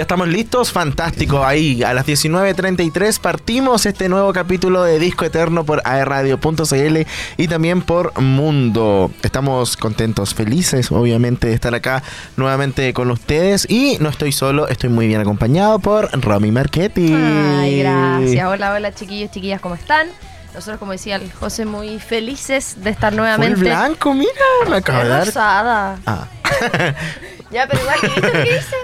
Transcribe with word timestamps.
Ya 0.00 0.04
estamos 0.04 0.28
listos, 0.28 0.72
fantástico. 0.72 1.44
Ahí 1.44 1.82
a 1.82 1.92
las 1.92 2.06
19.33 2.06 3.20
partimos 3.20 3.84
este 3.84 4.08
nuevo 4.08 4.32
capítulo 4.32 4.82
de 4.82 4.98
Disco 4.98 5.26
Eterno 5.26 5.64
por 5.64 5.82
aerradio.cl 5.84 7.00
y 7.36 7.48
también 7.48 7.82
por 7.82 8.18
Mundo. 8.18 9.10
Estamos 9.22 9.76
contentos, 9.76 10.32
felices, 10.34 10.90
obviamente, 10.90 11.48
de 11.48 11.52
estar 11.52 11.74
acá 11.74 12.02
nuevamente 12.38 12.94
con 12.94 13.10
ustedes. 13.10 13.66
Y 13.68 13.98
no 14.00 14.08
estoy 14.08 14.32
solo, 14.32 14.68
estoy 14.68 14.88
muy 14.88 15.06
bien 15.06 15.20
acompañado 15.20 15.78
por 15.80 16.08
Romy 16.18 16.50
Marchetti. 16.50 17.12
Ay, 17.12 17.80
gracias. 17.80 18.46
Hola, 18.46 18.72
hola, 18.72 18.94
chiquillos, 18.94 19.30
chiquillas, 19.30 19.60
¿cómo 19.60 19.74
están? 19.74 20.06
Nosotros, 20.54 20.78
como 20.78 20.92
decía 20.92 21.16
el 21.16 21.30
José, 21.30 21.66
muy 21.66 21.98
felices 21.98 22.76
de 22.82 22.88
estar 22.88 23.12
nuevamente. 23.12 23.56
Full 23.56 23.64
blanco, 23.66 24.14
mira, 24.14 24.32
me 24.66 24.76
acabo 24.76 25.02
de 25.02 25.08
dar. 25.10 25.28
Ah. 25.36 26.26
Ya, 27.50 27.66
pero 27.66 27.82
igual, 27.82 27.98
¿y 28.00 28.06
viste 28.06 28.20
lo 28.22 28.32
que 28.32 28.54
dice? 28.54 28.76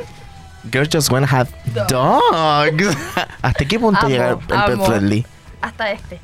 Girls 0.71 0.89
just 0.93 1.11
wanna 1.11 1.27
have 1.27 1.49
dogs. 1.89 2.97
¿Hasta 3.43 3.65
qué 3.65 3.79
punto 3.79 4.01
Amo, 4.01 4.09
llega 4.09 4.31
el 4.31 4.37
pet 4.39 4.81
friendly? 4.87 5.27
Hasta 5.61 5.91
este. 5.93 6.21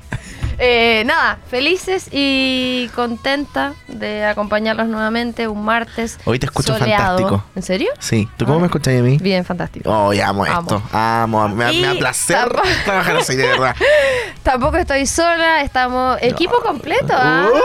Eh, 0.58 1.02
nada, 1.06 1.38
felices 1.50 2.08
y 2.12 2.88
contenta 2.94 3.72
de 3.88 4.24
acompañarlos 4.26 4.86
nuevamente 4.86 5.48
un 5.48 5.64
martes. 5.64 6.18
Hoy 6.24 6.38
te 6.38 6.46
escucho 6.46 6.76
soleado. 6.78 7.18
fantástico. 7.18 7.44
¿En 7.56 7.62
serio? 7.62 7.88
Sí, 7.98 8.28
¿tú 8.36 8.44
cómo 8.44 8.58
Ah. 8.58 8.60
me 8.60 8.66
escuchas 8.66 8.94
a 8.98 9.02
mí? 9.02 9.16
Bien, 9.18 9.44
fantástico. 9.44 9.90
Oh, 9.90 10.12
ya 10.12 10.28
amo, 10.28 10.44
Amo. 10.44 10.60
esto. 10.60 10.82
Amo, 10.92 11.48
me, 11.48 11.72
me 11.72 11.80
da 11.80 11.94
Y 11.94 11.98
placer 11.98 12.36
tampoco- 12.36 12.68
trabajar 12.84 13.16
así, 13.16 13.34
de 13.34 13.46
verdad. 13.48 13.74
Tampoco 14.42 14.76
estoy 14.76 15.06
sola, 15.06 15.62
estamos 15.62 16.18
equipo 16.20 16.60
completo. 16.62 17.14
¿ah? 17.16 17.46
Uh. 17.52 17.58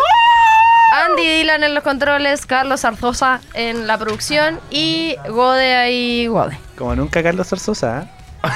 Andy 0.92 1.28
Dylan 1.28 1.64
en 1.64 1.74
los 1.76 1.84
controles, 1.84 2.46
Carlos 2.46 2.86
Arzosa 2.86 3.42
en 3.54 3.88
la 3.88 3.98
producción 3.98 4.60
y 4.70 5.16
Gode 5.30 5.76
ahí, 5.76 6.28
Gode. 6.28 6.58
Como 6.78 6.96
nunca 6.96 7.22
Carlos 7.22 7.48
Zarzosa, 7.50 8.04
¿eh? 8.04 8.08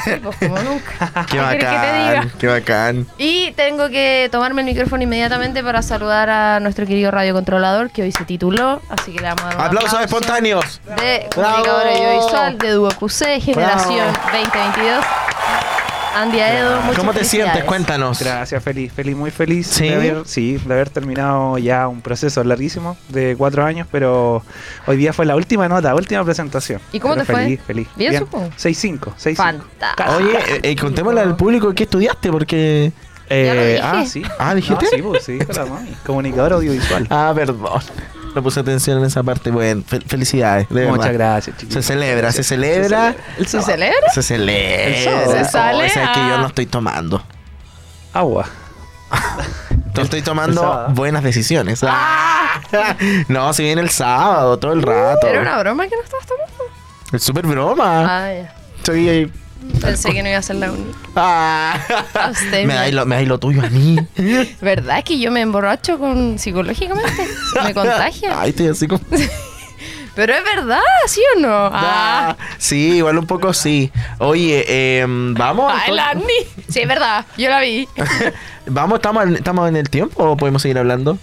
Sí, 0.05 0.11
pues 0.23 0.37
como 0.37 0.57
nunca. 0.59 1.25
Qué 1.29 1.37
¿Qué 1.37 1.57
querés 1.57 1.57
que 1.57 1.57
te 1.57 1.93
diga? 1.97 2.13
bacán, 2.13 2.31
qué 2.39 2.47
bacán. 2.47 3.07
Y 3.17 3.51
tengo 3.53 3.89
que 3.89 4.29
tomarme 4.31 4.61
el 4.61 4.67
micrófono 4.67 5.03
inmediatamente 5.03 5.61
para 5.63 5.81
saludar 5.81 6.29
a 6.29 6.59
nuestro 6.61 6.85
querido 6.85 7.11
radiocontrolador 7.11 7.89
que 7.91 8.03
hoy 8.03 8.11
se 8.13 8.23
tituló, 8.23 8.81
así 8.89 9.11
que 9.11 9.19
le 9.19 9.27
vamos 9.27 9.43
a 9.43 9.47
dar 9.47 9.55
un 9.57 9.61
Aplausos 9.63 9.93
aplauso 9.93 10.05
espontáneos. 10.05 10.81
De 10.97 11.27
Bravo. 11.35 11.51
comunicador 11.63 11.87
audiovisual 11.87 12.57
de 12.59 12.69
Duo 12.71 12.89
QC, 12.91 13.41
generación 13.41 14.13
2022. 14.31 15.05
Andy 16.15 16.39
Aedo, 16.39 16.81
muchas 16.81 16.97
¿Cómo 16.97 17.13
te 17.13 17.23
sientes? 17.23 17.63
Cuéntanos. 17.63 18.19
Gracias, 18.19 18.61
feliz, 18.63 18.91
feliz, 18.91 19.15
muy 19.15 19.31
feliz 19.31 19.67
¿Sí? 19.67 19.87
de 19.87 19.95
haber, 19.95 20.21
sí, 20.25 20.57
de 20.57 20.73
haber 20.73 20.89
terminado 20.89 21.57
ya 21.57 21.87
un 21.87 22.01
proceso 22.01 22.43
larguísimo 22.43 22.97
de 23.09 23.35
cuatro 23.37 23.63
años, 23.63 23.87
pero 23.91 24.43
hoy 24.87 24.97
día 24.97 25.13
fue 25.13 25.25
la 25.25 25.35
última 25.35 25.67
nota, 25.69 25.95
última 25.95 26.23
presentación. 26.23 26.81
¿Y 26.91 26.99
cómo 26.99 27.13
Pero 27.13 27.25
te 27.25 27.31
fue? 27.33 27.43
Feliz, 27.43 27.59
feliz. 27.65 27.87
Bien, 27.95 28.17
supongo. 28.17 28.49
6-5, 28.57 28.99
6-5. 29.15 29.35
Fantástico. 29.35 30.11
Oye, 30.17 30.37
eh, 30.37 30.59
eh, 30.63 30.75
contémosle 30.75 31.21
al 31.21 31.35
público 31.35 31.73
qué 31.73 31.83
estudiaste, 31.83 32.29
porque... 32.31 32.91
Ya 33.29 33.53
lo 33.53 33.61
Eh, 33.61 33.73
dije. 33.75 33.81
ah, 33.81 34.05
sí. 34.05 34.23
Ah, 34.39 34.53
¿dijiste? 34.53 34.85
No, 34.85 34.91
sí, 34.91 35.01
pues, 35.01 35.23
sí, 35.23 35.39
mami. 35.69 35.95
Comunicador 36.05 36.51
audiovisual. 36.53 37.07
Ah, 37.09 37.31
perdón. 37.33 37.81
No 38.35 38.41
puse 38.43 38.59
atención 38.59 38.97
en 38.99 39.05
esa 39.05 39.23
parte. 39.23 39.51
Bueno, 39.51 39.83
fel- 39.89 40.03
felicidades. 40.05 40.69
de 40.69 40.85
Muchas 40.87 41.07
verdad. 41.07 41.13
gracias, 41.13 41.57
chicos. 41.57 41.73
Se 41.73 41.83
celebra, 41.83 42.31
se 42.31 42.43
celebra. 42.43 43.15
El 43.37 43.47
¿Se 43.47 43.61
celebra? 43.61 44.09
Se 44.13 44.23
celebra. 44.23 45.43
Se 45.45 45.51
sale, 45.51 45.85
es 45.87 45.93
que 45.93 45.99
ah. 45.99 46.27
yo 46.29 46.37
no 46.41 46.47
estoy 46.47 46.65
tomando. 46.65 47.21
Agua. 48.13 48.45
No 49.95 50.03
estoy 50.03 50.21
tomando 50.21 50.87
buenas 50.89 51.23
decisiones. 51.23 51.83
Ah. 51.83 52.61
No, 53.27 53.53
si 53.53 53.63
viene 53.63 53.81
el 53.81 53.89
sábado, 53.89 54.57
todo 54.59 54.73
el 54.73 54.81
rato. 54.81 55.25
¿Era 55.27 55.41
una 55.41 55.57
broma 55.59 55.87
que 55.87 55.95
no 55.95 56.03
estabas 56.03 56.25
tomando? 56.25 56.63
Es 57.11 57.23
súper 57.23 57.45
broma. 57.45 58.25
Ah, 58.25 58.33
ya. 58.33 58.53
Estoy 58.77 59.09
ahí. 59.09 59.31
Pensé 59.81 60.11
que 60.11 60.21
no 60.23 60.29
iba 60.29 60.37
a 60.37 60.41
ser 60.41 60.57
la 60.57 60.71
única. 60.71 60.97
Ah. 61.15 61.79
Abstemia. 62.13 62.67
me, 62.67 62.73
dais 62.75 62.93
lo, 62.93 63.05
me 63.05 63.15
dais 63.15 63.27
lo 63.27 63.39
tuyo 63.39 63.63
a 63.65 63.69
mí. 63.69 63.97
¿Verdad 64.61 64.99
es 64.99 65.03
que 65.03 65.19
yo 65.19 65.31
me 65.31 65.41
emborracho 65.41 65.97
con 65.99 66.37
psicológicamente? 66.39 67.27
Me 67.63 67.73
contagia. 67.73 68.35
Ay, 68.41 68.49
estoy 68.51 68.67
así 68.67 68.87
como. 68.87 69.03
Pero 70.15 70.33
es 70.33 70.43
verdad, 70.43 70.81
¿sí 71.07 71.21
o 71.37 71.39
no? 71.39 71.53
Ah, 71.71 71.71
Ah. 71.73 72.37
sí, 72.57 72.97
igual 72.97 73.17
un 73.17 73.25
poco 73.27 73.53
sí. 73.53 73.91
Oye, 74.19 74.99
em, 75.01 75.33
vamos. 75.35 75.71
Ay, 75.73 75.93
la. 75.93 76.13
Sí, 76.69 76.81
es 76.81 76.87
verdad. 76.87 77.25
Yo 77.37 77.49
la 77.49 77.61
vi. 77.61 77.87
vamos, 78.65 78.97
estamos, 78.97 79.23
en- 79.23 79.35
estamos 79.35 79.69
en 79.69 79.77
el 79.77 79.89
tiempo 79.89 80.23
o 80.23 80.35
podemos 80.35 80.61
seguir 80.61 80.77
hablando. 80.79 81.17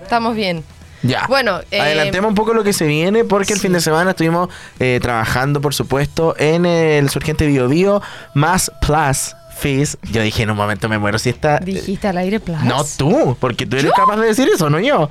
Estamos 0.00 0.36
bien. 0.36 0.62
Ya. 1.04 1.26
Bueno, 1.28 1.60
eh, 1.70 1.80
Adelantemos 1.80 2.30
un 2.30 2.34
poco 2.34 2.54
lo 2.54 2.64
que 2.64 2.72
se 2.72 2.86
viene 2.86 3.24
porque 3.24 3.52
el 3.52 3.60
fin 3.60 3.72
de 3.72 3.80
semana 3.80 4.10
estuvimos 4.10 4.48
eh, 4.80 4.98
trabajando, 5.02 5.60
por 5.60 5.74
supuesto, 5.74 6.34
en 6.38 6.64
el 6.64 7.10
Surgente 7.10 7.46
Bio 7.46 7.68
Bio 7.68 8.02
más 8.32 8.72
Plus 8.80 9.36
Fizz. 9.58 9.98
Yo 10.10 10.22
dije 10.22 10.42
en 10.42 10.50
un 10.50 10.56
momento 10.56 10.88
me 10.88 10.98
muero 10.98 11.18
si 11.18 11.28
está... 11.28 11.58
Dijiste 11.58 12.08
al 12.08 12.16
aire 12.16 12.40
plus. 12.40 12.58
No 12.62 12.84
tú, 12.84 13.36
porque 13.38 13.66
tú 13.66 13.76
eres 13.76 13.92
capaz 13.92 14.16
de 14.16 14.28
decir 14.28 14.48
eso, 14.52 14.70
no 14.70 14.80
yo. 14.80 15.10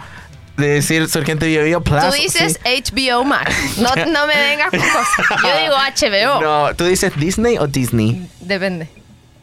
De 0.58 0.68
decir 0.68 1.08
Surgente 1.08 1.46
Bio 1.46 1.64
Bio 1.64 1.82
Plus. 1.82 2.04
Tú 2.10 2.14
dices. 2.14 2.60
HBO 2.64 3.24
Max. 3.24 3.78
No, 3.78 3.90
no 4.08 4.28
me 4.28 4.36
vengas 4.36 4.72
con 4.72 4.80
cosas. 4.80 5.42
Yo 5.44 5.60
digo 5.62 5.76
HBO. 6.38 6.42
No, 6.42 6.76
tú 6.76 6.86
dices 6.86 7.14
Disney 7.16 7.58
o 7.60 7.68
Disney. 7.68 8.28
Depende. 8.42 8.88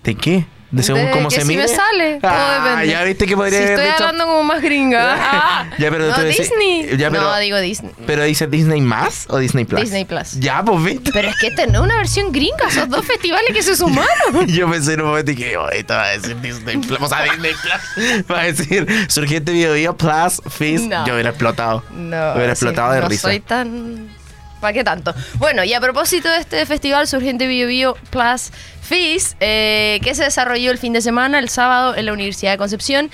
¿De 0.03 0.15
qué? 0.16 0.47
De 0.70 0.82
según 0.84 1.06
De 1.06 1.10
cómo 1.10 1.28
que 1.28 1.34
se 1.36 1.41
si 1.42 1.48
mide. 1.48 1.62
me 1.62 1.69
sale, 1.69 2.19
todo 2.20 2.31
Ah, 2.32 2.62
depende. 2.64 2.92
ya 2.92 3.03
viste 3.04 3.26
que 3.26 3.36
podría 3.36 3.58
Si 3.58 3.64
haber 3.64 3.70
estoy 3.78 3.91
dicho- 3.91 4.04
hablando 4.04 4.26
como 4.26 4.44
más 4.44 4.62
gringa. 4.62 5.16
Ah. 5.32 5.66
Ya, 5.78 5.91
pero 5.91 6.06
no, 6.08 6.14
tú 6.14 6.20
decís- 6.20 6.38
Disney. 6.50 6.97
ya, 6.97 7.10
pero- 7.10 7.22
no, 7.22 7.38
digo 7.38 7.58
Disney. 7.58 7.91
Pero 8.06 8.22
dice 8.25 8.47
Disney 8.47 8.80
más 8.80 9.26
o 9.28 9.38
Disney 9.38 9.64
Plus. 9.64 9.80
Disney 9.82 10.04
Plus. 10.04 10.32
Ya, 10.38 10.62
pues 10.64 10.82
viste. 10.84 11.10
Pero 11.12 11.28
es 11.28 11.36
que 11.41 11.48
esta 11.48 11.66
no 11.66 11.80
es 11.80 11.84
una 11.86 11.97
versión 11.97 12.30
gringa, 12.32 12.70
son 12.70 12.88
dos 12.88 13.04
festivales 13.04 13.50
que 13.53 13.62
se 13.62 13.75
sumaron. 13.76 14.47
Yo 14.47 14.70
pensé 14.70 14.94
en 14.94 15.00
un 15.03 15.09
momento 15.09 15.32
y 15.32 15.36
que, 15.36 15.56
esto 15.72 15.94
va 15.94 16.04
a 16.04 16.09
decir 16.10 16.41
Disney 16.41 16.76
Plus. 16.78 16.98
O 17.00 17.09
sea, 17.09 17.22
Disney 17.25 17.53
Plus. 17.60 18.25
Va 18.30 18.41
a 18.41 18.44
decir 18.44 18.86
Surgente 19.09 19.53
Video 19.53 19.72
Video 19.75 19.97
Plus 19.97 20.41
Fizz. 20.48 20.82
No. 20.82 21.04
Yo 21.06 21.14
hubiera 21.14 21.30
explotado. 21.30 21.82
No, 21.91 22.32
Hubiera 22.34 22.54
sí, 22.54 22.64
explotado 22.64 22.92
de 22.92 23.00
no 23.00 23.09
risa. 23.09 23.22
soy 23.22 23.41
tan... 23.41 24.09
¿Para 24.60 24.72
qué 24.72 24.84
tanto? 24.84 25.15
Bueno, 25.34 25.65
y 25.65 25.72
a 25.72 25.81
propósito 25.81 26.28
de 26.28 26.38
este 26.38 26.66
festival 26.66 27.06
Surgente 27.09 27.47
Bio 27.47 27.66
Bio 27.66 27.97
Plus 28.10 28.50
Fizz, 28.82 29.37
eh, 29.38 30.00
que 30.03 30.16
se 30.16 30.25
desarrolló 30.25 30.72
el 30.72 30.78
fin 30.78 30.93
de 30.93 31.00
semana, 31.00 31.38
el 31.38 31.48
sábado, 31.48 31.95
en 31.95 32.07
la 32.07 32.12
Universidad 32.12 32.51
de 32.53 32.59
Concepción. 32.59 33.09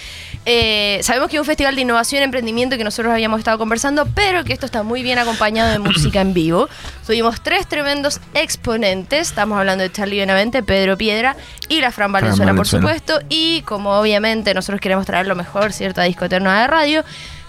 Eh, 0.47 1.01
sabemos 1.03 1.29
que 1.29 1.37
es 1.37 1.41
un 1.41 1.47
festival 1.47 1.77
de 1.77 1.83
innovación 1.83 2.23
y 2.23 2.25
emprendimiento 2.25 2.79
que 2.79 2.85
nosotros 2.85 3.13
habíamos 3.13 3.41
estado 3.41 3.59
conversando, 3.59 4.07
pero 4.15 4.43
que 4.43 4.55
esto 4.55 4.65
está 4.65 4.83
muy 4.83 5.03
bien 5.03 5.19
acompañado 5.19 5.71
de 5.71 5.79
música 5.79 6.23
en 6.23 6.33
vivo. 6.33 6.69
Tuvimos 7.07 7.43
tres 7.43 7.67
tremendos 7.67 8.21
exponentes. 8.33 9.29
Estamos 9.29 9.59
hablando 9.59 9.83
de 9.83 9.93
Charlie 9.93 10.19
Benavente, 10.19 10.63
Pedro 10.63 10.97
Piedra 10.97 11.37
y 11.69 11.83
la 11.83 11.93
Fran 11.93 12.11
Valenzuela, 12.11 12.55
por 12.55 12.67
supuesto. 12.67 13.21
Y 13.29 13.61
como 13.63 13.99
obviamente 13.99 14.55
nosotros 14.55 14.81
queremos 14.81 15.05
traer 15.05 15.27
lo 15.27 15.37
mejor, 15.37 15.75
¿cierto? 15.75 16.01
A 16.01 16.05
Disco 16.05 16.25
Eterna 16.25 16.63
de 16.63 16.67
Radio. 16.69 17.05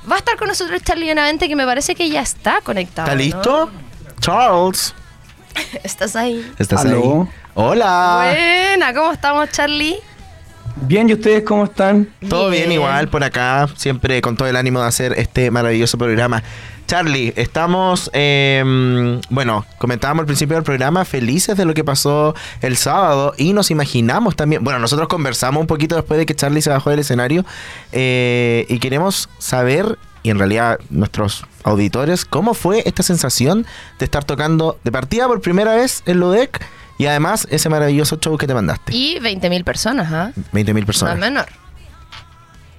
Va 0.10 0.16
a 0.16 0.20
estar 0.20 0.36
con 0.38 0.50
nosotros 0.50 0.82
Charlie 0.84 1.08
Benavente, 1.08 1.48
que 1.48 1.56
me 1.56 1.66
parece 1.66 1.96
que 1.96 2.10
ya 2.10 2.22
está 2.22 2.62
conectado. 2.62 3.18
¿Está 3.18 3.38
¿no? 3.38 3.87
Charles. 4.20 4.94
¿Estás 5.84 6.16
ahí? 6.16 6.52
¿Estás 6.60 6.86
Aló. 6.86 7.24
ahí? 7.24 7.36
Hola. 7.56 8.34
Buena, 8.36 8.94
¿cómo 8.94 9.12
estamos, 9.12 9.50
Charlie? 9.52 9.98
Bien, 10.82 11.10
¿y 11.10 11.14
ustedes 11.14 11.44
cómo 11.44 11.64
están? 11.64 12.08
Todo 12.30 12.50
bien 12.52 12.72
igual 12.72 13.08
por 13.08 13.24
acá, 13.24 13.68
siempre 13.76 14.22
con 14.22 14.38
todo 14.38 14.48
el 14.48 14.56
ánimo 14.56 14.80
de 14.80 14.88
hacer 14.88 15.14
este 15.18 15.50
maravilloso 15.50 15.98
programa. 15.98 16.44
Charlie, 16.86 17.34
estamos, 17.36 18.10
eh, 18.14 19.20
bueno, 19.30 19.66
comentábamos 19.78 20.22
al 20.22 20.26
principio 20.26 20.56
del 20.56 20.64
programa 20.64 21.04
felices 21.04 21.58
de 21.58 21.66
lo 21.66 21.74
que 21.74 21.84
pasó 21.84 22.34
el 22.62 22.78
sábado 22.78 23.34
y 23.38 23.52
nos 23.52 23.72
imaginamos 23.72 24.38
también, 24.38 24.64
bueno, 24.64 24.80
nosotros 24.80 25.10
conversamos 25.10 25.60
un 25.60 25.68
poquito 25.68 25.96
después 25.96 26.18
de 26.18 26.26
que 26.26 26.34
Charlie 26.34 26.62
se 26.62 26.70
bajó 26.70 26.90
del 26.92 27.00
escenario 27.00 27.44
eh, 27.92 28.66
y 28.70 28.80
queremos 28.80 29.28
saber, 29.38 29.98
y 30.24 30.30
en 30.30 30.40
realidad 30.40 30.80
nuestros 30.90 31.46
auditores, 31.64 32.26
cómo 32.26 32.54
fue 32.54 32.84
esta 32.86 33.04
sensación 33.04 33.66
de 34.00 34.06
estar 34.06 34.24
tocando 34.24 34.80
de 34.84 34.92
partida 34.92 35.28
por 35.28 35.42
primera 35.42 35.76
vez 35.76 36.04
en 36.06 36.20
Ludec 36.20 36.66
y 36.98 37.06
además 37.06 37.48
ese 37.52 37.70
maravilloso 37.70 38.18
show 38.18 38.38
que 38.38 38.48
te 38.48 38.54
mandaste. 38.54 38.96
Y 38.96 39.20
20.000 39.20 39.64
personas, 39.64 40.12
¿ah? 40.12 40.32
20.000 40.54 40.74
No 40.74 40.80
es 40.80 40.86
personas. 40.86 41.18
menor. 41.20 41.46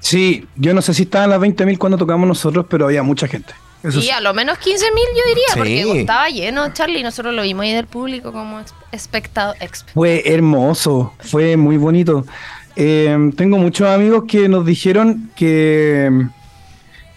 Sí, 0.01 0.47
yo 0.57 0.75
no 0.75 0.83
sé 0.83 0.95
si 0.95 1.03
estaban 1.03 1.31
las 1.31 1.41
20.000 1.41 1.77
cuando 1.79 1.99
tocamos 1.99 2.27
nosotros, 2.27 2.67
pero 2.69 2.87
había 2.87 3.03
mucha 3.03 3.27
gente. 3.27 3.53
Eso 3.83 3.99
y 4.01 4.03
sí. 4.03 4.11
a 4.11 4.21
lo 4.21 4.35
menos 4.35 4.59
15.000 4.59 4.65
yo 4.67 5.23
diría, 5.29 5.45
Sí. 5.53 5.57
porque 5.57 6.01
estaba 6.01 6.29
lleno, 6.29 6.73
Charlie. 6.73 7.03
Nosotros 7.03 7.35
lo 7.35 7.43
vimos 7.43 7.63
ahí 7.65 7.73
del 7.75 7.87
público 7.87 8.33
como 8.33 8.61
ex- 8.61 8.75
espectado. 8.93 9.55
exp- 9.61 9.85
Fue 9.95 10.23
hermoso, 10.27 11.13
fue 11.21 11.57
muy 11.57 11.77
bonito. 11.77 12.25
Eh, 12.75 13.17
tengo 13.37 13.59
muchos 13.59 13.89
amigos 13.89 14.25
que 14.29 14.49
nos 14.49 14.65
dijeron 14.67 15.31
que 15.37 16.07
eh, 16.07 16.29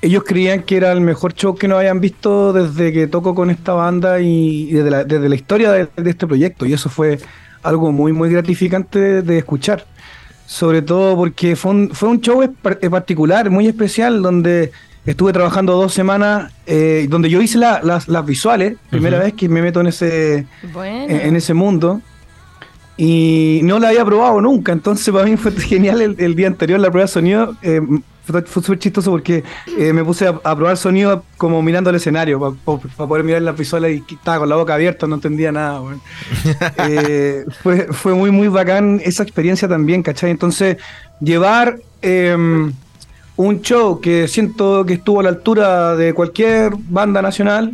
ellos 0.02 0.24
creían 0.26 0.64
que 0.64 0.78
era 0.78 0.92
el 0.92 1.02
mejor 1.02 1.34
show 1.34 1.56
que 1.56 1.68
nos 1.68 1.78
habían 1.80 2.00
visto 2.02 2.54
desde 2.54 2.92
que 2.92 3.08
toco 3.08 3.36
con 3.36 3.50
esta 3.50 3.74
banda 3.74 4.20
y, 4.20 4.70
y 4.70 4.74
desde, 4.74 4.90
la, 4.90 5.04
desde 5.04 5.30
la 5.30 5.36
historia 5.36 5.72
de, 5.72 5.88
de 5.96 6.10
este 6.10 6.26
proyecto. 6.28 6.66
Y 6.66 6.74
eso 6.74 6.90
fue 6.90 7.20
algo 7.64 7.92
muy, 7.92 8.12
muy 8.12 8.30
gratificante 8.32 9.00
de, 9.00 9.22
de 9.22 9.38
escuchar. 9.38 9.86
Sobre 10.48 10.82
todo 10.82 11.16
porque 11.16 11.56
fue 11.56 11.72
un, 11.72 11.90
fue 11.94 12.10
un 12.10 12.20
show 12.20 12.42
eh, 12.44 12.50
particular, 12.90 13.50
muy 13.50 13.68
especial, 13.68 14.22
donde 14.22 14.72
estuve 15.06 15.32
trabajando 15.34 15.74
dos 15.76 15.94
semanas 15.94 16.52
eh, 16.66 17.08
donde 17.10 17.30
yo 17.30 17.42
hice 17.42 17.58
la- 17.58 17.82
las, 17.84 18.08
las 18.08 18.26
visuales, 18.26 18.76
primera 18.90 19.18
vez 19.20 19.34
que 19.34 19.48
me 19.50 19.62
meto 19.62 19.82
en 19.82 19.88
ese, 19.88 20.46
Bueno. 20.74 21.06
en, 21.14 21.22
en 21.22 21.36
ese 21.36 21.54
mundo. 21.54 22.02
Y 22.98 23.62
no 23.64 23.80
la 23.80 23.90
había 23.90 24.06
probado 24.06 24.42
nunca, 24.42 24.72
entonces 24.74 25.12
para 25.14 25.26
mí 25.26 25.38
fue 25.38 25.52
genial 25.60 26.02
el, 26.02 26.16
el 26.20 26.36
día 26.36 26.48
anterior 26.48 26.80
la 26.80 26.90
prueba 26.92 27.06
de 27.06 27.12
sonido. 27.12 27.56
eh, 27.62 27.82
fue 28.24 28.42
fue 28.44 28.64
súper 28.64 28.80
chistoso 28.80 29.12
porque 29.12 29.44
eh, 29.78 29.94
me 29.94 30.04
puse 30.04 30.28
a, 30.28 30.40
a 30.44 30.56
probar 30.56 30.78
sonido 30.78 31.24
como 31.38 31.62
mirando 31.62 31.90
el 31.90 31.96
escenario 31.96 32.40
para 32.40 33.08
poder 33.08 33.24
mirar 33.24 33.42
las 33.42 33.58
visuales 33.58 34.02
y 34.10 34.14
estaba 34.14 34.40
con 34.40 34.50
la 34.50 34.56
boca 34.56 34.74
abierta, 34.74 35.08
no 35.08 35.16
entendía 35.16 35.52
nada. 35.52 35.82
Eh, 36.78 37.46
fue, 37.62 37.88
fue 37.92 38.14
muy, 38.14 38.32
muy 38.32 38.48
bacán 38.48 39.02
esa 39.04 39.24
experiencia 39.24 39.68
también, 39.68 40.04
¿cachai? 40.04 40.32
Entonces, 40.32 40.78
llevar 41.20 41.78
em, 42.02 42.74
un 43.36 43.62
show 43.62 44.00
que 44.00 44.28
siento 44.28 44.86
que 44.86 44.94
estuvo 44.94 45.20
a 45.20 45.24
la 45.24 45.30
altura 45.30 45.96
de 45.96 46.14
cualquier 46.14 46.74
banda 46.76 47.22
nacional, 47.22 47.74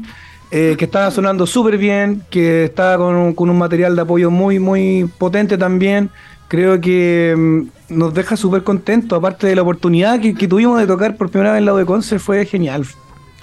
eh, 0.51 0.75
que 0.77 0.85
estaba 0.85 1.11
sonando 1.11 1.45
súper 1.45 1.77
bien, 1.77 2.23
que 2.29 2.65
estaba 2.65 2.97
con 2.97 3.15
un, 3.15 3.33
con 3.33 3.49
un 3.49 3.57
material 3.57 3.95
de 3.95 4.01
apoyo 4.01 4.31
muy, 4.31 4.59
muy 4.59 5.09
potente 5.17 5.57
también. 5.57 6.09
Creo 6.47 6.79
que 6.79 7.31
em, 7.31 7.69
nos 7.89 8.13
deja 8.13 8.37
súper 8.37 8.63
contentos, 8.63 9.17
aparte 9.17 9.47
de 9.47 9.55
la 9.55 9.61
oportunidad 9.61 10.19
que, 10.19 10.33
que 10.33 10.47
tuvimos 10.47 10.79
de 10.79 10.87
tocar 10.87 11.17
por 11.17 11.29
primera 11.29 11.51
vez 11.51 11.59
en 11.59 11.65
la 11.65 11.73
de 11.73 11.85
Concert, 11.85 12.21
fue 12.21 12.45
genial. 12.45 12.85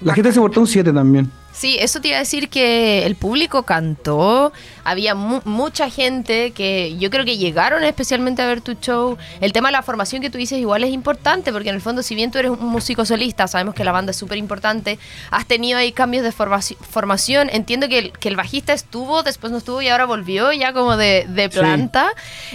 La 0.01 0.15
gente 0.15 0.33
se 0.33 0.41
portó 0.41 0.61
un 0.61 0.67
7 0.67 0.93
también. 0.93 1.31
Sí, 1.57 1.77
eso 1.79 2.01
te 2.01 2.09
iba 2.09 2.17
a 2.17 2.21
decir 2.21 2.49
que 2.49 3.07
el 3.07 3.15
público 3.15 3.63
cantó, 3.63 4.53
había 4.83 5.15
mu- 5.15 5.41
mucha 5.45 5.89
gente 5.89 6.51
que 6.51 6.97
yo 6.99 7.11
creo 7.11 7.25
que 7.25 7.37
llegaron 7.39 7.85
especialmente 7.85 8.43
a 8.43 8.47
ver 8.47 8.61
tu 8.61 8.75
show. 8.75 9.17
El 9.41 9.53
tema 9.53 9.69
de 9.69 9.73
la 9.73 9.83
formación 9.83 10.21
que 10.21 10.31
tú 10.31 10.37
dices 10.39 10.59
igual 10.59 10.83
es 10.83 10.91
importante, 10.93 11.53
porque 11.53 11.69
en 11.69 11.77
el 11.77 11.81
fondo 11.81 12.03
si 12.03 12.17
bien 12.17 12.33
tú 12.33 12.39
eres 12.39 12.51
un 12.51 12.67
músico 12.67 13.05
solista, 13.07 13.47
sabemos 13.47 13.77
que 13.77 13.85
la 13.85 13.93
banda 13.93 14.11
es 14.11 14.17
súper 14.17 14.37
importante, 14.37 14.99
has 15.31 15.47
tenido 15.47 15.79
ahí 15.79 15.93
cambios 15.93 16.25
de 16.25 16.33
formaci- 16.33 16.77
formación, 16.77 17.49
entiendo 17.53 17.89
que 17.89 17.99
el, 17.99 18.13
que 18.13 18.29
el 18.29 18.35
bajista 18.37 18.73
estuvo, 18.73 19.23
después 19.23 19.53
no 19.53 19.59
estuvo 19.59 19.81
y 19.81 19.89
ahora 19.89 20.07
volvió 20.07 20.53
ya 20.53 20.73
como 20.73 20.97
de, 20.97 21.25
de 21.29 21.45
Sí. 21.45 21.59
planta. 21.61 22.09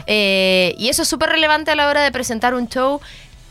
Eh, 0.08 0.76
y 0.78 0.90
eso 0.90 1.04
es 1.04 1.08
súper 1.08 1.30
relevante 1.30 1.72
a 1.72 1.76
la 1.76 1.88
hora 1.88 2.02
de 2.02 2.12
presentar 2.12 2.54
un 2.54 2.68
show 2.68 3.00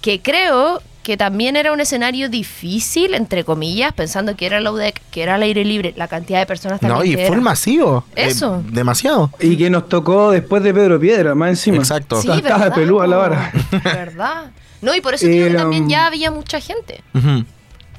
que 0.02 0.20
creo 0.20 0.82
que 1.08 1.16
también 1.16 1.56
era 1.56 1.72
un 1.72 1.80
escenario 1.80 2.28
difícil, 2.28 3.14
entre 3.14 3.42
comillas, 3.42 3.94
pensando 3.94 4.36
que 4.36 4.44
era 4.44 4.58
el 4.58 4.68
UDEC, 4.68 5.00
que 5.10 5.22
era 5.22 5.36
al 5.36 5.42
aire 5.42 5.64
libre, 5.64 5.94
la 5.96 6.06
cantidad 6.06 6.38
de 6.38 6.44
personas 6.44 6.80
también 6.80 6.98
No, 6.98 7.02
y 7.02 7.16
que 7.16 7.24
full 7.28 7.36
era. 7.36 7.42
masivo. 7.44 8.04
Eso. 8.14 8.56
Eh, 8.62 8.70
demasiado. 8.72 9.30
Y 9.40 9.56
que 9.56 9.70
nos 9.70 9.88
tocó 9.88 10.32
después 10.32 10.62
de 10.62 10.74
Pedro 10.74 11.00
Piedra, 11.00 11.34
más 11.34 11.48
encima. 11.48 11.78
Exacto. 11.78 12.20
Sí, 12.20 12.28
Estaba 12.30 12.58
¿verdad? 12.64 12.74
pelúa 12.74 13.06
la 13.06 13.16
vara. 13.16 13.52
¿Verdad? 13.84 14.50
No, 14.82 14.94
y 14.94 15.00
por 15.00 15.14
eso 15.14 15.24
que 15.24 15.48
también 15.56 15.88
ya 15.88 16.06
había 16.08 16.30
mucha 16.30 16.60
gente. 16.60 17.00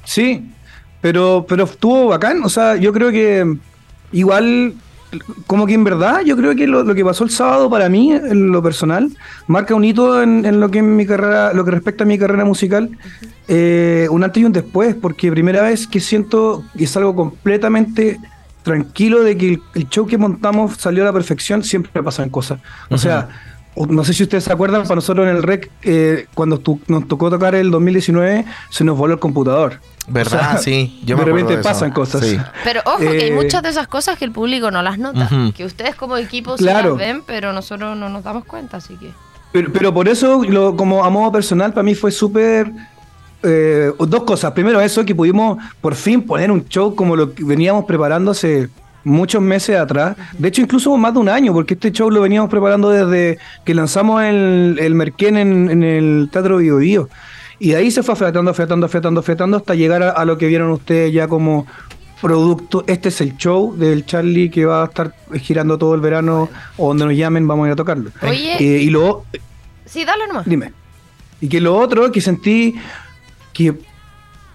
Sí, 0.04 0.46
pero, 1.02 1.48
pero 1.50 1.64
estuvo 1.64 2.10
bacán. 2.10 2.44
O 2.44 2.50
sea, 2.50 2.76
yo 2.76 2.94
creo 2.94 3.10
que 3.10 3.58
igual, 4.12 4.76
como 5.48 5.66
que 5.66 5.74
en 5.74 5.84
verdad, 5.84 6.22
yo 6.22 6.36
creo 6.38 6.56
que 6.56 6.68
lo, 6.68 6.94
que 6.94 7.04
pasó 7.04 7.24
el 7.24 7.32
sábado 7.32 7.70
para 7.70 7.90
mí, 7.90 8.12
en 8.12 8.52
lo 8.52 8.62
personal, 8.62 9.10
marca 9.48 9.74
un 9.74 9.84
hito 9.84 10.22
en, 10.22 10.60
lo 10.60 10.70
que 10.70 10.80
en 10.80 10.96
mi 10.96 11.06
carrera, 11.06 11.54
lo 11.54 11.66
que 11.66 11.72
respecta 11.72 12.04
a 12.04 12.08
mi 12.08 12.18
carrera 12.18 12.46
musical, 12.46 12.90
eh, 13.48 14.08
un 14.12 14.24
antes 14.24 14.42
y 14.42 14.46
un 14.46 14.52
después, 14.52 14.96
porque 14.96 15.32
primera 15.32 15.64
vez 15.64 15.88
que 15.88 16.00
siento 16.00 16.64
que 16.78 16.84
es 16.84 16.98
algo 16.98 17.16
completamente 17.16 18.20
tranquilo 18.64 19.24
de 19.24 19.38
que 19.38 19.60
el, 19.74 19.90
show 19.90 20.06
que 20.06 20.18
montamos 20.18 20.78
salió 20.78 21.04
a 21.04 21.08
la 21.08 21.14
perfección, 21.14 21.64
siempre 21.64 22.04
pasan 22.04 22.30
cosas. 22.30 22.60
O 22.90 22.98
sea, 22.98 23.30
no 23.76 24.04
sé 24.04 24.14
si 24.14 24.24
ustedes 24.24 24.44
se 24.44 24.52
acuerdan, 24.54 24.84
para 24.84 24.96
nosotros 24.96 25.28
en 25.28 25.36
el 25.38 25.44
REC, 25.44 25.72
eh, 25.84 26.26
cuando 26.34 26.60
tu- 26.60 26.80
nos 26.88 27.08
tocó 27.08 27.30
tocar 27.30 27.56
el 27.56 27.72
2019, 27.72 28.46
se 28.70 28.84
nos 28.84 28.98
voló 28.98 29.14
el 29.14 29.20
computador. 29.20 29.80
¿Verdad? 30.08 30.40
O 30.40 30.52
sea, 30.54 30.58
sí. 30.58 31.00
Yo 31.06 31.16
de 31.16 31.22
me 31.22 31.26
repente 31.26 31.58
de 31.58 31.64
pasan 31.64 31.92
cosas. 31.92 32.26
Sí. 32.26 32.38
Pero 32.64 32.82
ojo, 32.86 32.98
que 32.98 33.08
hay 33.10 33.30
Eh, 33.30 33.34
muchas 33.36 33.62
de 33.62 33.70
esas 33.70 33.88
cosas 33.88 34.18
que 34.18 34.26
el 34.26 34.32
público 34.32 34.72
no 34.72 34.82
las 34.82 34.98
nota. 34.98 35.30
Que 35.56 35.66
ustedes 35.66 35.94
como 35.96 36.18
equipo 36.18 36.58
sí 36.58 36.64
Claro. 36.64 36.90
las 36.90 36.98
ven, 36.98 37.22
pero 37.26 37.54
nosotros 37.54 37.96
no 37.96 38.10
nos 38.10 38.24
damos 38.24 38.44
cuenta, 38.46 38.78
así 38.78 38.96
que... 38.96 39.12
Pero, 39.52 39.72
pero 39.72 39.94
por 39.94 40.08
eso, 40.10 40.44
lo, 40.44 40.76
como 40.76 41.04
a 41.06 41.10
modo 41.10 41.32
personal, 41.32 41.72
para 41.74 41.84
mí 41.84 41.94
fue 41.96 42.12
súper... 42.12 42.72
eh, 43.44 43.92
dos 44.00 44.24
cosas. 44.24 44.52
Primero 44.52 44.82
eso, 44.82 45.06
que 45.06 45.16
pudimos 45.16 45.58
por 45.80 45.96
fin 45.96 46.22
poner 46.24 46.52
un 46.52 46.68
show 46.68 46.94
como 46.96 47.16
lo 47.16 47.34
que 47.34 47.44
veníamos 47.44 47.86
preparando 47.86 48.32
hace 48.32 48.68
muchos 49.04 49.42
meses 49.42 49.78
atrás. 49.78 50.16
De 50.38 50.48
hecho, 50.48 50.62
incluso 50.62 50.96
más 50.98 51.14
de 51.14 51.20
un 51.20 51.30
año, 51.30 51.54
porque 51.54 51.74
este 51.74 51.92
show 51.92 52.10
lo 52.10 52.22
veníamos 52.22 52.50
preparando 52.50 52.90
desde 52.90 53.40
que 53.66 53.74
lanzamos 53.74 54.24
el, 54.24 54.78
el 54.80 54.96
Merquén 54.96 55.38
en, 55.38 55.70
en 55.70 55.84
el 55.84 56.30
Teatro 56.32 56.58
Bio 56.58 56.78
Bio. 56.78 57.10
Y 57.60 57.70
de 57.70 57.76
ahí 57.78 57.92
se 57.92 58.04
fue 58.04 58.14
afiatando, 58.14 58.52
afiatando, 58.52 58.86
afiatando, 58.86 59.20
afiatando 59.20 59.58
hasta 59.58 59.76
llegar 59.76 60.02
a, 60.04 60.12
a 60.12 60.26
lo 60.26 60.38
que 60.38 60.48
vieron 60.48 60.72
ustedes 60.72 61.12
ya 61.14 61.28
como 61.28 61.68
producto. 62.22 62.84
Este 62.88 63.10
es 63.10 63.20
el 63.22 63.36
show 63.38 63.76
del 63.76 64.06
Charlie 64.06 64.50
que 64.50 64.66
va 64.66 64.84
a 64.84 64.86
estar 64.86 65.14
girando 65.42 65.78
todo 65.78 65.96
el 65.96 66.02
verano 66.02 66.50
o 66.78 66.88
donde 66.90 67.06
nos 67.06 67.16
llamen, 67.16 67.48
vamos 67.48 67.66
a 67.66 67.68
ir 67.68 67.74
a 67.74 67.76
tocarlo. 67.76 68.12
Oye. 68.22 68.56
Eh, 68.60 68.82
y 68.84 68.90
luego, 68.90 69.26
Sí, 69.90 70.06
dale 70.06 70.28
nomás. 70.28 70.46
Dime. 70.46 70.72
Y 71.42 71.50
que 71.50 71.60
lo 71.60 71.76
otro 71.78 72.12
que 72.12 72.22
sentí 72.22 72.76
que 73.54 73.74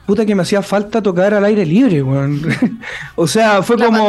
puta 0.07 0.27
que 0.27 0.35
me 0.35 0.43
hacía 0.43 0.63
falta 0.63 1.03
tocar 1.03 1.33
al 1.35 1.45
aire 1.45 1.65
libre, 1.65 2.03
weón. 2.03 2.41
o 3.17 3.27
sea, 3.27 3.63
fue 3.63 3.77
La 3.77 3.87
como 3.87 4.09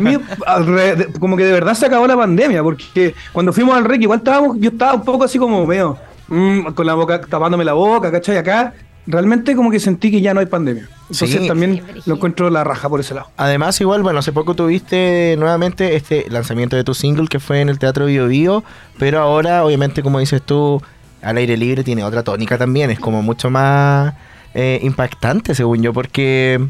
mí, 0.00 0.16
re- 0.64 1.08
como 1.18 1.36
que 1.36 1.44
de 1.44 1.52
verdad 1.52 1.74
se 1.74 1.86
acabó 1.86 2.06
la 2.06 2.16
pandemia, 2.16 2.62
porque 2.62 3.14
cuando 3.32 3.52
fuimos 3.52 3.76
al 3.76 3.84
rec 3.84 4.00
igual 4.02 4.18
estábamos, 4.20 4.56
yo 4.60 4.70
estaba 4.70 4.94
un 4.94 5.04
poco 5.04 5.24
así 5.24 5.38
como 5.38 5.66
medio 5.66 5.98
mm, 6.28 6.72
con 6.72 6.86
la 6.86 6.94
boca 6.94 7.20
tapándome 7.20 7.64
la 7.64 7.74
boca, 7.74 8.10
¿cachai? 8.10 8.38
Acá 8.38 8.74
realmente 9.08 9.54
como 9.54 9.70
que 9.70 9.78
sentí 9.78 10.10
que 10.10 10.20
ya 10.20 10.34
no 10.34 10.40
hay 10.40 10.46
pandemia. 10.46 10.88
Entonces 11.02 11.30
Sí. 11.40 11.46
también 11.46 11.80
Sí, 11.94 12.00
lo 12.06 12.16
encuentro 12.16 12.50
la 12.50 12.64
raja 12.64 12.88
por 12.88 12.98
ese 12.98 13.14
lado. 13.14 13.28
Además, 13.36 13.80
igual, 13.80 14.02
bueno, 14.02 14.18
hace 14.18 14.32
poco 14.32 14.54
tuviste 14.54 15.36
nuevamente 15.38 15.94
este 15.94 16.26
lanzamiento 16.28 16.74
de 16.74 16.82
tu 16.82 16.92
single 16.94 17.28
que 17.28 17.38
fue 17.38 17.60
en 17.60 17.68
el 17.68 17.78
Teatro 17.78 18.06
Bio 18.06 18.26
Bio, 18.26 18.64
pero 18.98 19.20
ahora, 19.20 19.64
obviamente, 19.64 20.02
como 20.02 20.18
dices 20.18 20.42
tú, 20.42 20.82
al 21.22 21.36
aire 21.36 21.56
libre 21.56 21.84
tiene 21.84 22.02
otra 22.02 22.24
tónica 22.24 22.58
también, 22.58 22.90
es 22.90 22.98
como 22.98 23.22
mucho 23.22 23.48
más 23.50 24.14
eh, 24.58 24.80
impactante, 24.82 25.54
según 25.54 25.82
yo, 25.82 25.92
porque, 25.92 26.66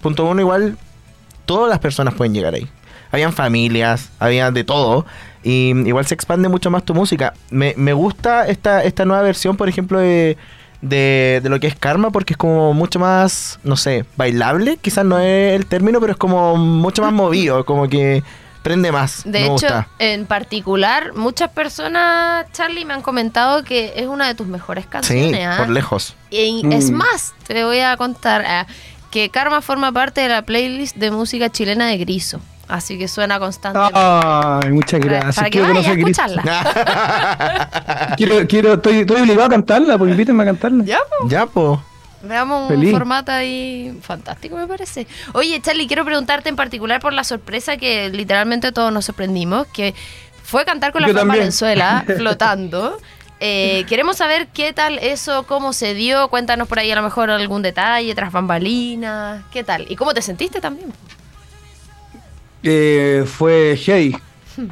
punto 0.00 0.24
uno, 0.24 0.40
igual, 0.40 0.78
todas 1.44 1.68
las 1.68 1.78
personas 1.78 2.14
pueden 2.14 2.32
llegar 2.32 2.54
ahí. 2.54 2.66
Habían 3.12 3.34
familias, 3.34 4.08
había 4.18 4.50
de 4.50 4.64
todo, 4.64 5.04
y 5.42 5.74
igual 5.86 6.06
se 6.06 6.14
expande 6.14 6.48
mucho 6.48 6.70
más 6.70 6.84
tu 6.84 6.94
música. 6.94 7.34
Me, 7.50 7.74
me 7.76 7.92
gusta 7.92 8.48
esta, 8.48 8.82
esta 8.82 9.04
nueva 9.04 9.22
versión, 9.22 9.58
por 9.58 9.68
ejemplo, 9.68 9.98
de, 9.98 10.38
de, 10.80 11.40
de 11.42 11.48
lo 11.50 11.60
que 11.60 11.66
es 11.66 11.74
Karma, 11.74 12.10
porque 12.10 12.32
es 12.32 12.38
como 12.38 12.72
mucho 12.72 12.98
más, 12.98 13.60
no 13.62 13.76
sé, 13.76 14.06
bailable, 14.16 14.78
quizás 14.80 15.04
no 15.04 15.18
es 15.18 15.54
el 15.54 15.66
término, 15.66 16.00
pero 16.00 16.12
es 16.12 16.18
como 16.18 16.56
mucho 16.56 17.02
más 17.02 17.12
movido, 17.12 17.66
como 17.66 17.90
que 17.90 18.22
prende 18.68 18.92
más. 18.92 19.22
De 19.24 19.30
me 19.40 19.44
hecho, 19.44 19.52
gusta. 19.52 19.88
en 19.98 20.26
particular, 20.26 21.14
muchas 21.14 21.50
personas, 21.50 22.46
Charlie, 22.52 22.84
me 22.84 22.94
han 22.94 23.02
comentado 23.02 23.64
que 23.64 23.92
es 23.96 24.06
una 24.06 24.26
de 24.26 24.34
tus 24.34 24.46
mejores 24.46 24.84
Sí, 24.84 24.90
canciones. 24.90 25.46
¿ah? 25.46 25.56
por 25.58 25.68
lejos. 25.70 26.14
Y 26.30 26.62
Mm. 26.64 26.72
Es 26.72 26.90
más, 26.90 27.32
te 27.46 27.64
voy 27.64 27.80
a 27.80 27.96
contar 27.96 28.44
ah, 28.46 28.66
que 29.10 29.30
Karma 29.30 29.62
forma 29.62 29.90
parte 29.92 30.20
de 30.20 30.28
la 30.28 30.42
playlist 30.42 30.96
de 30.96 31.10
música 31.10 31.50
chilena 31.50 31.86
de 31.86 31.96
Griso. 31.98 32.40
Así 32.68 32.98
que 32.98 33.08
suena 33.08 33.38
constantemente. 33.38 33.98
Ay, 33.98 34.70
muchas 34.72 35.00
gracias. 35.00 35.36
para 35.36 35.48
que 35.48 35.58
Quiero 35.58 35.72
vaya 35.74 35.88
a 35.90 35.94
escucharla. 35.94 36.42
Quiero, 38.18 38.46
quiero, 38.46 38.74
estoy, 38.74 38.98
estoy 39.00 39.20
obligado 39.22 39.46
a 39.46 39.48
cantarla, 39.48 39.96
pues 39.96 40.10
invítenme 40.10 40.42
a 40.42 40.46
cantarla. 40.46 40.84
ya, 40.84 40.98
pues. 41.20 41.30
ya, 41.32 41.46
po. 41.46 41.82
Veamos 42.22 42.70
un 42.70 42.90
formato 42.90 43.30
ahí 43.30 43.96
fantástico, 44.02 44.56
me 44.56 44.66
parece. 44.66 45.06
Oye, 45.34 45.60
Charlie, 45.62 45.86
quiero 45.86 46.04
preguntarte 46.04 46.48
en 46.48 46.56
particular 46.56 47.00
por 47.00 47.12
la 47.12 47.22
sorpresa 47.24 47.76
que 47.76 48.08
literalmente 48.10 48.72
todos 48.72 48.92
nos 48.92 49.04
sorprendimos, 49.04 49.66
que 49.68 49.94
fue 50.42 50.64
cantar 50.64 50.92
con 50.92 51.02
la 51.02 51.08
Fran. 51.08 51.28
Valenzuela 51.28 52.04
flotando. 52.16 52.98
Eh, 53.40 53.84
queremos 53.88 54.16
saber 54.16 54.48
qué 54.48 54.72
tal 54.72 54.98
eso, 54.98 55.44
cómo 55.44 55.72
se 55.72 55.94
dio. 55.94 56.28
Cuéntanos 56.28 56.66
por 56.66 56.80
ahí 56.80 56.90
a 56.90 56.96
lo 56.96 57.02
mejor 57.02 57.30
algún 57.30 57.62
detalle, 57.62 58.14
tras 58.14 58.32
bambalinas, 58.32 59.44
qué 59.52 59.62
tal. 59.62 59.86
Y 59.88 59.94
cómo 59.94 60.12
te 60.12 60.22
sentiste 60.22 60.60
también. 60.60 60.92
Eh, 62.62 63.24
fue 63.26 63.76
heavy. 63.76 64.16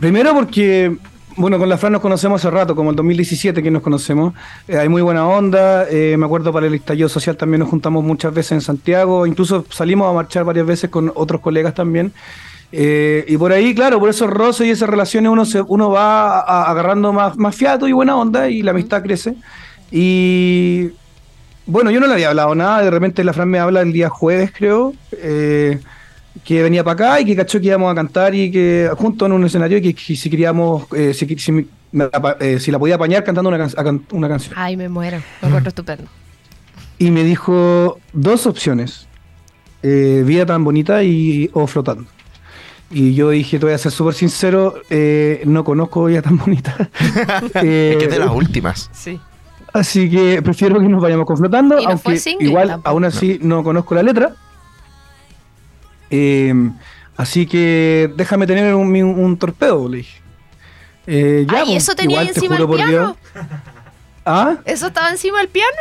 Primero 0.00 0.34
porque, 0.34 0.96
bueno, 1.37 1.59
con 1.59 1.69
la 1.69 1.76
Fran 1.76 1.93
nos 1.93 2.00
conocemos 2.00 2.40
hace 2.40 2.50
rato, 2.50 2.75
como 2.75 2.90
el 2.90 2.97
2017 2.97 3.62
que 3.62 3.71
nos 3.71 3.83
conocemos. 3.83 4.33
Eh, 4.69 4.78
hay 4.78 4.88
muy 4.88 5.02
buena 5.02 5.26
onda. 5.26 5.87
eh, 5.90 6.16
me 6.19 6.25
acuerdo 6.25 6.52
para 6.52 6.66
el 6.66 6.75
estallido 6.75 7.09
social 7.09 7.37
también 7.37 7.61
nos 7.61 7.69
juntamos 7.69 8.02
muchas 8.02 8.33
veces 8.33 8.52
en 8.52 8.61
Santiago. 8.62 9.26
Incluso 9.26 9.64
salimos 9.71 10.09
a 10.09 10.14
marchar 10.14 10.45
varias 10.45 10.66
veces 10.66 10.88
con 10.88 11.12
otros 11.14 11.40
colegas 11.43 11.75
también. 11.75 12.12
Eh, 12.73 13.25
y 13.28 13.37
por 13.37 13.52
ahí, 13.52 13.75
claro, 13.75 14.00
por 14.00 14.09
esos 14.09 14.28
roces 14.31 14.66
y 14.66 14.71
esas 14.71 14.88
relaciones 14.88 15.31
uno, 15.31 15.45
se, 15.45 15.61
uno 15.61 15.90
va 15.90 16.40
a- 16.40 16.71
agarrando 16.71 17.12
más, 17.12 17.37
más 17.37 17.55
fiato 17.55 17.87
y 17.87 17.93
buena 17.93 18.16
onda 18.16 18.49
y 18.49 18.62
la 18.62 18.71
amistad 18.73 19.02
crece. 19.02 19.35
Y 19.93 20.90
bueno, 21.66 21.90
yo 21.90 22.00
no 22.00 22.07
le 22.07 22.14
había 22.14 22.31
hablado 22.31 22.55
nada, 22.55 22.83
de 22.83 22.90
repente 22.90 23.23
la 23.25 23.33
Fran 23.33 23.49
me 23.49 23.59
habla 23.59 23.83
el 23.83 23.93
día 23.93 24.09
jueves, 24.09 24.52
creo, 24.57 24.95
que 26.45 26.62
venía 26.62 26.85
para 26.85 26.95
acá 26.95 27.21
y 27.21 27.25
que 27.25 27.37
cachó 27.37 27.61
que 27.61 27.66
íbamos 27.66 27.90
a 27.90 27.95
cantar 27.95 28.35
y 28.35 28.50
que 28.50 28.90
juntos 28.97 29.26
en 29.26 29.33
un 29.33 29.45
escenario 29.45 29.78
y 29.78 29.83
que, 29.83 29.95
que 29.95 30.16
si 30.16 30.28
queríamos, 30.31 30.87
eh, 30.95 31.12
si, 31.14 31.26
si 31.38 31.52
me- 31.52 31.66
eh, 32.40 32.59
si 32.61 32.71
la 32.71 32.78
podía 32.78 32.97
apañar 32.97 33.25
cantando 33.25 33.49
una, 33.49 33.59
can- 33.59 33.99
canción. 34.28 34.55
Ay, 34.57 34.76
me 34.76 34.88
muero. 34.88 35.19
Me 35.40 35.49
encuentro 35.49 35.69
estupendo. 35.71 36.05
y 36.99 37.11
me 37.11 37.25
dijo 37.25 37.99
dos 38.12 38.47
opciones. 38.47 39.07
Eh, 39.83 40.23
vida 40.26 40.45
tan 40.47 40.64
bonita 40.64 41.02
y 41.05 41.49
o 41.52 41.66
flotando. 41.66 42.07
Y 42.90 43.14
yo 43.14 43.31
dije, 43.31 43.59
te 43.59 43.66
voy 43.66 43.75
a 43.75 43.78
ser 43.78 43.93
súper 43.93 44.14
sincero, 44.14 44.75
eh, 44.90 45.43
no 45.45 45.64
conozco 45.64 46.05
vida 46.05 46.23
tan 46.23 46.37
bonita. 46.38 46.75
Eh, 47.62 47.90
Es 47.93 47.97
que 47.99 48.05
es 48.05 48.11
de 48.11 48.19
las 48.19 48.31
últimas. 48.31 48.90
Sí. 48.93 49.21
Así 49.73 50.09
que 50.11 50.40
prefiero 50.43 50.81
que 50.81 50.88
nos 50.88 51.02
vayamos 51.02 51.26
con 51.26 51.37
flotando, 51.37 51.76
no 51.81 51.88
aunque 51.88 52.16
single 52.19 52.49
igual 52.49 52.69
tampoco. 52.69 52.88
aún 52.88 53.05
así 53.05 53.38
no 53.43 53.62
conozco 53.62 53.95
la 53.95 54.02
letra. 54.02 54.35
Eh, 56.10 56.54
así 57.16 57.46
que 57.46 58.10
déjame 58.16 58.46
tener 58.46 58.75
un, 58.75 59.36
torpedo, 59.38 59.88
le 59.88 59.98
dije. 59.98 60.20
Eh, 61.06 61.46
ya, 61.50 61.58
Ay, 61.58 61.64
pues, 61.66 61.82
¿eso 61.82 61.94
tenía 61.94 62.22
igual 62.22 62.34
te 62.34 62.40
encima 62.40 62.56
juro 62.56 62.64
el 62.64 62.68
por 62.68 62.76
piano? 62.76 63.16
Dios. 63.34 63.46
¿Ah? 64.25 64.56
¿Eso 64.64 64.86
estaba 64.88 65.10
encima 65.10 65.38
del 65.38 65.48
piano? 65.48 65.76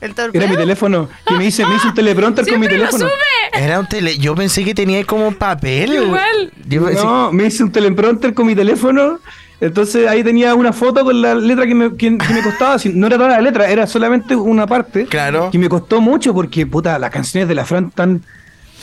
¿El 0.00 0.14
torpedo? 0.14 0.42
Era 0.42 0.50
mi 0.50 0.56
teléfono. 0.56 1.08
Que 1.26 1.34
me 1.34 1.46
hice, 1.46 1.64
me 1.66 1.76
hice 1.76 1.88
un 1.88 1.94
teleprompter 1.94 2.46
con 2.46 2.60
mi 2.60 2.66
lo 2.66 2.72
teléfono. 2.72 3.06
sube. 3.06 3.62
Era 3.62 3.78
un 3.80 3.86
tele. 3.86 4.18
Yo 4.18 4.34
pensé 4.34 4.64
que 4.64 4.74
tenía 4.74 5.04
como 5.04 5.32
papel. 5.32 5.94
Igual. 5.94 6.52
Yo 6.66 6.84
pensé- 6.84 7.04
No, 7.04 7.32
me 7.32 7.44
hice 7.46 7.62
un 7.62 7.72
teleprompter 7.72 8.34
con 8.34 8.46
mi 8.46 8.54
teléfono. 8.54 9.18
Entonces 9.60 10.06
ahí 10.08 10.22
tenía 10.24 10.54
una 10.54 10.72
foto 10.72 11.04
con 11.04 11.22
la 11.22 11.34
letra 11.34 11.66
que 11.66 11.74
me, 11.74 11.90
que, 11.96 12.18
que 12.18 12.34
me 12.34 12.42
costaba. 12.42 12.78
si- 12.78 12.90
No 12.90 13.06
era 13.06 13.16
toda 13.16 13.30
la 13.30 13.40
letra, 13.40 13.68
era 13.70 13.86
solamente 13.86 14.34
una 14.36 14.66
parte. 14.66 15.06
Claro. 15.06 15.48
Y 15.52 15.58
me 15.58 15.68
costó 15.68 16.00
mucho 16.00 16.34
porque, 16.34 16.66
puta, 16.66 16.98
las 16.98 17.10
canciones 17.10 17.48
de 17.48 17.54
la 17.54 17.64
Fran 17.64 17.90
tan. 17.90 18.22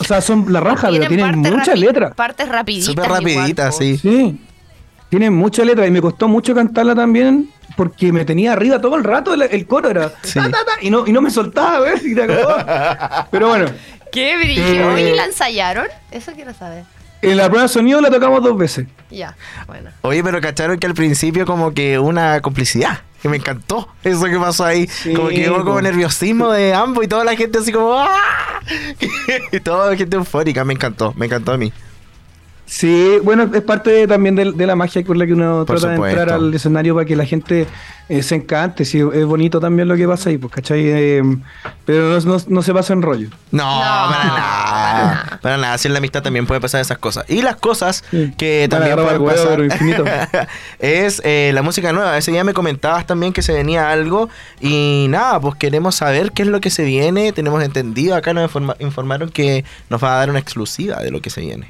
O 0.01 0.03
sea, 0.03 0.19
son 0.21 0.51
la 0.51 0.59
raja, 0.59 0.89
pero 0.91 1.07
tienen 1.07 1.41
partes 1.41 1.51
mucha 1.53 1.73
rapi- 1.73 1.79
letra. 1.79 2.09
Partes 2.11 2.49
rapiditas. 2.49 2.85
Súper 2.87 3.05
igual, 3.05 3.23
rapidita, 3.23 3.69
po. 3.69 3.77
sí. 3.77 3.97
Sí. 3.97 4.41
Tienen 5.09 5.33
mucha 5.33 5.63
letra 5.65 5.85
y 5.87 5.91
me 5.91 6.01
costó 6.01 6.27
mucho 6.27 6.53
cantarla 6.55 6.95
también 6.95 7.49
porque 7.75 8.11
me 8.11 8.25
tenía 8.25 8.53
arriba 8.53 8.79
todo 8.79 8.95
el 8.95 9.03
rato 9.03 9.33
el, 9.33 9.41
el 9.43 9.65
coro 9.67 9.89
era 9.89 10.11
Sí. 10.23 10.35
ta, 10.39 10.43
ta, 10.49 10.57
ta, 10.65 10.71
y 10.81 10.89
no 10.89 11.05
y 11.07 11.11
no 11.11 11.21
me 11.21 11.29
soltaba, 11.29 11.79
¿ves? 11.81 12.03
Y 12.05 12.15
te 12.15 12.23
acabó. 12.23 13.27
Pero 13.31 13.47
bueno, 13.49 13.65
¿Qué 14.11 14.35
brillo? 14.37 14.61
Eh, 14.63 14.83
Oye, 14.83 15.15
¿la 15.15 15.25
ensayaron? 15.25 15.87
Eso 16.11 16.31
quiero 16.33 16.53
saber. 16.53 16.83
En 17.21 17.37
la 17.37 17.47
prueba 17.47 17.63
de 17.63 17.69
sonido 17.69 18.01
la 18.01 18.09
tocamos 18.09 18.43
dos 18.43 18.57
veces. 18.57 18.87
Ya, 19.09 19.35
bueno. 19.67 19.91
Oye, 20.01 20.23
pero 20.23 20.41
cacharon 20.41 20.79
que 20.79 20.87
al 20.87 20.93
principio 20.93 21.45
como 21.45 21.73
que 21.73 21.99
una 21.99 22.41
complicidad. 22.41 23.01
Que 23.21 23.29
me 23.29 23.37
encantó 23.37 23.87
eso 24.03 24.25
que 24.25 24.39
pasó 24.39 24.65
ahí. 24.65 24.87
Sí, 24.87 25.13
como 25.13 25.29
que 25.29 25.47
hubo 25.47 25.63
como 25.63 25.79
nerviosismo 25.79 26.51
de 26.51 26.73
ambos 26.73 27.03
y 27.03 27.07
toda 27.07 27.23
la 27.23 27.35
gente 27.35 27.59
así 27.59 27.71
como 27.71 27.93
¡Ah! 27.93 28.59
y 29.51 29.59
toda 29.59 29.91
la 29.91 29.95
gente 29.95 30.15
eufórica. 30.17 30.65
Me 30.65 30.73
encantó, 30.73 31.13
me 31.15 31.27
encantó 31.27 31.51
a 31.51 31.57
mí. 31.57 31.71
Sí, 32.73 33.17
bueno, 33.21 33.49
es 33.53 33.61
parte 33.63 33.89
de- 33.91 34.07
también 34.07 34.33
de, 34.37 34.53
de 34.53 34.65
la 34.65 34.77
magia 34.77 35.03
con 35.03 35.19
la 35.19 35.25
que 35.25 35.33
uno 35.33 35.65
Por 35.65 35.77
trata 35.77 35.89
de 36.01 36.07
entrar 36.09 36.31
al 36.31 36.53
escenario 36.53 36.95
para 36.95 37.05
que 37.05 37.17
la 37.17 37.25
gente 37.25 37.67
eh, 38.07 38.23
se 38.23 38.35
encante. 38.35 38.85
Sí, 38.85 38.99
es 39.13 39.25
bonito 39.25 39.59
también 39.59 39.89
lo 39.89 39.97
que 39.97 40.07
pasa 40.07 40.29
ahí, 40.29 40.37
pues, 40.37 40.53
¿cachai? 40.53 40.79
Eh, 40.85 41.21
pero 41.83 42.17
no, 42.21 42.37
no- 42.37 42.43
no 42.47 42.61
se 42.61 42.73
pasa 42.73 42.93
en 42.93 43.01
rollo. 43.01 43.27
No, 43.51 43.65
No, 43.65 44.09
para 44.09 44.23
nada. 44.23 45.39
Para 45.41 45.57
nada. 45.57 45.77
Si 45.79 45.89
en 45.89 45.93
la 45.93 45.97
amistad 45.97 46.23
también 46.23 46.47
puede 46.47 46.61
pasar 46.61 46.79
esas 46.79 46.97
cosas. 46.97 47.25
Y 47.27 47.41
las 47.41 47.57
cosas 47.57 48.05
Sí. 48.09 48.33
que 48.37 48.67
también 48.69 48.95
pueden 48.95 49.21
huevo, 49.21 49.25
pasar 49.25 49.49
pero 49.49 49.65
infinito. 49.65 50.05
es 50.79 51.21
eh, 51.25 51.51
la 51.53 51.63
música 51.63 51.91
nueva. 51.91 52.17
Ese 52.17 52.31
día 52.31 52.45
me 52.45 52.53
comentabas 52.53 53.05
también 53.05 53.33
que 53.33 53.41
se 53.41 53.51
venía 53.51 53.91
algo. 53.91 54.29
Y 54.61 55.07
nada, 55.09 55.41
pues 55.41 55.55
queremos 55.55 55.95
saber 55.95 56.31
qué 56.31 56.43
es 56.43 56.47
lo 56.47 56.61
que 56.61 56.69
se 56.69 56.85
viene. 56.85 57.33
Tenemos 57.33 57.61
entendido. 57.63 58.15
Acá 58.15 58.33
nos 58.33 58.45
informa- 58.49 58.77
informaron 58.79 59.27
que 59.29 59.65
nos 59.89 60.01
va 60.01 60.13
a 60.15 60.19
dar 60.19 60.29
una 60.29 60.39
exclusiva 60.39 61.01
de 61.01 61.11
lo 61.11 61.21
que 61.21 61.29
se 61.29 61.41
viene. 61.41 61.67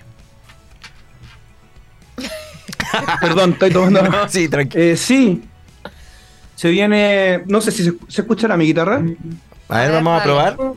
Perdón, 3.21 3.51
estoy 3.53 3.71
tomando. 3.71 4.01
No, 4.03 4.27
sí, 4.29 4.47
tranquilo. 4.47 4.83
Eh, 4.83 4.97
sí. 4.97 5.43
Se 6.55 6.69
viene. 6.69 7.43
No 7.47 7.61
sé 7.61 7.71
si 7.71 7.83
se, 7.83 7.93
se 8.07 8.21
escuchará 8.21 8.55
mi 8.57 8.65
guitarra. 8.65 9.01
A 9.69 9.77
ver, 9.79 9.91
vamos 9.91 10.21
a 10.21 10.25
dale. 10.25 10.55
probar. 10.55 10.73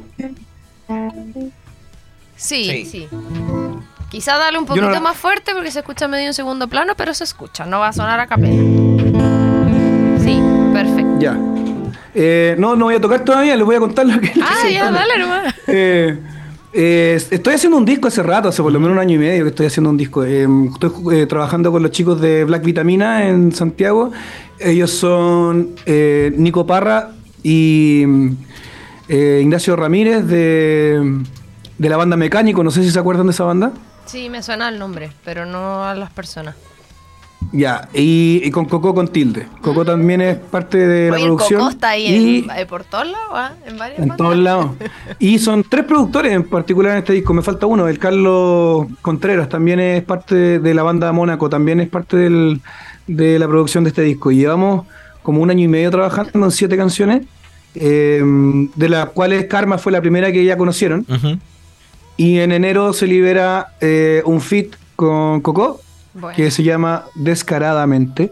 Sí, 2.37 2.65
Sí. 2.65 2.87
sí. 2.87 3.09
Quizá 4.11 4.37
darle 4.39 4.59
un 4.59 4.65
no 4.65 4.69
poquito 4.69 5.01
más 5.01 5.17
fuerte 5.17 5.53
porque 5.55 5.71
se 5.73 5.81
escucha 5.81 6.07
medio 6.07 6.27
en 6.29 6.35
segundo 6.35 6.69
plano, 6.69 6.95
pero 6.97 7.13
se 7.15 7.25
escucha, 7.25 7.65
no 7.67 7.81
va 7.81 7.89
a 7.89 7.93
sonar 7.93 8.21
a 8.21 8.27
capela. 8.27 8.55
Sí, 10.23 10.41
perfecto. 10.73 11.17
Ya. 11.19 11.37
Eh, 12.15 12.55
no, 12.59 12.77
no 12.77 12.85
voy 12.85 12.95
a 12.95 13.01
tocar 13.01 13.25
todavía, 13.25 13.57
les 13.57 13.65
voy 13.65 13.75
a 13.75 13.81
contar 13.81 14.07
lo 14.07 14.21
que. 14.21 14.33
Ah, 14.41 14.69
ya, 14.73 14.91
dale 14.93 15.19
nomás. 15.19 15.55
Eh, 15.67 16.17
eh, 16.75 17.21
estoy 17.31 17.55
haciendo 17.55 17.79
un 17.79 17.85
disco 17.85 18.09
hace 18.09 18.23
rato, 18.23 18.49
hace 18.49 18.63
por 18.63 18.73
lo 18.73 18.81
menos 18.81 18.95
un 18.95 18.99
año 18.99 19.15
y 19.15 19.19
medio 19.19 19.45
que 19.45 19.51
estoy 19.51 19.67
haciendo 19.67 19.91
un 19.91 19.97
disco. 19.97 20.25
Eh, 20.25 20.47
estoy 20.73 20.91
eh, 21.17 21.27
trabajando 21.27 21.71
con 21.71 21.83
los 21.83 21.93
chicos 21.93 22.21
de 22.21 22.45
Black 22.45 22.65
Vitamina 22.65 23.29
en 23.29 23.53
Santiago. 23.53 24.11
Ellos 24.59 24.91
son 24.91 25.71
eh, 25.87 26.33
Nico 26.37 26.67
Parra 26.67 27.13
y 27.43 28.05
Ignacio 29.09 29.77
Ramírez 29.77 30.27
de, 30.27 31.23
de 31.79 31.89
la 31.89 31.97
banda 31.97 32.17
Mecánico. 32.17 32.65
No 32.65 32.71
sé 32.71 32.83
si 32.83 32.91
se 32.91 32.99
acuerdan 32.99 33.27
de 33.27 33.33
esa 33.33 33.45
banda. 33.45 33.73
Sí, 34.07 34.29
me 34.29 34.43
suena 34.43 34.69
el 34.69 34.79
nombre, 34.79 35.11
pero 35.25 35.47
no 35.47 35.85
a 35.85 35.95
las 35.95 36.11
personas. 36.11 36.57
Ya, 37.57 37.89
y, 37.95 38.41
y 38.43 38.51
con 38.51 38.65
Coco 38.65 38.93
con 38.93 39.07
tilde. 39.07 39.47
Coco 39.61 39.85
también 39.85 40.21
es 40.21 40.37
parte 40.39 40.77
de 40.77 41.09
la 41.11 41.15
Oye, 41.15 41.25
producción. 41.27 41.61
Coco 41.61 41.71
está 41.71 41.91
ahí 41.91 42.07
y- 42.07 42.39
en, 42.51 42.59
eh, 42.59 42.67
por 42.67 42.83
todos 42.83 43.07
lados, 43.07 43.31
¿ah? 43.33 43.53
En 43.65 43.79
bandas. 43.79 44.17
todos 44.17 44.37
lados. 44.37 44.71
Y 45.21 45.39
son 45.39 45.63
tres 45.63 45.85
productores 45.85 46.33
en 46.33 46.43
particular 46.43 46.93
en 46.93 46.99
este 46.99 47.13
disco. 47.13 47.33
Me 47.33 47.43
falta 47.43 47.67
uno, 47.67 47.87
el 47.87 48.01
Carlos 48.01 48.87
Contreras. 49.03 49.49
También 49.49 49.79
es 49.79 50.03
parte 50.03 50.59
de 50.59 50.75
la 50.75 50.83
banda 50.83 51.13
Mónaco. 51.13 51.49
También 51.49 51.79
es 51.81 51.89
parte 51.89 52.17
del- 52.17 52.61
de 53.07 53.39
la 53.39 53.47
producción 53.47 53.85
de 53.85 53.89
este 53.91 54.03
disco. 54.03 54.33
Y 54.33 54.37
llevamos 54.39 54.85
como 55.23 55.41
un 55.41 55.49
año 55.49 55.63
y 55.65 55.69
medio 55.69 55.93
trabajando 55.93 56.33
en 56.47 56.51
siete 56.51 56.77
canciones. 56.77 57.23
eh, 57.77 58.21
de 58.77 58.89
las 58.89 59.11
cuales 59.11 59.47
Karma 59.47 59.79
fue 59.79 59.91
la 59.93 60.01
primera 60.01 60.31
que 60.33 60.45
ya 60.45 60.57
conocieron. 60.57 61.07
Y 62.17 62.39
en 62.39 62.51
enero 62.53 62.93
se 62.93 63.07
libera 63.07 63.75
eh, 63.81 64.23
un 64.25 64.41
fit 64.41 64.75
con 64.97 65.41
Coco 65.41 65.81
Bueno. 66.15 66.37
que 66.37 66.51
se 66.51 66.63
llama 66.63 67.05
Descaradamente. 67.15 68.31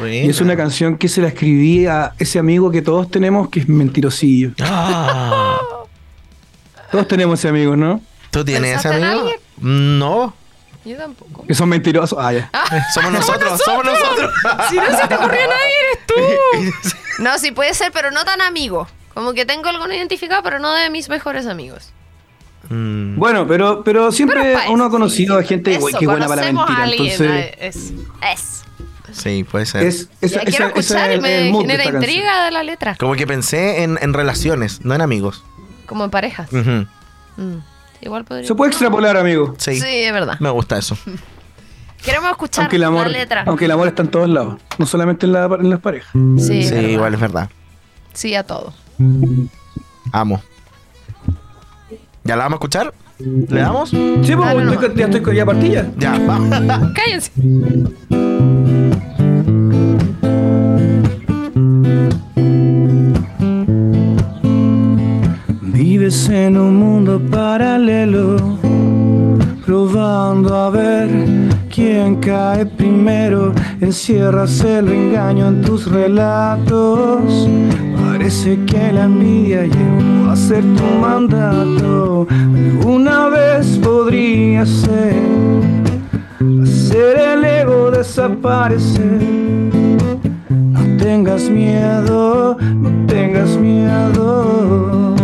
Y 0.00 0.28
es 0.28 0.40
una 0.40 0.56
canción 0.56 0.96
que 0.98 1.08
se 1.08 1.20
la 1.20 1.28
escribí 1.28 1.86
a 1.86 2.12
ese 2.18 2.38
amigo 2.38 2.70
que 2.70 2.82
todos 2.82 3.10
tenemos 3.10 3.48
que 3.48 3.60
es 3.60 3.68
mentirosillo. 3.68 4.50
Ah, 4.60 5.58
Todos 6.90 7.08
tenemos 7.08 7.38
ese 7.38 7.48
amigo, 7.48 7.74
¿no? 7.76 8.00
¿Tú 8.30 8.44
tienes 8.44 8.78
ese 8.78 8.88
¿Pensaste 8.90 8.98
en 8.98 9.04
amigo? 9.04 9.20
alguien? 9.22 9.98
No. 9.98 10.34
Yo 10.84 10.96
tampoco. 10.96 11.46
Que 11.46 11.54
son 11.54 11.68
mentirosos. 11.68 12.18
Ah, 12.20 12.32
ya. 12.32 12.50
Somos 12.94 13.12
nosotros, 13.12 13.60
somos 13.64 13.84
nosotros. 13.84 14.30
Si 14.68 14.76
no 14.76 14.84
se 14.98 15.08
te 15.08 15.14
ocurrió 15.14 15.40
a 15.40 15.46
nadie, 15.46 15.74
eres 15.92 16.06
tú. 16.06 17.22
No, 17.22 17.38
sí 17.38 17.52
puede 17.52 17.72
ser, 17.74 17.92
pero 17.92 18.10
no 18.10 18.24
tan 18.24 18.40
amigo. 18.42 18.88
Como 19.14 19.32
que 19.34 19.46
tengo 19.46 19.68
alguno 19.68 19.94
identificado, 19.94 20.42
pero 20.42 20.58
no 20.58 20.74
de 20.74 20.90
mis 20.90 21.08
mejores 21.08 21.46
amigos. 21.46 21.92
Mm. 22.68 23.16
Bueno, 23.18 23.46
pero, 23.46 23.82
pero 23.84 24.10
siempre 24.12 24.40
Pero 24.42 24.58
pa' 24.58 24.70
uno 24.70 24.84
ha 24.84 24.90
conocido 24.90 25.38
a 25.38 25.42
gente 25.42 25.74
eso, 25.74 25.86
que 25.98 26.06
buena 26.06 26.26
para 26.26 26.42
la 26.44 26.52
mentira. 26.52 26.82
alguien, 26.82 27.12
Entonces, 27.12 27.54
es, 27.58 27.92
es. 28.32 28.64
Sí, 29.12 29.44
puede 29.44 29.66
ser. 29.66 29.82
es, 29.84 30.08
esa, 30.22 30.40
quiero 30.40 30.68
esa- 30.68 30.78
esa 30.78 30.78
escuchar 30.80 31.10
es 31.12 31.18
y 31.18 31.20
me 31.20 31.48
el 31.48 31.54
genera 31.54 31.72
esta 31.82 31.92
canción. 31.92 32.02
intriga 32.02 32.44
de 32.46 32.50
la 32.50 32.62
letra. 32.62 32.96
Como 32.98 33.14
que 33.14 33.26
pensé 33.26 33.82
en, 33.82 33.98
en 34.00 34.14
relaciones, 34.14 34.84
no 34.84 34.94
en 34.94 35.00
amigos. 35.02 35.44
Como 35.86 36.04
en 36.04 36.10
parejas. 36.10 36.50
Mm, 36.50 36.82
Igual 38.00 38.24
podría. 38.24 38.46
Se 38.48 38.54
puede 38.54 38.70
extrapolar, 38.70 39.16
amigo. 39.16 39.54
Sí, 39.58 39.78
Sí, 39.78 39.86
es 39.86 40.12
verdad. 40.12 40.38
me 40.40 40.48
gusta 40.50 40.78
eso. 40.78 40.96
Queremos 42.04 42.30
escuchar 42.30 42.64
Aunque 42.64 42.76
el 42.76 42.84
amor, 42.84 43.06
la 43.06 43.18
letra. 43.18 43.44
aunque 43.46 43.66
el 43.66 43.70
amor 43.70 43.86
está 43.86 44.02
en 44.02 44.08
todos 44.08 44.28
lados, 44.28 44.60
no 44.78 44.86
solamente 44.86 45.26
en, 45.26 45.32
la- 45.32 45.44
en 45.44 45.70
las 45.70 45.78
parejas. 45.80 46.10
Sí, 46.38 46.60
igual 46.74 47.14
es 47.14 47.20
verdad. 47.20 47.48
Sí 48.14 48.34
a 48.34 48.42
todo. 48.44 48.72
Amo. 50.12 50.42
¿Ya 52.24 52.36
la 52.36 52.44
vamos 52.44 52.52
a 52.52 52.56
escuchar? 52.56 52.94
¿Le 53.18 53.60
damos? 53.60 53.90
Sí, 53.90 53.96
pues, 53.96 54.26
Dale 54.26 54.62
estoy- 54.62 54.64
nomás. 54.76 54.94
ya 54.96 55.04
estoy 55.04 55.20
con 55.22 55.34
ya 55.34 55.46
partilla. 55.46 55.86
Ya, 55.98 56.18
vamos. 56.26 56.92
Cállense. 56.94 57.30
Vives 65.60 66.28
en 66.28 66.56
un 66.56 66.76
mundo 66.76 67.20
paralelo, 67.30 68.36
probando 69.64 70.54
a 70.54 70.70
ver 70.70 71.08
quién 71.72 72.16
cae 72.16 72.66
primero. 72.66 73.52
Encierras 73.80 74.60
el 74.60 74.88
engaño 74.88 75.48
en 75.48 75.62
tus 75.62 75.90
relatos. 75.90 77.48
Parece 77.96 78.58
que 78.66 78.92
la 78.92 79.04
envidia 79.04 79.62
llegó 79.62 80.30
a 80.30 80.36
ser 80.36 80.62
tu 80.62 80.84
mandato. 81.00 82.26
Alguna 82.30 83.28
vez 83.28 83.78
podría 83.78 84.66
ser 84.66 85.16
hacer 86.62 87.16
el 87.18 87.44
ego 87.44 87.90
desaparecer. 87.90 89.22
No 90.50 90.96
tengas 90.98 91.48
miedo, 91.48 92.58
no 92.60 93.06
tengas 93.06 93.56
miedo. 93.56 95.14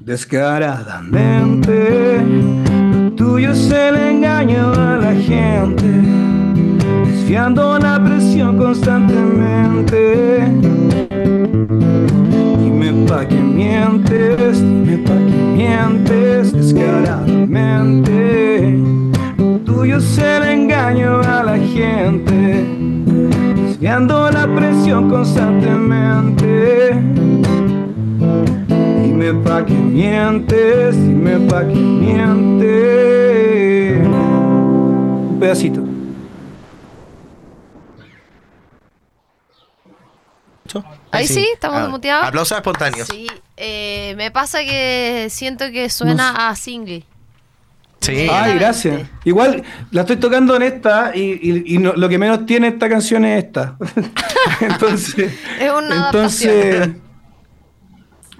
Descaradamente, 0.00 2.20
tuyo 3.34 3.50
es 3.50 3.66
el 3.72 3.96
engaño 3.96 4.72
a 4.74 4.96
la 4.96 5.12
gente, 5.12 5.86
desviando 7.04 7.76
la 7.80 8.00
presión 8.04 8.56
constantemente. 8.56 10.44
Dime 12.60 12.92
pa' 13.08 13.26
que 13.26 13.34
mientes, 13.34 14.60
dime 14.60 14.98
pa' 14.98 15.14
que 15.14 15.34
mientes 15.56 16.52
descaradamente. 16.52 18.78
Tuyo 19.64 19.96
es 19.96 20.18
el 20.18 20.44
engaño 20.44 21.20
a 21.22 21.42
la 21.42 21.58
gente, 21.58 22.64
desviando 23.56 24.30
la 24.30 24.46
presión 24.54 25.10
constantemente. 25.10 27.02
Dime 29.16 29.32
pa' 29.44 29.64
que 29.64 29.72
mientes, 29.74 30.96
dime 30.96 31.38
pa' 31.48 31.60
que 31.68 31.74
mientes. 31.74 32.64
Un 34.06 35.36
pedacito. 35.40 35.82
Ahí 41.12 41.28
sí, 41.28 41.46
estamos 41.54 41.78
Ah, 41.82 41.88
muteados. 41.88 42.26
Aplausos 42.26 42.56
espontáneos. 42.58 43.06
Sí, 43.08 43.28
eh, 43.56 44.14
me 44.16 44.32
pasa 44.32 44.64
que 44.64 45.28
siento 45.30 45.70
que 45.70 45.88
suena 45.88 46.48
a 46.48 46.56
single. 46.56 47.04
Sí. 48.00 48.26
Ay, 48.30 48.54
gracias. 48.58 49.08
Igual 49.24 49.62
la 49.92 50.00
estoy 50.00 50.16
tocando 50.16 50.56
en 50.56 50.62
esta 50.62 51.12
y, 51.14 51.38
y- 51.40 51.76
y 51.76 51.78
no- 51.78 51.92
lo 51.92 52.08
que 52.08 52.18
menos 52.18 52.44
tiene 52.46 52.66
esta 52.68 52.88
canción 52.88 53.24
es 53.24 53.44
esta. 53.44 53.76
entonces, 54.60 55.32
Es 55.60 55.70
una 55.72 56.06
entonces, 56.06 56.88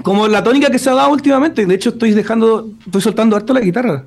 como 0.05 0.29
la 0.29 0.45
tónica 0.45 0.71
que 0.71 0.79
se 0.79 0.89
ha 0.91 0.95
dado 0.95 1.11
últimamente, 1.11 1.67
de 1.67 1.75
hecho 1.75 1.89
estoy 1.91 2.13
dejando, 2.13 2.69
estoy 2.87 3.01
soltando 3.03 3.35
harto 3.35 3.53
la 3.53 3.61
guitarra. 3.61 4.05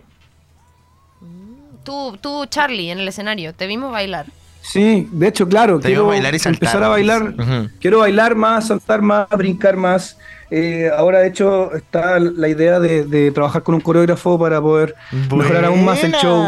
Tú, 1.83 2.17
tú, 2.21 2.45
Charlie, 2.45 2.91
en 2.91 2.99
el 2.99 3.07
escenario, 3.07 3.53
te 3.53 3.65
vimos 3.67 3.91
bailar. 3.91 4.25
Sí, 4.61 5.07
de 5.11 5.27
hecho, 5.29 5.47
claro, 5.47 5.79
Te 5.79 5.87
quiero 5.87 6.07
bailar 6.07 6.35
y 6.35 6.39
saltar. 6.39 6.55
empezar 6.63 6.83
a 6.83 6.89
bailar, 6.89 7.33
quiero 7.79 7.99
bailar 7.99 8.35
más, 8.35 8.67
saltar 8.67 9.01
más, 9.01 9.27
brincar 9.29 9.77
más. 9.77 10.17
Eh, 10.51 10.89
ahora, 10.95 11.19
de 11.19 11.29
hecho, 11.29 11.73
está 11.73 12.19
la 12.19 12.47
idea 12.49 12.79
de, 12.79 13.05
de 13.05 13.31
trabajar 13.31 13.63
con 13.63 13.75
un 13.75 13.81
coreógrafo 13.81 14.37
para 14.37 14.61
poder 14.61 14.95
mejorar 15.33 15.65
aún 15.65 15.83
más 15.85 16.03
el 16.03 16.11
show. 16.13 16.45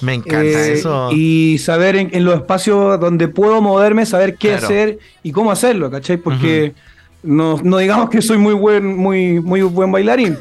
Me 0.00 0.14
encanta 0.14 0.42
Eh, 0.44 0.72
eso. 0.72 1.10
Y 1.12 1.58
saber 1.58 1.94
en, 1.94 2.10
en 2.12 2.24
los 2.24 2.34
espacios 2.34 2.98
donde 2.98 3.28
puedo 3.28 3.62
moverme, 3.62 4.04
saber 4.06 4.36
qué 4.36 4.48
Claro. 4.48 4.64
hacer 4.66 4.98
y 5.22 5.30
cómo 5.30 5.52
hacerlo, 5.52 5.90
¿cachai? 5.92 6.16
Porque 6.16 6.74
no, 7.24 7.58
no 7.62 7.78
digamos 7.78 8.10
que 8.10 8.22
soy 8.22 8.38
muy 8.38 8.54
buen, 8.54 8.96
muy, 8.96 9.40
muy 9.40 9.62
buen 9.62 9.90
bailarín. 9.90 10.38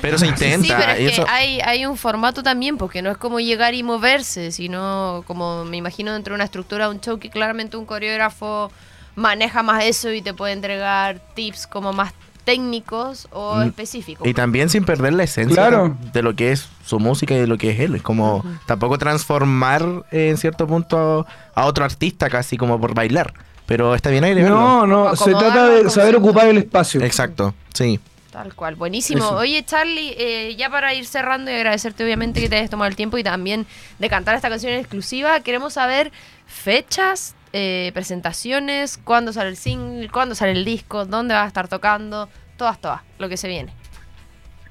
Pero 0.00 0.18
se 0.18 0.26
intenta. 0.26 0.66
sí, 0.66 0.72
pero 0.76 1.00
y 1.00 1.04
es 1.06 1.10
que 1.14 1.22
eso- 1.22 1.26
hay, 1.28 1.60
hay 1.60 1.86
un 1.86 1.96
formato 1.96 2.42
también, 2.42 2.76
porque 2.78 3.00
no 3.02 3.10
es 3.10 3.16
como 3.16 3.38
llegar 3.40 3.74
y 3.74 3.82
moverse, 3.82 4.50
sino 4.52 5.22
como 5.26 5.64
me 5.64 5.76
imagino 5.76 6.12
dentro 6.12 6.32
de 6.32 6.36
una 6.36 6.44
estructura 6.44 6.86
de 6.88 6.94
un 6.94 7.00
show 7.00 7.18
que 7.18 7.30
claramente 7.30 7.76
un 7.76 7.86
coreógrafo 7.86 8.70
maneja 9.14 9.62
más 9.62 9.84
eso 9.84 10.10
y 10.12 10.20
te 10.22 10.34
puede 10.34 10.52
entregar 10.52 11.20
tips 11.34 11.66
como 11.68 11.92
más 11.92 12.12
técnicos 12.44 13.26
o 13.30 13.56
Mm, 13.56 13.62
específicos. 13.68 14.26
Y 14.28 14.34
también 14.34 14.68
sin 14.68 14.84
perder 14.84 15.14
la 15.14 15.22
esencia 15.22 15.54
Claro. 15.68 15.96
de 16.12 16.22
lo 16.22 16.34
que 16.34 16.52
es 16.52 16.68
su 16.84 16.98
música 16.98 17.34
y 17.34 17.38
de 17.38 17.46
lo 17.46 17.56
que 17.56 17.70
es 17.70 17.80
él. 17.80 17.94
Es 17.94 18.02
como 18.02 18.44
tampoco 18.66 18.98
transformar 18.98 19.82
eh, 20.10 20.28
en 20.30 20.36
cierto 20.36 20.66
punto 20.66 21.26
a 21.54 21.64
otro 21.66 21.84
artista 21.84 22.28
casi 22.28 22.56
como 22.56 22.78
por 22.80 22.94
bailar. 22.94 23.32
Pero 23.66 23.94
está 23.94 24.10
bien 24.10 24.22
verlo. 24.22 24.48
No, 24.48 24.86
no, 24.86 25.16
se 25.16 25.30
trata 25.30 25.68
de 25.68 25.90
saber 25.90 26.16
ocupar 26.16 26.48
el 26.48 26.58
espacio. 26.58 27.02
Exacto, 27.02 27.54
sí. 27.72 27.98
Tal 28.30 28.52
cual, 28.54 28.74
buenísimo. 28.74 29.24
Eso. 29.24 29.36
Oye, 29.36 29.64
Charlie, 29.64 30.14
eh, 30.18 30.56
ya 30.56 30.68
para 30.68 30.92
ir 30.92 31.06
cerrando 31.06 31.52
y 31.52 31.54
agradecerte 31.54 32.02
obviamente 32.02 32.40
que 32.40 32.48
te 32.48 32.56
hayas 32.56 32.68
tomado 32.68 32.88
el 32.88 32.96
tiempo 32.96 33.16
y 33.16 33.22
también 33.22 33.64
de 34.00 34.08
cantar 34.08 34.34
esta 34.34 34.48
canción 34.48 34.72
en 34.72 34.80
exclusiva, 34.80 35.38
queremos 35.40 35.74
saber 35.74 36.10
fechas, 36.46 37.36
eh, 37.52 37.92
presentaciones, 37.94 38.98
cuándo 38.98 39.32
sale 39.32 39.50
el 39.50 39.56
single, 39.56 40.10
cuándo 40.10 40.34
sale 40.34 40.50
el 40.50 40.64
disco, 40.64 41.04
dónde 41.04 41.32
vas 41.32 41.44
a 41.44 41.46
estar 41.46 41.68
tocando, 41.68 42.28
todas, 42.56 42.80
todas, 42.80 43.02
lo 43.18 43.28
que 43.28 43.36
se 43.36 43.46
viene. 43.46 43.72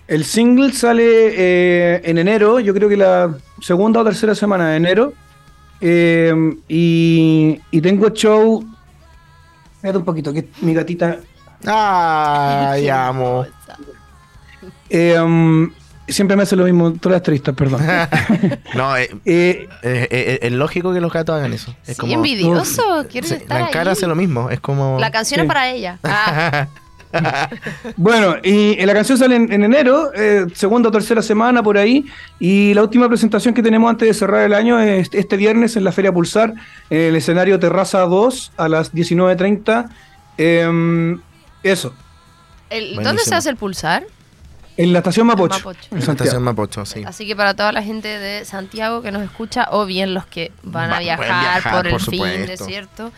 El 0.09 0.25
single 0.25 0.73
sale 0.73 1.05
eh, 1.05 2.01
en 2.03 2.17
enero, 2.17 2.59
yo 2.59 2.73
creo 2.73 2.89
que 2.89 2.97
la 2.97 3.33
segunda 3.61 4.01
o 4.01 4.03
tercera 4.03 4.35
semana 4.35 4.71
de 4.71 4.75
enero. 4.75 5.13
Eh, 5.79 6.33
y, 6.67 7.59
y 7.71 7.81
tengo 7.81 8.09
show. 8.09 8.72
Espérate 9.83 9.97
un 9.97 10.05
poquito, 10.05 10.31
que 10.31 10.47
mi 10.61 10.73
gatita. 10.73 11.17
Ay, 11.65 12.87
amo. 12.87 13.45
eh, 14.89 15.19
um, 15.19 15.69
siempre 16.07 16.37
me 16.37 16.43
hace 16.43 16.55
lo 16.55 16.63
mismo, 16.63 16.93
todas 16.93 17.17
las 17.17 17.23
tristes, 17.23 17.53
perdón. 17.53 17.81
no, 18.75 18.95
eh, 18.97 19.09
Eh, 19.25 19.67
eh, 19.81 20.07
eh, 20.09 20.39
es 20.41 20.51
lógico 20.53 20.93
que 20.93 21.01
los 21.01 21.11
gatos 21.11 21.35
hagan 21.35 21.51
eso. 21.51 21.75
Es 21.85 21.95
Sí, 21.97 21.99
como, 21.99 22.13
envidioso, 22.13 23.05
quieres 23.11 23.31
estar 23.31 23.59
la 23.59 23.69
cara 23.71 23.91
ahí. 23.91 23.97
hace 23.97 24.07
lo 24.07 24.15
mismo. 24.15 24.49
Es 24.49 24.61
como. 24.61 24.97
La 25.01 25.11
canción 25.11 25.39
Sí. 25.39 25.41
es 25.41 25.47
para 25.47 25.69
ella. 25.69 25.99
Ah, 26.05 26.67
Bueno, 27.95 28.35
y 28.43 28.79
eh, 28.79 28.85
la 28.85 28.93
canción 28.93 29.17
sale 29.17 29.35
en, 29.35 29.51
en 29.51 29.63
enero, 29.63 30.11
eh, 30.15 30.45
segunda 30.53 30.89
o 30.89 30.91
tercera 30.91 31.21
semana 31.21 31.61
por 31.63 31.77
ahí, 31.77 32.05
y 32.39 32.73
la 32.73 32.81
última 32.83 33.07
presentación 33.07 33.53
que 33.53 33.61
tenemos 33.63 33.89
antes 33.89 34.07
de 34.07 34.13
cerrar 34.13 34.43
el 34.45 34.53
año 34.53 34.79
es 34.79 35.09
este 35.13 35.37
viernes 35.37 35.75
en 35.75 35.83
la 35.83 35.91
Feria 35.91 36.11
Pulsar, 36.11 36.53
en 36.89 36.99
el 37.01 37.15
escenario 37.15 37.59
Terraza 37.59 37.99
2 38.01 38.51
a 38.57 38.69
las 38.69 38.93
19.30. 38.93 39.89
Em, 40.37 41.19
eso, 41.61 41.93
el- 42.69 42.95
¿Dónde 43.03 43.23
se 43.23 43.35
hace 43.35 43.49
el 43.49 43.55
pulsar? 43.57 44.03
en 44.75 44.91
la 44.91 44.99
estación 44.99 45.27
Mapocho. 45.27 45.57
Mapocho. 45.59 45.79
en 45.91 45.99
La 45.99 46.05
Santiago. 46.05 46.23
estación 46.25 46.43
Mapocho, 46.43 46.83
sí. 46.87 47.03
Así 47.05 47.27
que 47.27 47.35
para 47.35 47.53
toda 47.53 47.71
la 47.71 47.83
gente 47.83 48.07
de 48.07 48.43
Santiago 48.43 49.03
que 49.03 49.11
nos 49.11 49.21
escucha, 49.21 49.67
o 49.69 49.85
bien 49.85 50.15
los 50.15 50.25
que 50.25 50.51
van 50.63 50.89
Va- 50.89 50.97
a 50.97 50.99
viajar, 50.99 51.27
viajar, 51.27 51.73
por 51.75 51.85
el 51.85 51.91
por 51.91 52.01
fin 52.01 52.23
de 52.47 52.57
cierto, 52.57 53.11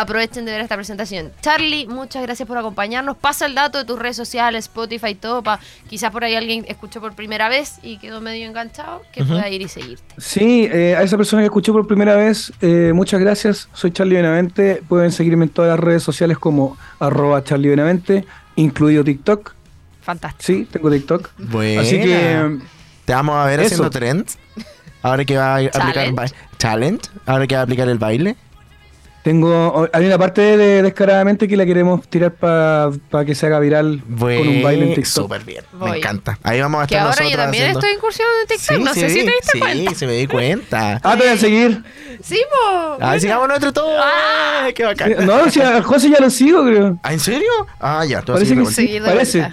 aprovechen 0.00 0.44
de 0.44 0.52
ver 0.52 0.60
esta 0.60 0.74
presentación. 0.76 1.32
Charlie, 1.40 1.86
muchas 1.86 2.22
gracias 2.22 2.46
por 2.46 2.56
acompañarnos. 2.58 3.16
Pasa 3.16 3.46
el 3.46 3.54
dato 3.54 3.78
de 3.78 3.84
tus 3.84 3.98
redes 3.98 4.16
sociales, 4.16 4.64
Spotify, 4.66 5.14
todo, 5.14 5.42
para 5.42 5.60
quizás 5.88 6.10
por 6.10 6.24
ahí 6.24 6.34
alguien 6.34 6.64
escuchó 6.68 7.00
por 7.00 7.14
primera 7.14 7.48
vez 7.48 7.78
y 7.82 7.98
quedó 7.98 8.20
medio 8.20 8.46
enganchado, 8.46 9.02
que 9.12 9.24
pueda 9.24 9.48
ir 9.48 9.62
y 9.62 9.68
seguirte. 9.68 10.14
Sí, 10.18 10.68
eh, 10.70 10.96
a 10.96 11.02
esa 11.02 11.16
persona 11.16 11.42
que 11.42 11.46
escuchó 11.46 11.72
por 11.72 11.86
primera 11.86 12.16
vez, 12.16 12.52
eh, 12.60 12.92
muchas 12.94 13.20
gracias. 13.20 13.68
Soy 13.72 13.90
Charlie 13.92 14.16
Benavente. 14.16 14.82
Pueden 14.88 15.12
seguirme 15.12 15.44
en 15.44 15.50
todas 15.50 15.70
las 15.70 15.80
redes 15.80 16.02
sociales 16.02 16.38
como 16.38 16.76
arroba 17.00 17.42
Charlie 17.44 17.68
Benavente, 17.70 18.24
incluido 18.56 19.04
TikTok. 19.04 19.54
Fantástico. 20.02 20.42
Sí, 20.44 20.68
tengo 20.70 20.90
TikTok. 20.90 21.30
Buena. 21.38 21.82
Así 21.82 22.00
que 22.00 22.58
Te 23.04 23.12
vamos 23.14 23.36
a 23.36 23.44
ver 23.46 23.60
Eso. 23.60 23.66
haciendo 23.66 23.90
trends. 23.90 24.38
Ahora 25.02 25.24
que 25.24 25.36
va 25.36 25.54
a 25.54 25.58
aplicar 25.58 25.92
Challenge. 25.94 26.34
challenge. 26.58 27.00
Ahora 27.26 27.46
que 27.46 27.54
va 27.54 27.60
a 27.60 27.64
aplicar 27.64 27.88
el 27.88 27.98
baile. 27.98 28.36
Tengo. 29.28 29.88
Hay 29.92 30.06
una 30.06 30.16
parte 30.18 30.56
de 30.56 30.82
Descaradamente 30.82 31.46
que 31.48 31.56
la 31.56 31.66
queremos 31.66 32.08
tirar 32.08 32.32
para 32.32 33.24
que 33.26 33.34
se 33.34 33.46
haga 33.46 33.58
viral 33.60 34.02
Bueno, 34.06 34.40
con 34.40 34.48
un 34.48 34.62
baile 34.62 34.82
en 34.88 34.94
TikTok. 34.94 35.24
Súper 35.24 35.44
bien. 35.44 35.64
Voy. 35.72 35.90
Me 35.90 35.96
encanta. 35.98 36.38
Ahí 36.42 36.60
vamos 36.60 36.82
a 36.82 36.86
Que 36.86 36.94
estar 36.94 37.06
ahora 37.08 37.16
yo 37.16 37.22
nosotros 37.24 37.44
también 37.44 37.62
haciendo- 37.64 37.78
estoy 37.80 37.94
incursionando 37.96 38.40
en 38.40 38.48
TikTok, 38.48 38.76
Sí, 38.76 38.82
no 38.84 38.94
sí, 38.94 39.00
sé 39.00 39.08
si 39.10 39.14
te 39.24 39.30
diste 39.30 39.50
sí, 39.52 39.58
cuenta. 39.60 39.94
sí 39.94 40.06
me 40.06 40.12
di 40.12 40.26
cuenta. 40.26 41.00
Ah, 41.04 41.16
te 41.16 41.22
voy 41.24 41.28
a 41.28 41.36
seguir. 41.36 41.82
Sí, 42.22 42.40
po. 42.50 42.96
Ay, 43.00 43.20
sigamos 43.20 43.48
nuestro 43.48 43.72
todo. 43.72 43.90
Ah. 43.98 44.68
¡Qué 44.74 44.84
bacán! 44.84 45.14
No, 45.26 45.50
si 45.50 45.60
a 45.60 45.82
José 45.82 46.10
ya 46.10 46.20
lo 46.20 46.30
sigo, 46.30 46.64
creo. 46.64 46.98
¿Ah, 47.02 47.12
¿En 47.12 47.20
serio? 47.20 47.50
Ah, 47.80 48.04
ya. 48.04 48.18
a 48.18 48.22
Parece 48.22 48.56
que 48.56 48.66
sí. 48.66 48.98
Parece. 49.04 49.52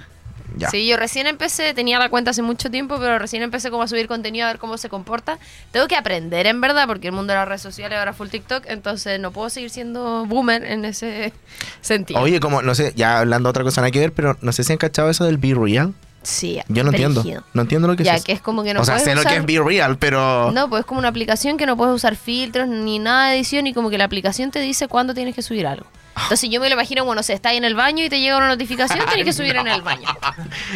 Ya. 0.57 0.69
Sí, 0.69 0.87
yo 0.87 0.97
recién 0.97 1.27
empecé, 1.27 1.73
tenía 1.73 1.99
la 1.99 2.09
cuenta 2.09 2.31
hace 2.31 2.41
mucho 2.41 2.69
tiempo, 2.71 2.97
pero 2.99 3.19
recién 3.19 3.43
empecé 3.43 3.69
como 3.71 3.83
a 3.83 3.87
subir 3.87 4.07
contenido 4.07 4.45
a 4.45 4.49
ver 4.49 4.59
cómo 4.59 4.77
se 4.77 4.89
comporta. 4.89 5.37
Tengo 5.71 5.87
que 5.87 5.95
aprender, 5.95 6.47
en 6.47 6.61
verdad, 6.61 6.87
porque 6.87 7.07
el 7.07 7.13
mundo 7.13 7.33
de 7.33 7.39
las 7.39 7.47
redes 7.47 7.61
sociales 7.61 7.97
ahora 7.97 8.11
es 8.11 8.17
full 8.17 8.29
TikTok, 8.29 8.65
entonces 8.67 9.19
no 9.19 9.31
puedo 9.31 9.49
seguir 9.49 9.69
siendo 9.69 10.25
boomer 10.25 10.63
en 10.63 10.85
ese 10.85 11.33
sentido. 11.81 12.19
Oye, 12.19 12.39
como, 12.39 12.61
no 12.61 12.75
sé, 12.75 12.93
ya 12.95 13.19
hablando 13.19 13.47
de 13.47 13.51
otra 13.51 13.63
cosa 13.63 13.81
nada 13.81 13.91
que 13.91 13.99
ver, 13.99 14.13
pero 14.13 14.37
no 14.41 14.51
sé 14.51 14.63
si 14.63 14.71
han 14.71 14.77
cachado 14.77 15.09
eso 15.09 15.25
del 15.25 15.37
Be 15.37 15.53
Real. 15.53 15.93
Sí, 16.25 16.59
Yo 16.67 16.83
no 16.83 16.89
entiendo. 16.91 17.23
No 17.53 17.61
entiendo 17.61 17.87
lo 17.87 17.95
que 17.95 18.03
Ya, 18.03 18.11
es. 18.13 18.17
eso. 18.17 18.25
que 18.25 18.31
es 18.33 18.41
como 18.41 18.63
que 18.63 18.73
no 18.73 18.81
o 18.81 18.85
sea, 18.85 18.99
sé 18.99 19.15
lo 19.15 19.21
usar- 19.21 19.31
que 19.31 19.37
es 19.37 19.45
Be 19.45 19.59
Real, 19.63 19.97
pero. 19.97 20.51
No, 20.51 20.69
pues 20.69 20.81
es 20.81 20.85
como 20.85 20.99
una 20.99 21.07
aplicación 21.09 21.57
que 21.57 21.65
no 21.65 21.77
puedes 21.77 21.95
usar 21.95 22.15
filtros 22.15 22.67
ni 22.67 22.99
nada 22.99 23.29
de 23.29 23.35
edición 23.37 23.67
y 23.67 23.73
como 23.73 23.89
que 23.89 23.97
la 23.97 24.03
aplicación 24.05 24.51
te 24.51 24.59
dice 24.59 24.87
cuándo 24.87 25.13
tienes 25.13 25.33
que 25.35 25.41
subir 25.41 25.65
algo. 25.67 25.85
Entonces 26.23 26.49
yo 26.49 26.59
me 26.61 26.69
lo 26.69 26.75
imagino, 26.75 27.03
bueno, 27.05 27.23
se 27.23 27.33
está 27.33 27.49
ahí 27.49 27.57
en 27.57 27.65
el 27.65 27.75
baño 27.75 28.03
y 28.03 28.09
te 28.09 28.19
llega 28.19 28.37
una 28.37 28.47
notificación, 28.47 28.99
tienes 29.07 29.25
que 29.25 29.33
subir 29.33 29.55
en 29.55 29.67
el 29.67 29.81
baño. 29.81 30.07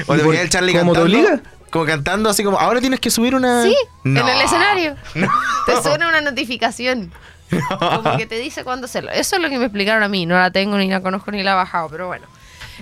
O 0.07 0.13
te 0.13 0.19
¿Y 0.19 0.23
por- 0.23 0.27
venía 0.27 0.41
el 0.41 0.49
Charlie 0.49 0.73
cómo 0.77 0.93
te 0.93 0.99
cantando. 0.99 1.19
obliga? 1.27 1.41
Como 1.71 1.85
cantando 1.85 2.29
así 2.29 2.43
como, 2.43 2.59
ahora 2.59 2.81
tienes 2.81 2.99
que 2.99 3.09
subir 3.11 3.35
una. 3.35 3.63
Sí, 3.63 3.75
No. 4.03 4.21
en 4.21 4.27
el 4.27 4.41
escenario. 4.41 4.95
No. 5.15 5.27
Te 5.65 5.81
suena 5.81 6.07
una 6.09 6.21
notificación. 6.21 7.11
Como 7.79 8.15
que 8.17 8.27
te 8.27 8.37
dice 8.37 8.63
cuándo 8.63 8.85
hacerlo. 8.85 9.09
Eso 9.11 9.35
es 9.37 9.41
lo 9.41 9.49
que 9.49 9.57
me 9.57 9.65
explicaron 9.65 10.03
a 10.03 10.07
mí. 10.07 10.27
No 10.27 10.37
la 10.37 10.51
tengo, 10.51 10.77
ni 10.77 10.87
la 10.87 11.01
conozco, 11.01 11.31
ni 11.31 11.41
la 11.41 11.53
he 11.53 11.55
bajado, 11.55 11.89
pero 11.89 12.05
bueno. 12.05 12.27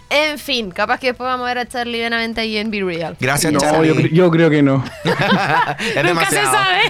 En 0.09 0.37
fin, 0.39 0.71
capaz 0.71 0.99
que 0.99 1.07
después 1.07 1.27
vamos 1.27 1.45
a 1.45 1.47
ver 1.49 1.57
a 1.59 1.65
Charlie 1.67 1.99
Benavente 1.99 2.41
ahí 2.41 2.57
en 2.57 2.71
Be 2.71 2.81
Real. 2.81 3.15
Gracias, 3.19 3.51
No, 3.51 3.59
Charlie. 3.59 3.87
yo, 3.89 3.95
cre- 3.95 4.11
yo 4.11 4.31
creo 4.31 4.49
que 4.49 4.61
no. 4.61 4.83
es 5.03 6.03
Nunca 6.03 6.29
se 6.29 6.43
sabe. 6.43 6.81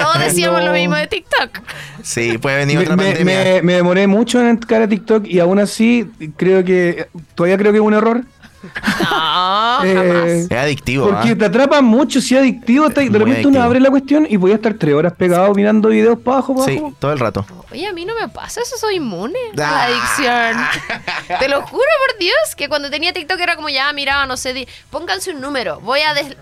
Todos 0.00 0.18
decíamos 0.20 0.60
No. 0.60 0.66
lo 0.68 0.72
mismo 0.72 0.94
de 0.96 1.06
TikTok. 1.06 1.60
Sí, 2.02 2.38
puede 2.38 2.58
venir 2.58 2.76
Me, 2.78 2.82
otra 2.84 2.96
me- 2.96 3.04
pandemia. 3.06 3.44
me- 3.44 3.62
me 3.62 3.72
demoré 3.74 4.06
mucho 4.06 4.40
en 4.40 4.48
entrar 4.48 4.82
a 4.82 4.88
TikTok 4.88 5.26
y 5.26 5.40
aún 5.40 5.58
así 5.58 6.06
creo 6.36 6.64
que. 6.64 7.06
Todavía 7.34 7.58
creo 7.58 7.72
que 7.72 7.78
es 7.78 7.84
un 7.84 7.94
error. 7.94 8.22
No, 8.64 9.84
Eh, 9.84 9.94
jamás. 9.94 10.26
Es 10.28 10.52
adictivo. 10.52 11.08
Porque 11.08 11.30
¿ah? 11.30 11.36
te 11.38 11.44
atrapa 11.44 11.80
mucho, 11.82 12.20
si 12.20 12.34
es 12.34 12.40
adictivo. 12.40 12.90
te- 12.90 13.02
de 13.02 13.10
Muy 13.10 13.18
repente 13.18 13.46
uno 13.48 13.62
abre 13.62 13.80
la 13.80 13.90
cuestión 13.90 14.26
y 14.28 14.36
voy 14.36 14.52
a 14.52 14.54
estar 14.56 14.74
tres 14.74 14.94
horas 14.94 15.12
pegado 15.14 15.52
mirando 15.54 15.88
videos 15.88 16.18
para 16.18 16.38
abajo, 16.38 16.54
para 16.54 16.66
Sí, 16.72 16.78
abajo. 16.78 16.94
todo 16.98 17.12
el 17.12 17.18
rato. 17.18 17.46
Oye, 17.72 17.86
a 17.86 17.92
mí 17.92 18.04
no 18.04 18.14
me 18.20 18.28
pasa 18.28 18.60
eso, 18.60 18.76
soy 18.78 18.96
inmune 18.96 19.38
a 19.54 19.56
la 19.56 19.68
Ah. 19.68 19.84
adicción. 19.86 20.66
Te 21.40 21.48
lo 21.48 21.62
juro 21.62 21.82
por 22.08 22.18
Dios, 22.18 22.36
que 22.56 22.68
cuando 22.68 22.90
tenía 22.90 23.12
TikTok 23.12 23.38
era 23.40 23.56
como 23.56 23.68
ya, 23.68 23.92
miraba, 23.92 24.26
no 24.26 24.36
sé, 24.36 24.52
di- 24.54 24.68
pónganse 24.90 25.30
un 25.32 25.40
número, 25.40 25.80
voy 25.80 26.00
a 26.00 26.14
des- 26.14 26.36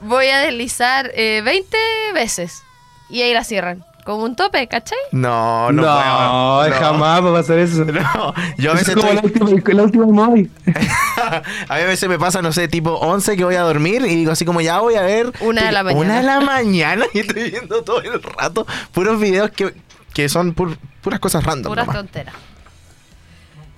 voy 0.00 0.28
a 0.28 0.38
deslizar 0.38 1.10
eh, 1.14 1.42
20 1.44 1.76
veces. 2.14 2.62
Y 3.10 3.22
ahí 3.22 3.34
la 3.34 3.44
cierran. 3.44 3.84
Como 4.04 4.24
un 4.24 4.34
tope, 4.34 4.66
¿cachai? 4.66 4.98
No, 5.12 5.70
no, 5.70 5.82
No, 5.82 6.62
puedo. 6.64 6.80
jamás 6.80 7.24
va 7.24 7.28
a 7.30 7.32
pasar 7.34 7.58
eso. 7.58 7.84
No, 7.86 8.34
yo 8.58 8.72
a 8.72 8.74
veces 8.74 8.88
es 8.88 8.94
como 8.96 9.08
estoy- 9.08 9.14
la 9.14 9.22
última, 9.44 9.74
la 9.74 9.82
última 9.84 10.06
móvil. 10.06 10.50
a 10.66 11.74
mí 11.76 11.80
a 11.82 11.86
veces 11.86 12.08
me 12.08 12.18
pasa, 12.18 12.42
no 12.42 12.52
sé, 12.52 12.66
tipo 12.66 12.92
11 12.94 13.36
que 13.36 13.44
voy 13.44 13.54
a 13.54 13.60
dormir 13.62 14.02
y 14.04 14.16
digo 14.16 14.32
así 14.32 14.44
como 14.44 14.60
ya 14.60 14.80
voy 14.80 14.96
a 14.96 15.02
ver. 15.02 15.32
Una 15.40 15.66
de 15.66 15.72
la 15.72 15.84
mañana. 15.84 16.00
Una 16.04 16.16
de 16.16 16.22
la 16.24 16.40
mañana 16.40 17.04
y 17.14 17.20
estoy 17.20 17.50
viendo 17.50 17.82
todo 17.82 18.02
el 18.02 18.20
rato 18.22 18.66
puros 18.92 19.20
videos 19.20 19.50
que, 19.50 19.72
que 20.12 20.28
son 20.28 20.54
pur- 20.56 20.76
puras 21.00 21.20
cosas 21.20 21.44
random. 21.44 21.70
Puras 21.70 21.86
tonteras. 21.86 22.34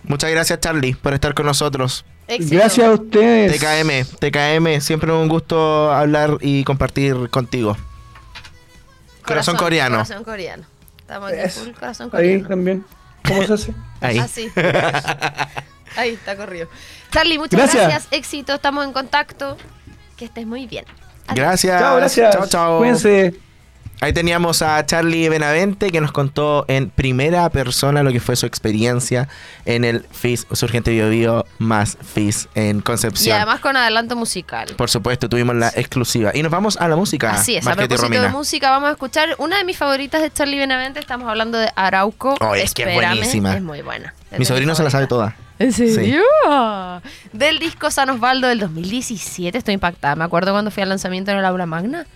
Muchas 0.04 0.30
gracias, 0.30 0.60
Charlie, 0.60 0.94
por 0.94 1.14
estar 1.14 1.34
con 1.34 1.46
nosotros. 1.46 2.04
Éxito. 2.28 2.56
Gracias 2.56 2.86
a 2.86 2.92
ustedes. 2.92 3.58
TKM, 3.58 4.18
TKM, 4.18 4.80
siempre 4.80 5.12
un 5.12 5.28
gusto 5.28 5.92
hablar 5.92 6.38
y 6.40 6.64
compartir 6.64 7.28
contigo. 7.30 7.76
Corazón, 9.26 9.56
coreano. 9.56 9.96
Corazón 9.96 10.24
coreano. 10.24 10.64
Estamos 10.98 11.32
aquí 11.32 11.48
full 11.50 11.70
corazón 11.72 12.06
Ahí 12.06 12.10
coreano. 12.10 12.48
también. 12.48 12.84
¿Cómo 13.26 13.42
se 13.46 13.52
hace? 13.54 13.74
Ahí. 14.00 14.18
Así. 14.18 14.50
Ahí 15.96 16.10
está 16.10 16.36
corrido. 16.36 16.68
Charlie, 17.10 17.38
muchas 17.38 17.58
gracias. 17.58 17.88
Gracias. 17.88 18.08
Éxito, 18.12 18.54
estamos 18.54 18.84
en 18.84 18.92
contacto. 18.92 19.56
Que 20.16 20.24
estés 20.26 20.46
muy 20.46 20.66
bien. 20.66 20.84
Adiós. 21.26 21.46
Gracias. 21.46 21.80
Chao, 21.80 21.96
gracias. 21.96 22.34
Chao, 22.34 22.46
chao. 22.46 22.78
Cuídense. 22.78 23.34
Ahí 24.00 24.12
teníamos 24.12 24.60
a 24.60 24.84
Charlie 24.84 25.28
Benavente 25.30 25.90
que 25.90 26.00
nos 26.00 26.12
contó 26.12 26.64
en 26.68 26.90
primera 26.90 27.48
persona 27.48 28.02
lo 28.02 28.12
que 28.12 28.20
fue 28.20 28.36
su 28.36 28.44
experiencia 28.44 29.28
en 29.64 29.84
el 29.84 30.04
FIS 30.10 30.46
Surgente 30.52 30.90
Bio 30.90 31.08
Bio 31.08 31.46
más 31.58 31.96
FIS 32.02 32.48
en 32.54 32.78
Y 32.78 32.82
Concepción. 32.82 33.36
además 33.36 33.60
con 33.60 33.76
adelanto 33.76 34.14
musical. 34.14 34.68
Por 34.76 34.90
supuesto, 34.90 35.28
tuvimos 35.28 35.54
la 35.56 35.68
exclusiva. 35.68 36.32
Y 36.34 36.42
nos 36.42 36.52
vamos 36.52 36.76
a 36.76 36.88
la 36.88 36.96
música. 36.96 37.30
Así 37.30 37.56
es, 37.56 37.64
a 37.66 37.70
Marquete 37.70 37.94
propósito 37.96 38.22
de 38.22 38.28
música, 38.28 38.70
vamos 38.70 38.88
a 38.88 38.92
escuchar 38.92 39.36
una 39.38 39.56
de 39.56 39.64
mis 39.64 39.78
favoritas 39.78 40.20
de 40.20 40.30
Charlie 40.30 40.58
Benavente. 40.58 41.00
Estamos 41.00 41.28
hablando 41.28 41.56
de 41.56 41.70
Arauco. 41.74 42.36
Oh, 42.40 42.54
es 42.54 42.74
que 42.74 42.82
es 42.82 42.88
Espérame, 42.88 43.14
buenísima. 43.16 43.56
Es 43.56 43.62
muy 43.62 43.80
buena. 43.80 44.12
Es 44.30 44.38
Mi 44.38 44.44
sobrino 44.44 44.74
se 44.74 44.82
la 44.82 44.90
sabe 44.90 45.06
toda. 45.06 45.36
¿En 45.58 45.72
Sí. 45.72 46.14
Del 47.32 47.58
disco 47.58 47.90
San 47.90 48.10
Osvaldo 48.10 48.48
del 48.48 48.58
2017. 48.58 49.56
Estoy 49.56 49.74
impactada. 49.74 50.14
Me 50.16 50.24
acuerdo 50.24 50.52
cuando 50.52 50.70
fui 50.70 50.82
al 50.82 50.88
lanzamiento 50.88 51.30
en 51.30 51.38
el 51.38 51.44
Aula 51.44 51.64
Magna. 51.64 52.06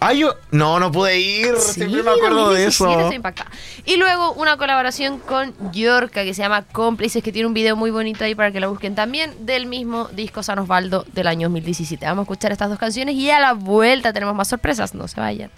Ay, 0.00 0.20
yo. 0.20 0.34
No, 0.50 0.80
no 0.80 0.90
pude 0.90 1.20
ir. 1.20 1.56
Siempre 1.58 2.02
me 2.02 2.10
acuerdo 2.10 2.52
de 2.52 2.64
2017, 2.64 3.16
eso. 3.16 3.44
Y 3.84 3.96
luego 3.98 4.32
una 4.32 4.56
colaboración 4.56 5.18
con 5.18 5.54
Yorka 5.72 6.24
que 6.24 6.32
se 6.32 6.40
llama 6.42 6.62
Cómplices, 6.62 7.22
que 7.22 7.32
tiene 7.32 7.46
un 7.46 7.54
video 7.54 7.76
muy 7.76 7.90
bonito 7.90 8.24
ahí 8.24 8.34
para 8.34 8.50
que 8.50 8.60
lo 8.60 8.70
busquen 8.70 8.94
también, 8.94 9.34
del 9.44 9.66
mismo 9.66 10.08
disco 10.08 10.42
San 10.42 10.58
Osvaldo 10.58 11.04
del 11.12 11.26
año 11.26 11.48
2017. 11.48 12.06
Vamos 12.06 12.22
a 12.22 12.24
escuchar 12.24 12.50
estas 12.50 12.70
dos 12.70 12.78
canciones 12.78 13.14
y 13.14 13.30
a 13.30 13.40
la 13.40 13.52
vuelta 13.52 14.14
tenemos 14.14 14.34
más 14.34 14.48
sorpresas. 14.48 14.94
No 14.94 15.06
se 15.06 15.20
vayan. 15.20 15.50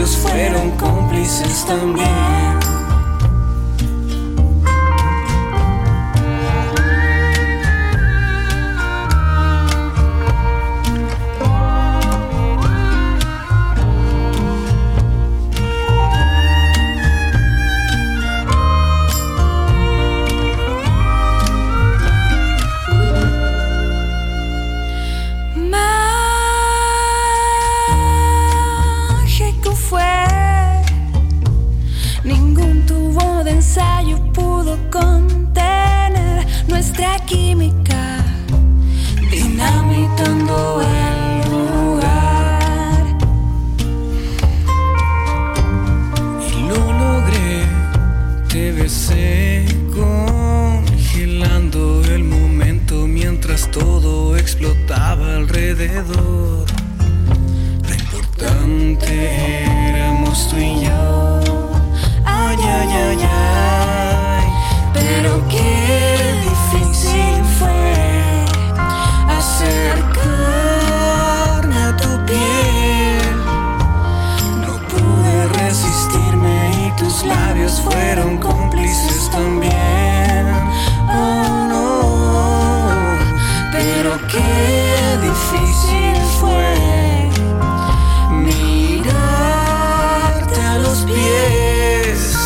Labios 0.00 0.16
fueron 0.16 0.70
cómplices 0.78 1.66
también. 1.66 2.59
Difícil 85.52 86.16
fue 86.40 87.28
mirarte 88.32 89.10
a 90.60 90.78
los 90.78 90.98
pies. 91.00 92.36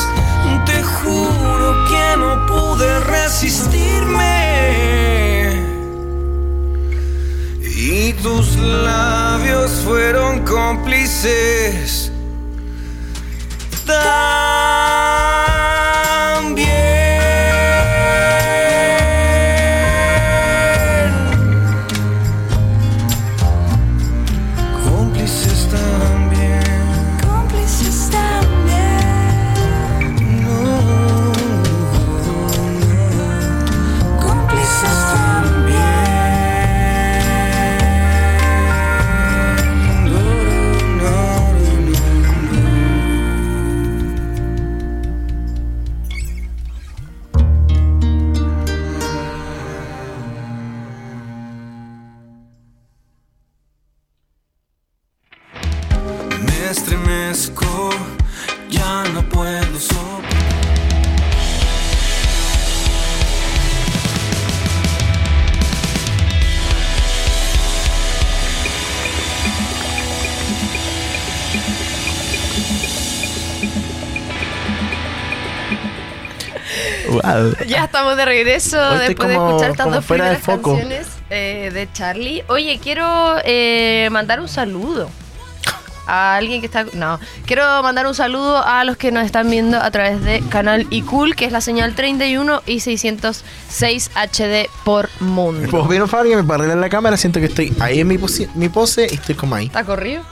Te 0.66 0.82
juro 0.82 1.84
que 1.88 2.16
no 2.16 2.46
pude 2.46 3.00
resistirme. 3.00 4.32
Y 7.62 8.12
tus 8.14 8.56
labios 8.56 9.70
fueron 9.84 10.44
cómplices 10.44 12.10
Ya 77.68 77.84
estamos 77.84 78.16
de 78.16 78.24
regreso 78.24 78.78
después 78.98 79.16
como- 79.16 79.28
de 79.28 79.34
escuchar 79.48 79.70
estas 79.70 79.90
dos 79.90 80.04
primeras 80.04 80.42
canciones 80.42 81.06
eh, 81.30 81.70
de 81.72 81.88
Charlie. 81.92 82.44
Oye, 82.48 82.78
quiero 82.82 83.36
eh, 83.44 84.08
mandar 84.12 84.40
un 84.40 84.48
saludo 84.48 85.08
a 86.06 86.36
alguien 86.36 86.60
que 86.60 86.66
está... 86.66 86.84
No, 86.92 87.18
quiero 87.46 87.82
mandar 87.82 88.06
un 88.06 88.14
saludo 88.14 88.62
a 88.62 88.84
los 88.84 88.98
que 88.98 89.10
nos 89.10 89.24
están 89.24 89.48
viendo 89.50 89.78
a 89.80 89.90
través 89.90 90.22
de 90.22 90.42
Canal 90.50 90.86
iCool, 90.90 91.34
que 91.34 91.46
es 91.46 91.52
la 91.52 91.62
señal 91.62 91.94
31 91.94 92.62
y 92.66 92.80
606 92.80 94.10
HD 94.14 94.68
por 94.84 95.08
mundo. 95.20 95.66
Pues 95.70 95.88
vieron 95.88 96.06
Fabio 96.08 96.36
me 96.36 96.44
para 96.44 96.56
arreglar 96.64 96.76
la 96.78 96.90
cámara, 96.90 97.16
siento 97.16 97.40
que 97.40 97.46
estoy 97.46 97.74
ahí 97.80 98.00
en 98.00 98.08
mi, 98.08 98.18
posi- 98.18 98.50
mi 98.54 98.68
pose 98.68 99.06
y 99.10 99.14
estoy 99.14 99.34
como 99.34 99.54
ahí. 99.54 99.66
¿Está 99.66 99.84
corrido? 99.84 100.22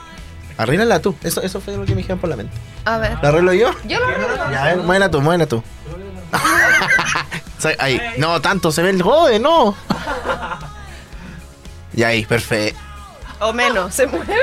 Arréglala 0.57 0.99
tú. 0.99 1.15
Eso, 1.23 1.41
eso 1.41 1.59
fue 1.59 1.75
lo 1.75 1.85
que 1.85 1.91
me 1.93 1.97
dijeron 1.97 2.19
por 2.19 2.29
la 2.29 2.35
mente. 2.35 2.53
A 2.85 2.99
ver. 2.99 3.17
¿La 3.23 3.29
arreglo 3.29 3.53
yo? 3.53 3.71
Yo 3.87 3.99
lo 3.99 4.05
arreglo. 4.05 4.51
Ya, 4.51 4.63
ver, 4.65 4.77
muévela 4.77 5.09
tú, 5.09 5.21
muévela 5.21 5.47
tú. 5.47 5.63
O 7.63 7.67
sea, 7.69 7.75
ahí. 7.79 7.97
No, 8.17 8.41
tanto, 8.41 8.73
se 8.73 8.81
ve 8.81 8.89
el 8.89 9.01
jode, 9.01 9.39
no. 9.39 9.73
Y 11.95 12.03
ahí, 12.03 12.25
perfecto. 12.25 12.77
O 13.39 13.53
menos, 13.53 13.93
se 13.93 14.05
mueve. 14.05 14.35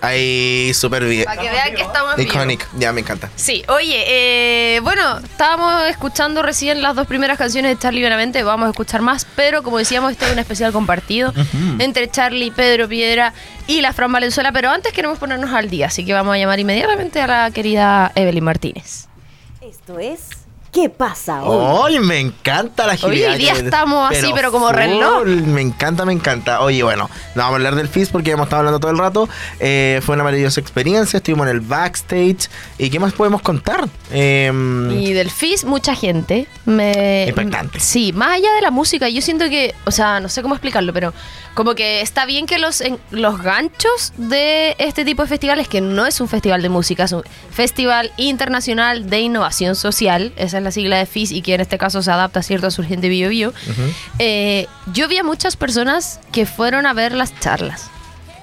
Ahí, 0.00 0.72
súper 0.72 1.04
bien. 1.04 1.24
Para 1.26 1.42
que 1.42 1.50
vean 1.50 1.74
que 1.74 1.82
estamos. 1.82 2.18
Iconic, 2.18 2.66
ya 2.78 2.94
me 2.94 3.02
encanta. 3.02 3.28
Sí, 3.36 3.62
oye, 3.68 4.04
eh, 4.06 4.80
bueno, 4.80 5.18
estábamos 5.18 5.84
escuchando 5.90 6.40
recién 6.40 6.80
las 6.80 6.96
dos 6.96 7.06
primeras 7.06 7.36
canciones 7.36 7.76
de 7.76 7.82
Charlie 7.82 8.02
Benavente, 8.02 8.42
vamos 8.42 8.68
a 8.68 8.70
escuchar 8.70 9.02
más, 9.02 9.26
pero 9.36 9.62
como 9.62 9.76
decíamos, 9.76 10.12
este 10.12 10.24
es 10.24 10.32
un 10.32 10.38
especial 10.38 10.72
compartido 10.72 11.34
entre 11.78 12.10
Charlie, 12.10 12.50
Pedro 12.50 12.88
Piedra 12.88 13.34
y 13.66 13.82
la 13.82 13.92
Fran 13.92 14.10
Valenzuela, 14.10 14.52
pero 14.52 14.70
antes 14.70 14.94
queremos 14.94 15.18
ponernos 15.18 15.52
al 15.52 15.68
día, 15.68 15.88
así 15.88 16.06
que 16.06 16.14
vamos 16.14 16.34
a 16.34 16.38
llamar 16.38 16.58
inmediatamente 16.58 17.20
a 17.20 17.26
la 17.26 17.50
querida 17.50 18.10
Evelyn 18.14 18.44
Martínez. 18.44 19.06
Esto 19.60 19.98
es 19.98 20.39
¿Qué 20.72 20.88
pasa 20.88 21.42
hoy? 21.42 21.94
¡Ay, 21.94 21.98
me 21.98 22.20
encanta 22.20 22.86
la 22.86 22.92
Hoy 22.92 22.98
agilidad! 23.24 23.36
día 23.36 23.54
que- 23.54 23.60
estamos 23.60 24.08
así, 24.10 24.30
pero 24.34 24.52
como 24.52 24.70
reloj. 24.70 25.24
Me 25.26 25.60
encanta, 25.62 26.04
me 26.04 26.12
encanta. 26.12 26.60
Oye, 26.60 26.84
bueno, 26.84 27.10
no 27.34 27.42
vamos 27.42 27.52
a 27.54 27.56
hablar 27.56 27.74
del 27.74 27.88
FIS 27.88 28.10
porque 28.10 28.30
hemos 28.30 28.44
estado 28.46 28.60
hablando 28.60 28.78
todo 28.78 28.92
el 28.92 28.98
rato. 28.98 29.28
Eh, 29.58 30.00
fue 30.04 30.14
una 30.14 30.22
maravillosa 30.22 30.60
experiencia, 30.60 31.16
estuvimos 31.16 31.48
en 31.48 31.54
el 31.56 31.60
backstage. 31.60 32.48
¿Y 32.78 32.88
qué 32.88 33.00
más 33.00 33.12
podemos 33.14 33.42
contar? 33.42 33.88
Em, 34.12 34.92
Y 34.92 35.12
del 35.12 35.30
FIS, 35.30 35.64
mucha 35.64 35.96
gente. 35.96 36.46
Me, 36.66 37.26
Impactante. 37.28 37.80
Sí, 37.80 38.12
más 38.12 38.36
allá 38.36 38.52
de 38.54 38.60
la 38.62 38.70
música, 38.70 39.08
yo 39.08 39.22
siento 39.22 39.48
que, 39.48 39.74
o 39.86 39.90
sea, 39.90 40.20
no 40.20 40.28
sé 40.28 40.40
cómo 40.40 40.54
explicarlo, 40.54 40.92
pero 40.92 41.12
como 41.54 41.74
que 41.74 42.00
está 42.00 42.26
bien 42.26 42.46
que 42.46 42.58
los, 42.60 42.80
en- 42.80 42.98
los 43.10 43.42
ganchos 43.42 44.12
de 44.16 44.76
este 44.78 45.04
tipo 45.04 45.22
de 45.22 45.28
festivales, 45.28 45.66
que 45.66 45.80
no 45.80 46.06
es 46.06 46.20
un 46.20 46.28
festival 46.28 46.62
de 46.62 46.68
música, 46.68 47.04
es 47.04 47.12
un 47.12 47.24
festival 47.50 48.12
internacional 48.18 49.10
de 49.10 49.18
innovación 49.20 49.74
social, 49.74 50.32
esa 50.36 50.59
es 50.60 50.64
la 50.64 50.70
sigla 50.70 50.96
de 50.98 51.06
FIS 51.06 51.32
y 51.32 51.42
que 51.42 51.54
en 51.54 51.60
este 51.60 51.76
caso 51.78 52.02
se 52.02 52.10
adapta 52.10 52.42
cierto 52.42 52.68
a 52.68 52.70
su 52.70 52.82
gente 52.84 53.08
bio 53.08 53.28
bio. 53.28 53.52
Eh, 54.18 54.66
yo 54.92 55.08
vi 55.08 55.18
a 55.18 55.24
muchas 55.24 55.56
personas 55.56 56.20
que 56.32 56.46
fueron 56.46 56.86
a 56.86 56.92
ver 56.92 57.12
las 57.12 57.38
charlas. 57.40 57.90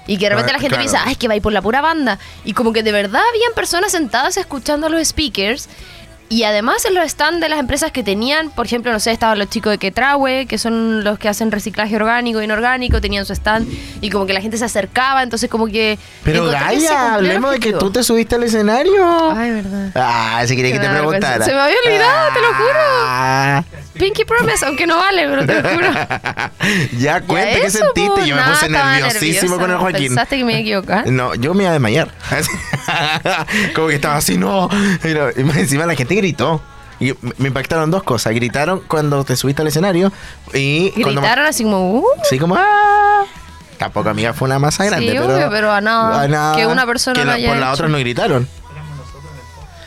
Y 0.06 0.16
que 0.16 0.24
de 0.24 0.30
repente 0.30 0.52
Ah, 0.52 0.54
la 0.54 0.60
gente 0.60 0.76
claro. 0.76 0.90
piensa, 0.90 1.02
ay, 1.06 1.16
que 1.16 1.28
va 1.28 1.34
a 1.34 1.36
ir 1.36 1.42
por 1.42 1.52
la 1.52 1.60
pura 1.60 1.80
banda. 1.82 2.18
Y 2.44 2.54
como 2.54 2.72
que 2.72 2.82
de 2.82 2.92
verdad 2.92 3.20
habían 3.30 3.52
personas 3.54 3.92
sentadas 3.92 4.36
escuchando 4.38 4.86
a 4.86 4.90
los 4.90 5.06
speakers. 5.06 5.68
Y 6.30 6.42
además 6.44 6.84
en 6.84 6.94
los 6.94 7.10
stands 7.10 7.40
de 7.40 7.48
las 7.48 7.58
empresas 7.58 7.90
que 7.90 8.02
tenían, 8.02 8.50
por 8.50 8.66
ejemplo, 8.66 8.92
no 8.92 9.00
sé, 9.00 9.12
estaban 9.12 9.38
los 9.38 9.48
chicos 9.48 9.70
de 9.72 9.78
Quetrahue, 9.78 10.46
que 10.46 10.58
son 10.58 11.02
los 11.02 11.18
que 11.18 11.28
hacen 11.28 11.50
reciclaje 11.50 11.96
orgánico 11.96 12.40
e 12.40 12.44
inorgánico, 12.44 13.00
tenían 13.00 13.24
su 13.24 13.32
stand. 13.32 13.66
Y 14.02 14.10
como 14.10 14.26
que 14.26 14.34
la 14.34 14.42
gente 14.42 14.58
se 14.58 14.64
acercaba, 14.66 15.22
entonces 15.22 15.48
como 15.48 15.66
que... 15.66 15.98
pero 16.24 16.50
el 16.50 16.86
hablemos 16.86 17.52
de 17.52 17.60
que 17.60 17.72
tú 17.72 17.90
te 17.90 18.02
subiste 18.02 18.34
al 18.34 18.42
escenario. 18.42 19.30
Ay, 19.30 19.52
verdad. 19.52 19.90
Ah, 19.94 20.44
si 20.46 20.54
quería 20.54 20.72
que 20.72 20.80
te 20.80 20.88
preguntara. 20.88 21.44
Se 21.44 21.54
me 21.54 21.60
había 21.60 21.76
olvidado, 21.84 22.34
te 22.34 22.40
lo 22.40 22.54
juro. 22.54 23.87
Pinky 23.98 24.24
Promise, 24.24 24.64
aunque 24.66 24.86
no 24.86 24.96
vale, 24.96 25.26
pero 25.28 25.46
te 25.46 25.62
lo 25.62 25.68
juro. 25.68 25.88
ya 26.98 27.20
cuenta, 27.22 27.50
Ya 27.52 27.60
¿qué 27.60 27.66
eso, 27.66 27.78
sentiste? 27.78 28.10
pues, 28.14 28.26
Yo 28.26 28.34
me 28.36 28.40
nada, 28.40 28.54
puse 28.54 28.68
nerviosísimo 28.68 29.32
nerviosa. 29.56 29.56
con 29.60 29.70
el 29.70 29.76
Joaquín. 29.78 30.08
¿Pensaste 30.08 30.38
que 30.38 30.44
me 30.44 30.52
iba 30.52 30.58
a 30.58 30.60
equivocar? 30.62 31.06
No, 31.08 31.34
yo 31.34 31.54
me 31.54 31.64
iba 31.64 31.70
a 31.70 31.72
desmayar. 31.74 32.12
Como 33.74 33.88
que 33.88 33.94
estaba 33.94 34.16
así, 34.16 34.36
no. 34.38 34.68
Y 35.04 35.08
no, 35.08 35.28
encima 35.54 35.86
la 35.86 35.94
gente 35.94 36.14
gritó. 36.14 36.60
Y 37.00 37.14
me- 37.38 37.48
impactaron 37.48 37.90
dos 37.90 38.02
cosas. 38.02 38.34
Gritaron 38.34 38.80
cuando 38.88 39.22
te 39.24 39.36
subiste 39.36 39.62
al 39.62 39.68
escenario 39.68 40.12
y 40.52 40.90
cuando... 41.02 41.20
Gritaron 41.20 41.46
así 41.46 41.62
como, 41.62 41.92
uh, 41.98 42.04
Sí, 42.28 42.38
como... 42.38 42.56
¡ah! 42.58 43.24
Tampoco, 43.78 44.08
amiga, 44.08 44.32
fue 44.34 44.46
una 44.46 44.58
masa 44.58 44.84
grande, 44.84 45.06
Sí, 45.12 45.12
pero... 45.16 45.32
obvio, 45.32 45.48
pero 45.50 45.70
a 45.72 45.80
nada 45.80 46.56
que 46.56 46.66
una 46.66 46.84
persona 46.86 47.20
que 47.20 47.24
la- 47.24 47.34
haya 47.34 47.48
Por 47.50 47.58
hecho. 47.58 47.70
otras 47.70 47.90
no 47.90 47.98
gritaron. 47.98 48.48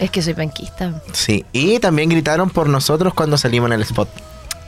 Es 0.02 0.10
que 0.10 0.22
soy 0.22 0.34
penquista. 0.34 0.94
Sí, 1.14 1.46
y 1.54 1.80
también 1.80 2.10
gritaron 2.10 2.50
por 2.50 2.68
nosotros 2.68 3.14
cuando 3.14 3.38
salimos 3.38 3.68
en 3.68 3.74
el 3.74 3.84
spot. 3.84 4.10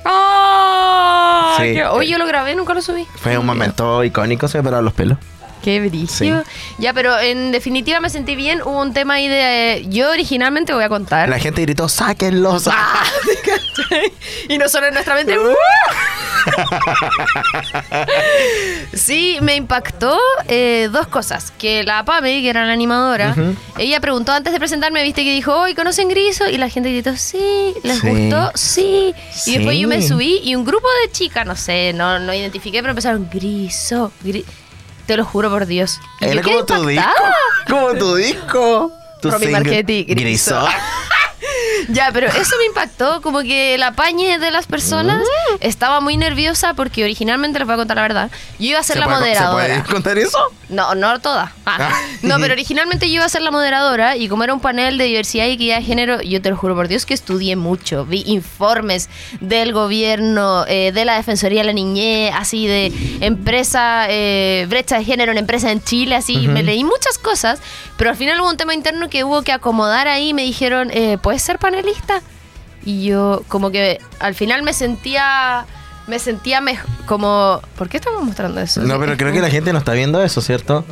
¡Oh! 0.05 1.55
Sí. 1.59 1.75
Hoy 1.81 2.07
yo 2.07 2.19
lo 2.19 2.27
grabé, 2.27 2.55
nunca 2.55 2.73
lo 2.73 2.81
subí. 2.81 3.05
Fue 3.15 3.37
un 3.37 3.45
momento 3.45 4.03
icónico, 4.03 4.47
se 4.47 4.59
me 4.59 4.63
pararon 4.63 4.85
los 4.85 4.93
pelos. 4.93 5.17
Qué 5.63 5.79
brillo. 5.79 6.43
Ya, 6.77 6.93
pero 6.93 7.17
en 7.19 7.51
definitiva 7.51 7.99
me 7.99 8.09
sentí 8.09 8.35
bien. 8.35 8.61
Hubo 8.61 8.81
un 8.81 8.93
tema 8.93 9.15
ahí 9.15 9.27
de. 9.27 9.85
yo 9.89 10.09
originalmente 10.11 10.73
voy 10.73 10.83
a 10.83 10.89
contar. 10.89 11.29
La 11.29 11.39
gente 11.39 11.61
gritó, 11.61 11.87
sáquenlos. 11.87 12.67
Ah, 12.67 13.03
y 14.49 14.57
no 14.57 14.67
solo 14.67 14.87
en 14.87 14.93
nuestra 14.93 15.15
mente. 15.15 15.37
¡uh! 15.39 15.53
sí, 18.93 19.37
me 19.41 19.55
impactó 19.55 20.17
eh, 20.47 20.89
dos 20.91 21.07
cosas. 21.07 21.51
Que 21.57 21.83
la 21.83 22.03
Pame, 22.03 22.41
que 22.41 22.49
era 22.49 22.65
la 22.65 22.73
animadora, 22.73 23.35
ella 23.77 23.99
preguntó 23.99 24.31
antes 24.33 24.51
de 24.51 24.59
presentarme, 24.59 25.03
viste 25.03 25.23
que 25.23 25.33
dijo, 25.33 25.53
hoy 25.55 25.75
conocen 25.75 26.09
Griso? 26.09 26.49
Y 26.49 26.57
la 26.57 26.69
gente 26.69 26.89
gritó, 26.91 27.15
sí, 27.15 27.73
¿les 27.83 27.99
Sí. 27.99 28.07
gustó? 28.09 28.51
Sí. 28.55 29.13
Sí. 29.33 29.51
Y 29.51 29.57
después 29.57 29.77
yo 29.77 29.87
me 29.87 30.01
subí 30.01 30.41
y 30.43 30.55
un 30.55 30.65
grupo 30.65 30.87
de 31.05 31.11
chicas, 31.11 31.45
no 31.45 31.55
sé, 31.55 31.93
no, 31.93 32.19
no 32.19 32.33
identifiqué, 32.33 32.79
pero 32.81 32.91
empezaron, 32.91 33.29
Griso, 33.31 34.11
Gri-". 34.23 34.45
Te 35.05 35.17
lo 35.17 35.25
juro 35.25 35.49
por 35.49 35.65
Dios. 35.65 35.99
Era 36.21 36.41
como 36.41 36.63
tu 36.65 36.85
disco. 36.87 37.11
Como 37.67 37.93
tu 37.95 38.15
disco. 38.15 38.91
Tu 39.21 39.31
single. 39.31 39.51
Marchetti, 39.51 40.03
Griso. 40.05 40.55
Griso. 40.61 40.67
Ya, 41.89 42.11
pero 42.13 42.27
eso 42.27 42.55
me 42.59 42.65
impactó, 42.65 43.21
como 43.21 43.41
que 43.41 43.75
el 43.75 43.83
apañe 43.83 44.39
de 44.39 44.51
las 44.51 44.67
personas 44.67 45.19
Mm. 45.19 45.55
estaba 45.59 45.99
muy 45.99 46.15
nerviosa 46.15 46.73
porque 46.75 47.03
originalmente 47.03 47.59
les 47.59 47.65
voy 47.65 47.73
a 47.73 47.77
contar 47.77 47.97
la 47.97 48.01
verdad. 48.03 48.31
Yo 48.57 48.67
iba 48.67 48.79
a 48.79 48.83
ser 48.83 48.93
¿Se 48.95 48.99
la 49.01 49.05
puede- 49.07 49.17
¿Se 49.35 49.41
moderadora. 49.41 49.65
puede 49.83 49.83
contar 49.93 50.17
eso? 50.17 50.37
No, 50.73 50.95
no 50.95 51.19
toda. 51.19 51.53
Ah. 51.65 51.77
Ah. 51.79 51.99
No, 52.23 52.37
pero 52.39 52.53
originalmente 52.53 53.09
yo 53.09 53.15
iba 53.15 53.25
a 53.25 53.29
ser 53.29 53.41
la 53.41 53.51
moderadora 53.51 54.15
y 54.15 54.29
como 54.29 54.45
era 54.45 54.53
un 54.53 54.61
panel 54.61 54.97
de 54.97 55.03
diversidad 55.05 55.45
y 55.47 55.51
equidad 55.51 55.77
de 55.77 55.83
género, 55.83 56.21
yo 56.21 56.41
te 56.41 56.49
lo 56.49 56.55
juro 56.55 56.73
por 56.73 56.87
Dios 56.87 57.05
que 57.05 57.13
estudié 57.13 57.57
mucho. 57.57 58.05
Vi 58.05 58.23
informes 58.27 59.09
del 59.41 59.73
gobierno, 59.73 60.65
eh, 60.67 60.91
de 60.93 61.03
la 61.03 61.15
Defensoría 61.15 61.59
de 61.61 61.65
la 61.65 61.73
Niñez, 61.73 62.31
así 62.33 62.65
de 62.65 62.93
empresa, 63.19 64.05
eh, 64.09 64.65
brecha 64.69 64.97
de 64.97 65.03
género 65.03 65.33
en 65.33 65.37
empresa 65.37 65.69
en 65.71 65.83
Chile, 65.83 66.15
así. 66.15 66.47
Me 66.47 66.63
leí 66.63 66.83
muchas 66.85 67.17
cosas, 67.17 67.59
pero 67.97 68.09
al 68.09 68.15
final 68.15 68.39
hubo 68.39 68.49
un 68.49 68.57
tema 68.57 68.73
interno 68.73 69.09
que 69.09 69.23
hubo 69.25 69.41
que 69.41 69.51
acomodar 69.51 70.07
ahí. 70.07 70.33
Me 70.33 70.43
dijeron, 70.43 70.89
eh, 70.91 71.17
¿puedes 71.21 71.41
ser 71.41 71.59
panelista? 71.59 72.21
Y 72.85 73.03
yo 73.03 73.43
como 73.49 73.69
que 73.71 73.99
al 74.19 74.33
final 74.33 74.63
me 74.63 74.73
sentía... 74.73 75.65
Me 76.07 76.19
sentía 76.19 76.59
mejor, 76.61 76.89
como... 77.05 77.61
¿Por 77.77 77.87
qué 77.89 77.97
estamos 77.97 78.23
mostrando 78.23 78.59
eso? 78.59 78.81
No, 78.81 78.99
pero 78.99 79.15
creo 79.17 79.31
que 79.31 79.41
la 79.41 79.49
gente 79.49 79.71
no 79.71 79.79
está 79.79 79.93
viendo 79.93 80.21
eso, 80.21 80.41
¿cierto? 80.41 80.85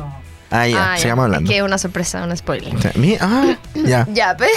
Ah, 0.50 0.66
ya, 0.66 0.92
Ah, 0.92 0.98
sigamos 0.98 1.24
hablando. 1.24 1.48
Que 1.50 1.58
es 1.58 1.62
una 1.62 1.78
sorpresa, 1.78 2.22
un 2.24 2.36
spoiler. 2.36 2.72
Ah, 3.20 3.56
ya. 3.74 4.06
Ya, 4.10 4.36
pero 4.36 4.52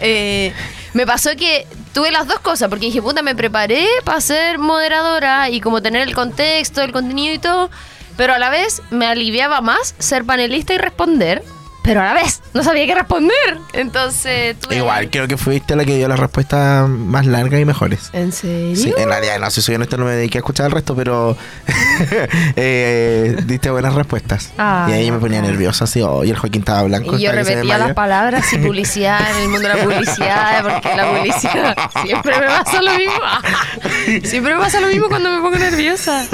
eh, 0.00 0.52
me 0.94 1.06
pasó 1.06 1.30
que 1.36 1.66
tuve 1.92 2.10
las 2.12 2.26
dos 2.28 2.38
cosas, 2.40 2.68
porque 2.68 2.86
dije, 2.86 3.02
puta, 3.02 3.22
me 3.22 3.34
preparé 3.34 3.86
para 4.04 4.20
ser 4.20 4.58
moderadora 4.58 5.50
y 5.50 5.60
como 5.60 5.82
tener 5.82 6.06
el 6.06 6.14
contexto, 6.14 6.82
el 6.82 6.92
contenido 6.92 7.34
y 7.34 7.38
todo, 7.38 7.70
pero 8.16 8.34
a 8.34 8.38
la 8.38 8.50
vez 8.50 8.82
me 8.90 9.06
aliviaba 9.06 9.60
más 9.60 9.94
ser 9.98 10.24
panelista 10.24 10.72
y 10.74 10.78
responder, 10.78 11.42
pero 11.82 12.00
a 12.00 12.04
la 12.04 12.14
vez 12.14 12.42
no 12.54 12.62
sabía 12.62 12.86
qué 12.86 12.94
responder. 12.94 13.58
Entonces 13.72 14.58
tuve... 14.58 14.76
Igual, 14.76 15.10
creo 15.10 15.28
que 15.28 15.36
fuiste 15.36 15.76
la 15.76 15.84
que 15.84 15.96
dio 15.96 16.08
las 16.08 16.18
respuestas 16.18 16.88
más 16.88 17.26
largas 17.26 17.60
y 17.60 17.64
mejores. 17.64 18.10
¿En 18.12 18.32
serio? 18.32 18.76
Sí, 18.76 18.94
en 18.96 19.08
realidad, 19.08 19.38
no 19.38 19.50
sé, 19.50 19.62
soy 19.62 19.76
honesto, 19.76 19.96
no 19.96 20.04
me 20.04 20.12
dediqué 20.12 20.38
a 20.38 20.40
escuchar 20.40 20.66
el 20.66 20.72
resto, 20.72 20.94
pero 20.94 21.36
eh, 22.56 23.36
diste 23.44 23.70
buenas 23.70 23.94
respuestas. 23.94 24.52
Ah, 24.58 24.86
y 24.90 24.92
ahí 24.92 25.06
yo 25.06 25.14
me 25.14 25.18
ponía 25.18 25.40
bacán. 25.40 25.52
nerviosa, 25.52 25.84
así, 25.84 26.02
oh, 26.02 26.24
y 26.24 26.30
el 26.30 26.36
Joaquín 26.36 26.60
estaba 26.60 26.82
blanco. 26.82 27.16
Y 27.16 27.22
yo 27.22 27.32
repetía 27.32 27.78
las 27.78 27.94
palabras 27.94 28.52
y 28.52 28.58
publicidad 28.70 29.20
en 29.36 29.42
el 29.42 29.48
mundo 29.48 29.68
de 29.68 29.74
la 29.74 29.82
publicidad, 29.82 30.62
porque 30.62 30.96
la 30.96 31.10
publicidad 31.10 31.76
siempre 32.02 32.38
me 32.38 32.46
pasa 32.46 32.82
lo 32.82 32.94
mismo. 32.94 34.28
Siempre 34.28 34.54
me 34.54 34.60
pasa 34.60 34.80
lo 34.80 34.88
mismo 34.88 35.08
cuando 35.08 35.30
me 35.30 35.40
pongo 35.40 35.56
nerviosa. 35.56 36.26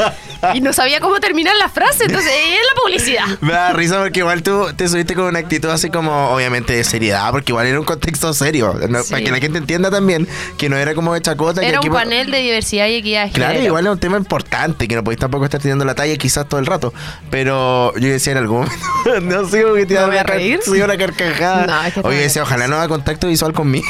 Y 0.55 0.61
no 0.61 0.73
sabía 0.73 1.01
cómo 1.01 1.19
terminar 1.21 1.55
la 1.57 1.69
frase, 1.69 2.05
entonces 2.05 2.33
es 2.33 2.59
la 2.75 2.83
publicidad. 2.83 3.25
Me 3.41 3.53
da 3.53 3.73
risa 3.73 4.01
porque 4.01 4.21
igual 4.21 4.43
tú 4.43 4.73
te 4.77 4.89
subiste 4.89 5.15
con 5.15 5.36
una 5.37 5.45
actitud 5.45 5.69
así 5.69 5.91
como, 5.91 6.31
obviamente, 6.31 6.73
de 6.75 6.85
seriedad, 6.85 7.31
porque 7.31 7.53
igual 7.53 7.67
era 7.67 7.79
un 7.79 7.85
contexto 7.87 8.33
serio. 8.35 8.75
¿no? 8.89 9.03
Sí. 9.03 9.11
Para 9.11 9.23
que 9.25 9.31
la 9.31 9.39
gente 9.39 9.59
entienda 9.59 9.91
también 9.91 10.27
que 10.59 10.69
no 10.69 10.77
era 10.77 10.95
como 10.95 11.15
de 11.15 11.21
chacota. 11.21 11.61
que 11.61 11.69
Era 11.69 11.79
aquí- 11.79 11.89
un 11.89 11.95
panel 11.95 12.31
de 12.31 12.39
diversidad 12.39 12.87
y 12.87 12.95
equidad 12.97 13.27
de 13.27 13.33
Claro, 13.33 13.53
género. 13.53 13.67
igual 13.67 13.87
es 13.87 13.93
un 13.93 13.99
tema 13.99 14.17
importante, 14.17 14.89
que 14.89 14.95
no 14.97 15.05
podéis 15.05 15.21
tampoco 15.21 15.45
estar 15.45 15.61
teniendo 15.61 15.85
la 15.85 15.95
talla 15.95 16.17
quizás 16.17 16.49
todo 16.49 16.59
el 16.61 16.67
rato. 16.67 16.93
Pero 17.31 17.95
yo 17.97 18.09
decía 18.09 18.33
en 18.33 18.39
algún 18.39 18.61
momento, 18.61 19.21
no 19.23 19.49
sé, 19.49 19.63
como 19.63 19.75
que 19.75 19.87
te 19.87 19.95
¿Me 19.95 20.01
iba 20.01 20.07
voy 20.09 20.17
a 20.17 20.23
reír? 20.23 20.61
una 20.67 20.97
carcajada. 20.97 21.67
No, 21.67 21.85
es 21.85 21.95
que 21.95 22.01
Oye, 22.01 22.19
decía, 22.19 22.43
ojalá 22.43 22.67
no 22.69 22.77
haga 22.77 22.89
contacto 22.89 23.27
visual 23.29 23.53
conmigo. 23.53 23.87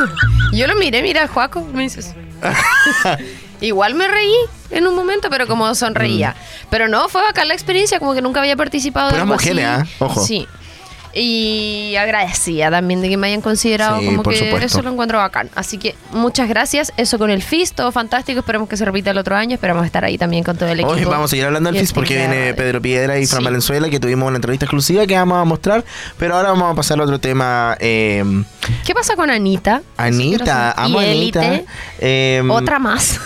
Yo 0.52 0.66
lo 0.66 0.76
miré, 0.76 1.02
mira, 1.02 1.26
Juaco, 1.28 1.62
me 1.72 1.82
dices. 1.82 2.14
Igual 3.60 3.94
me 3.94 4.06
reí 4.06 4.34
en 4.70 4.86
un 4.86 4.94
momento, 4.94 5.30
pero 5.30 5.46
como 5.46 5.74
sonreía. 5.74 6.36
Pero 6.70 6.88
no, 6.88 7.08
fue 7.08 7.22
bacán 7.22 7.48
la 7.48 7.54
experiencia, 7.54 7.98
como 7.98 8.12
que 8.14 8.20
nunca 8.20 8.40
había 8.40 8.54
participado 8.56 9.10
de 9.10 9.16
algo 9.16 9.32
mujeres, 9.32 9.64
así. 9.64 9.90
¿ah? 10.00 10.04
Ojo. 10.04 10.24
Sí. 10.24 10.46
Y 11.18 11.96
agradecida 11.96 12.70
también 12.70 13.00
de 13.00 13.08
que 13.08 13.16
me 13.16 13.28
hayan 13.28 13.40
considerado 13.40 14.00
Sí, 14.00 14.06
como 14.06 14.22
que 14.22 14.36
supuesto. 14.36 14.66
eso 14.66 14.82
lo 14.82 14.90
encuentro 14.92 15.16
bacán. 15.18 15.48
Así 15.54 15.78
que 15.78 15.94
muchas 16.12 16.46
gracias. 16.48 16.92
Eso 16.98 17.18
con 17.18 17.30
el 17.30 17.42
FIS, 17.42 17.72
todo 17.72 17.90
fantástico. 17.90 18.40
Esperemos 18.40 18.68
que 18.68 18.76
se 18.76 18.84
repita 18.84 19.12
el 19.12 19.18
otro 19.18 19.34
año. 19.34 19.54
Esperamos 19.54 19.86
estar 19.86 20.04
ahí 20.04 20.18
también 20.18 20.44
con 20.44 20.58
todo 20.58 20.68
el 20.68 20.80
equipo. 20.80 20.92
Hoy 20.92 21.04
vamos 21.04 21.24
a 21.24 21.28
seguir 21.28 21.46
hablando 21.46 21.70
del 21.72 21.80
FIS 21.80 21.92
porque 21.94 22.16
viene 22.16 22.52
Pedro 22.54 22.82
Piedra 22.82 23.18
y 23.18 23.26
Fran 23.26 23.40
Sí. 23.40 23.44
Valenzuela, 23.46 23.88
que 23.88 23.98
tuvimos 23.98 24.26
una 24.28 24.36
entrevista 24.36 24.66
exclusiva 24.66 25.06
que 25.06 25.14
vamos 25.14 25.38
a 25.38 25.44
mostrar. 25.44 25.84
Pero 26.18 26.36
ahora 26.36 26.50
vamos 26.50 26.70
a 26.72 26.74
pasar 26.74 27.00
a 27.00 27.04
otro 27.04 27.18
tema. 27.18 27.76
eh, 27.80 28.22
¿Qué 28.84 28.94
pasa 28.94 29.16
con 29.16 29.30
Anita? 29.30 29.80
Anita, 29.96 30.74
quiero 30.74 30.86
amo 30.86 30.98
Anita. 30.98 31.60
Eh, 31.98 32.42
Otra 32.48 32.78
más. 32.78 33.20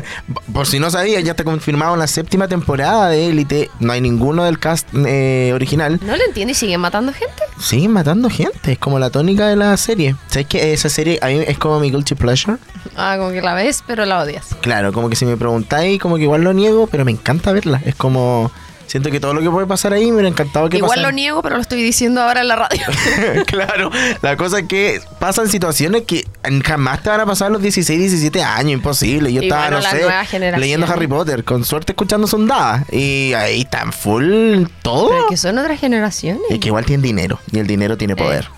Por 0.52 0.66
si 0.66 0.80
no 0.80 0.90
sabía, 0.90 1.20
ya 1.20 1.32
está 1.32 1.44
confirmado 1.44 1.94
la 1.96 2.06
séptima 2.08 2.48
temporada 2.48 3.08
de 3.10 3.28
Élite. 3.28 3.70
No 3.78 3.92
hay 3.92 4.00
ninguno 4.00 4.44
del 4.44 4.58
cast 4.58 4.88
eh, 5.06 5.52
original. 5.54 6.00
No 6.02 6.16
lo 6.16 6.24
entiendo 6.24 6.50
y 6.52 6.54
siguen 6.54 6.80
matando 6.80 7.12
gente. 7.12 7.35
Siguen 7.58 7.92
matando 7.92 8.28
gente, 8.28 8.72
es 8.72 8.78
como 8.78 8.98
la 8.98 9.10
tónica 9.10 9.48
de 9.48 9.56
la 9.56 9.76
serie. 9.76 10.14
¿Sabes 10.28 10.46
que 10.46 10.72
esa 10.72 10.88
serie 10.88 11.18
a 11.22 11.26
mí 11.28 11.40
es 11.46 11.58
como 11.58 11.80
mi 11.80 11.90
guilty 11.90 12.14
pleasure? 12.14 12.58
Ah, 12.96 13.16
como 13.18 13.30
que 13.30 13.40
la 13.40 13.54
ves, 13.54 13.82
pero 13.86 14.04
la 14.04 14.20
odias. 14.20 14.54
Claro, 14.60 14.92
como 14.92 15.08
que 15.08 15.16
si 15.16 15.24
me 15.24 15.36
preguntáis, 15.36 16.00
como 16.00 16.16
que 16.16 16.22
igual 16.22 16.42
lo 16.42 16.52
niego, 16.52 16.86
pero 16.86 17.04
me 17.04 17.12
encanta 17.12 17.52
verla. 17.52 17.80
Es 17.84 17.94
como 17.94 18.50
Siento 18.86 19.10
que 19.10 19.18
todo 19.20 19.34
lo 19.34 19.40
que 19.40 19.50
puede 19.50 19.66
pasar 19.66 19.92
ahí 19.92 20.06
me 20.06 20.12
hubiera 20.12 20.28
encantado 20.28 20.68
que 20.68 20.76
Igual 20.76 20.90
pasara. 20.90 21.08
lo 21.08 21.12
niego, 21.12 21.42
pero 21.42 21.56
lo 21.56 21.62
estoy 21.62 21.82
diciendo 21.82 22.22
ahora 22.22 22.40
en 22.42 22.48
la 22.48 22.56
radio. 22.56 22.82
claro, 23.46 23.90
la 24.22 24.36
cosa 24.36 24.60
es 24.60 24.66
que 24.68 25.00
pasan 25.18 25.48
situaciones 25.48 26.02
que 26.02 26.24
jamás 26.64 27.02
te 27.02 27.10
van 27.10 27.20
a 27.20 27.26
pasar 27.26 27.48
a 27.48 27.50
los 27.50 27.62
16, 27.62 27.98
17 27.98 28.42
años, 28.42 28.72
imposible. 28.72 29.32
Yo 29.32 29.42
Y 29.42 29.46
estaba, 29.46 29.70
bueno, 29.70 29.80
no 29.82 30.28
sé, 30.30 30.52
leyendo 30.58 30.86
Harry 30.86 31.06
Potter, 31.08 31.42
con 31.44 31.64
suerte 31.64 31.92
escuchando 31.92 32.26
Sondada. 32.26 32.84
Y 32.92 33.32
ahí 33.34 33.62
están 33.62 33.92
full 33.92 34.64
todo. 34.82 35.08
pero 35.10 35.26
que 35.28 35.36
son 35.36 35.58
otras 35.58 35.80
generaciones. 35.80 36.42
Es 36.48 36.58
que 36.60 36.68
igual 36.68 36.84
tienen 36.84 37.02
dinero, 37.02 37.40
y 37.50 37.58
el 37.58 37.66
dinero 37.66 37.96
tiene 37.96 38.14
poder. 38.16 38.48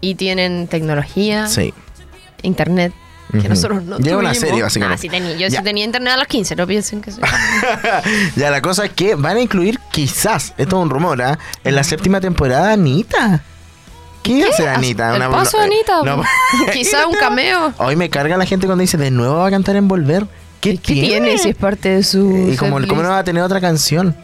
Y 0.00 0.16
tienen 0.16 0.66
tecnología, 0.68 1.46
Sí. 1.46 1.72
internet. 2.42 2.92
Que 3.32 3.48
nosotros 3.48 3.82
no 3.82 3.98
Lleva 3.98 4.18
una 4.18 4.34
serie, 4.34 4.62
básicamente. 4.62 4.98
Ah, 5.00 5.02
sí 5.02 5.08
tenía. 5.08 5.32
Yo 5.32 5.48
Ya. 5.48 5.58
sí 5.58 5.64
tenía 5.64 5.84
internet 5.84 6.14
a 6.14 6.16
los 6.18 6.28
15, 6.28 6.54
no 6.56 6.66
piensen 6.66 7.00
que 7.02 7.10
soy. 7.10 7.22
ya, 8.36 8.50
la 8.50 8.62
cosa 8.62 8.84
es 8.84 8.92
que 8.92 9.14
van 9.14 9.36
a 9.36 9.40
incluir, 9.40 9.78
quizás, 9.90 10.54
esto 10.56 10.76
es 10.78 10.82
un 10.82 10.90
rumor, 10.90 11.20
¿ah? 11.22 11.38
en 11.64 11.74
la 11.74 11.82
séptima 11.84 12.20
temporada, 12.20 12.72
Anita. 12.72 13.42
¿Qué, 14.22 14.44
a 14.44 14.48
hacer 14.48 14.68
Anita? 14.68 15.10
El 15.10 15.16
Una- 15.22 15.30
paso 15.30 15.58
de 15.58 15.64
Anita. 15.64 16.02
no- 16.04 16.22
Quizá 16.72 17.06
un 17.06 17.14
cameo. 17.14 17.72
Hoy 17.78 17.96
me 17.96 18.10
carga 18.10 18.36
la 18.36 18.46
gente 18.46 18.66
cuando 18.66 18.82
dice, 18.82 18.96
de 18.96 19.10
nuevo 19.10 19.36
va 19.36 19.48
a 19.48 19.50
cantar 19.50 19.76
en 19.76 19.88
Volver. 19.88 20.26
¿Qué, 20.60 20.70
¿Y 20.70 20.78
¿Qué 20.78 20.94
tiene 20.94 21.38
si 21.38 21.50
es 21.50 21.56
parte 21.56 21.90
de 21.90 22.02
su. 22.02 22.50
Y 22.52 22.56
como? 22.56 22.80
¿cómo 22.86 23.02
no 23.02 23.10
va 23.10 23.18
a 23.18 23.24
tener 23.24 23.42
otra 23.42 23.60
canción? 23.60 24.16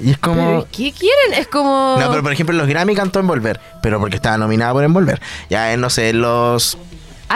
Y 0.00 0.10
es 0.10 0.18
como... 0.18 0.34
Pero, 0.44 0.66
¿Qué 0.72 0.92
quieren? 0.92 1.38
Es 1.38 1.46
como. 1.46 1.96
No, 1.98 2.10
pero 2.10 2.22
por 2.22 2.32
ejemplo, 2.32 2.54
los 2.56 2.66
Grammy 2.66 2.94
cantó 2.94 3.20
Envolver, 3.20 3.60
pero 3.80 4.00
porque 4.00 4.16
estaba 4.16 4.36
nominada 4.36 4.72
por 4.72 4.82
Envolver. 4.84 5.20
Ya 5.48 5.72
en, 5.72 5.80
no 5.80 5.88
sé, 5.88 6.12
los 6.12 6.76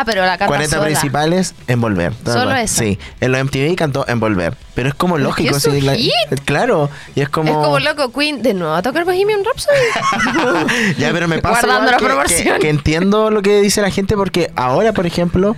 Ah, 0.01 0.05
pero 0.05 0.20
la 0.22 0.38
canta 0.38 0.46
40 0.46 0.76
sola. 0.76 0.84
principales, 0.86 1.55
Envolver. 1.66 2.12
Solo 2.24 2.55
esa. 2.55 2.82
Sí, 2.84 2.99
en 3.20 3.32
los 3.32 3.42
MTV 3.44 3.74
cantó 3.74 4.07
Envolver. 4.07 4.55
Pero 4.74 4.88
es 4.90 4.94
como 4.94 5.18
lógico. 5.18 5.57
es 5.57 5.62
sí, 5.64 5.80
la-. 5.80 5.96
Claro, 6.44 6.88
y 7.16 7.20
es 7.22 7.28
como... 7.28 7.51
Es 7.51 7.57
como 7.57 7.78
loco 7.80 8.12
Queen 8.12 8.42
de 8.42 8.55
nuevo 8.55 8.74
a 8.74 8.82
tocar 8.82 9.05
Bohemian 9.05 9.40
Rhapsody. 9.44 10.94
ya, 10.99 11.11
pero 11.12 11.26
me 11.26 11.38
pasa 11.38 11.66
Guardando 11.66 11.90
la 11.90 11.96
que, 11.96 12.05
proporción. 12.05 12.55
que- 12.55 12.61
que 12.61 12.68
entiendo 12.70 13.30
lo 13.30 13.42
que 13.42 13.61
dice 13.61 13.80
la 13.82 13.90
gente 13.90 14.14
porque 14.16 14.53
ahora, 14.55 14.92
por 14.92 15.07
ejemplo, 15.07 15.57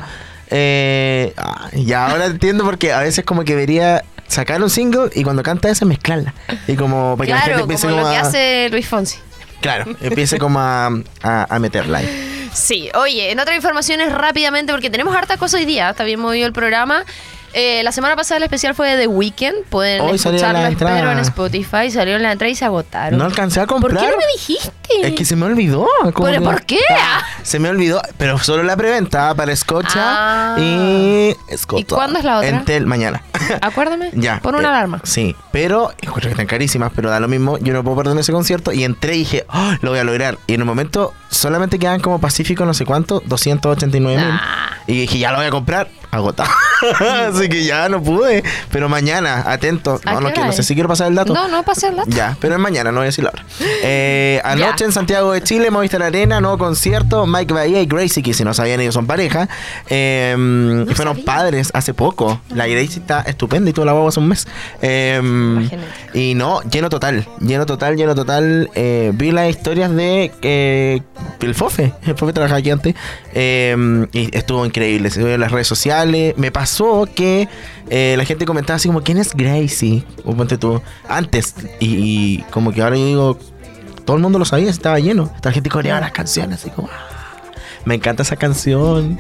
eh, 0.51 1.35
ah, 1.37 1.69
ya 1.73 2.07
ahora 2.09 2.27
entiendo 2.27 2.65
porque 2.65 2.93
a 2.93 3.01
veces 3.01 3.25
como 3.25 3.45
que 3.45 3.53
debería 3.55 4.05
sacar 4.27 4.63
un 4.63 4.71
single 4.71 5.11
y 5.15 5.23
cuando 5.25 5.43
canta 5.43 5.69
ese 5.69 5.85
mezclarla. 5.85 6.33
Y 6.67 6.77
como 6.77 7.17
para 7.19 7.27
que 7.27 7.33
la 7.35 7.41
gente 7.41 7.75
como 7.77 7.91
lo 7.91 7.97
como 8.03 8.11
que 8.11 8.17
a- 8.17 8.21
hace 8.23 8.69
Luis 8.71 8.89
Fonsi. 8.89 9.19
Claro, 9.61 9.85
empiece 10.01 10.39
como 10.39 10.59
a, 10.59 10.87
a, 11.23 11.55
a 11.55 11.59
meterla. 11.59 12.01
Sí, 12.53 12.91
oye, 12.95 13.31
en 13.31 13.39
otras 13.39 13.57
informaciones 13.57 14.13
rápidamente, 14.13 14.73
porque 14.73 14.91
tenemos 14.91 15.15
hartas 15.15 15.39
cosas 15.39 15.61
hoy 15.61 15.67
día, 15.67 15.91
está 15.91 16.05
bien 16.05 16.21
movido 16.21 16.47
el 16.47 16.53
programa. 16.53 17.05
Eh, 17.53 17.83
la 17.83 17.93
semana 17.93 18.15
pasada 18.17 18.39
el 18.39 18.43
especial 18.45 18.75
fue 18.75 18.91
de 18.91 18.97
The 19.03 19.07
Weeknd, 19.09 19.65
pueden 19.69 20.01
Hoy 20.03 20.15
escucharlo, 20.17 20.65
espero, 20.67 21.11
en. 21.13 21.19
Spotify, 21.19 21.91
salieron 21.91 22.23
las 22.23 22.33
entradas 22.33 22.53
y 22.53 22.57
se 22.57 22.65
agotaron. 22.65 23.19
No 23.19 23.25
alcancé 23.25 23.61
a 23.61 23.67
¿Por 23.67 23.81
comprar. 23.81 24.05
qué 24.05 24.11
no 24.11 24.17
me 24.19 24.27
dijiste? 24.35 24.71
Es 25.03 25.15
que 25.15 25.25
se 25.25 25.35
me 25.37 25.47
olvidó. 25.47 25.87
¿Pero 26.05 26.13
que- 26.33 26.41
por 26.41 26.63
qué? 26.63 26.79
Ah, 26.91 27.23
se 27.43 27.59
me 27.59 27.69
olvidó, 27.69 28.01
pero 28.19 28.39
solo 28.39 28.63
la 28.63 28.77
preventa 28.77 29.35
para 29.35 29.53
Escocha 29.53 29.91
Ah. 29.97 30.57
y 30.61 31.35
Escocha. 31.49 31.81
¿Y 31.81 31.85
cuándo 31.85 32.19
es 32.19 32.25
la 32.25 32.39
otra? 32.39 32.49
Entel, 32.49 32.87
mañana. 32.87 33.23
Acuérdame, 33.61 34.11
ya. 34.15 34.41
pon 34.41 34.55
una 34.55 34.69
eh, 34.69 34.71
alarma. 34.71 35.01
Sí, 35.05 35.35
pero 35.51 35.91
encuentro 36.01 36.29
que 36.29 36.31
están 36.31 36.47
carísimas, 36.47 36.93
pero 36.95 37.11
da 37.11 37.19
lo 37.21 37.29
mismo. 37.29 37.59
Yo 37.59 37.73
no 37.73 37.83
puedo 37.83 37.97
perder 37.97 38.17
ese 38.19 38.33
concierto 38.33 38.73
y 38.73 38.85
entré 38.85 39.15
y 39.17 39.19
dije, 39.21 39.45
"Oh, 39.53 39.73
lo 39.83 39.91
voy 39.91 39.99
a 39.99 40.05
lograr. 40.05 40.39
Y 40.47 40.55
en 40.55 40.63
un 40.63 40.69
momento 40.69 41.15
solamente 41.31 41.79
quedan 41.79 42.01
como 42.01 42.21
Pacífico, 42.21 42.65
no 42.65 42.75
sé 42.75 42.85
cuánto, 42.85 43.23
289 43.27 44.23
mil. 44.23 44.41
Y 44.87 45.01
dije, 45.03 45.19
ya 45.19 45.31
lo 45.31 45.39
voy 45.39 45.47
a 45.47 45.51
comprar. 45.51 45.89
Agotado. 46.11 46.51
Así 47.29 47.49
que 47.49 47.65
ya 47.65 47.89
no 47.89 48.03
pude. 48.03 48.43
Pero 48.73 48.89
mañana, 48.89 49.45
atento. 49.47 50.01
¿A 50.05 50.15
No, 50.15 50.21
no, 50.21 50.33
quiero, 50.33 50.47
no 50.47 50.53
sé 50.53 50.63
si 50.63 50.75
quiero 50.75 50.89
pasar 50.89 51.09
el 51.09 51.15
dato. 51.15 51.33
No, 51.33 51.47
no 51.49 51.63
pasé 51.63 51.89
el 51.89 51.97
dato. 51.97 52.11
Ya, 52.11 52.37
pero 52.41 52.55
es 52.55 52.61
mañana, 52.61 52.91
no 52.91 52.99
voy 52.99 53.05
a 53.05 53.07
decir 53.07 53.23
la 53.25 53.31
hora. 53.31 53.45
Eh, 53.83 54.41
anoche 54.45 54.85
en 54.85 54.93
Santiago 54.93 55.33
de 55.33 55.43
Chile, 55.43 55.71
Movistar 55.71 56.03
Arena, 56.03 56.41
nuevo 56.41 56.59
concierto, 56.59 57.27
Mike 57.27 57.55
Bahía 57.55 57.81
y 57.81 57.87
Gracie, 57.87 58.23
que 58.23 58.35
si 58.35 58.45
no 58.45 58.55
sabían 58.55 58.81
ellos 58.81 58.95
son 58.95 59.07
pareja. 59.07 59.49
Eh, 59.89 60.35
fueron 60.95 61.15
sabía. 61.15 61.25
padres 61.25 61.71
hace 61.75 61.95
poco. 61.95 62.41
La 62.55 62.67
Gracie 62.67 63.01
está 63.01 63.21
estupenda 63.23 63.71
y 63.71 63.73
tú 63.73 63.85
la 63.85 63.93
guagua 63.93 64.09
hace 64.09 64.21
un 64.21 64.29
mes. 64.29 64.49
Eh, 64.83 65.69
y 66.15 66.35
no, 66.35 66.63
lleno 66.63 66.89
total, 66.89 67.29
lleno 67.41 67.67
total, 67.67 67.97
lleno 67.97 68.15
total. 68.15 68.69
Eh, 68.75 69.13
vi 69.15 69.31
las 69.31 69.49
historias 69.49 69.95
de 69.95 70.33
eh, 70.43 71.03
el 71.41 71.55
Fofe, 71.55 71.93
el 72.05 72.17
Fofe 72.17 72.33
trabajaba 72.33 72.59
aquí 72.59 72.71
antes. 72.71 72.95
eh, 73.33 74.07
y 74.13 74.37
estuvo 74.37 74.65
increíble, 74.67 75.11
se 75.11 75.21
vio 75.23 75.35
en 75.35 75.41
las 75.41 75.53
redes 75.53 75.67
sociales. 75.69 76.00
Me 76.37 76.51
pasó 76.53 77.09
que 77.15 77.49
eh, 77.89 78.15
la 78.17 78.25
gente 78.25 78.47
comentaba 78.47 78.77
así 78.77 78.89
como, 78.89 79.03
¿quién 79.03 79.19
es 79.19 79.35
Gracie? 79.35 80.05
Tú, 80.59 80.83
antes. 81.09 81.55
Y, 81.81 81.87
y 82.39 82.45
como 82.51 82.73
que 82.73 82.83
ahora 82.83 82.97
yo 82.97 83.07
digo, 83.07 83.39
todo 84.05 84.17
el 84.17 84.23
mundo 84.23 84.39
lo 84.39 84.45
sabía, 84.45 84.71
estaba 84.71 84.99
lleno. 84.99 85.33
La 85.43 85.53
gente 85.53 85.71
coreaba 85.71 86.01
las 86.01 86.13
canciones, 86.13 86.61
así 86.61 86.71
como, 86.71 86.89
"Ah, 86.89 87.53
me 87.85 87.95
encanta 87.95 88.23
esa 88.23 88.37
canción. 88.37 89.19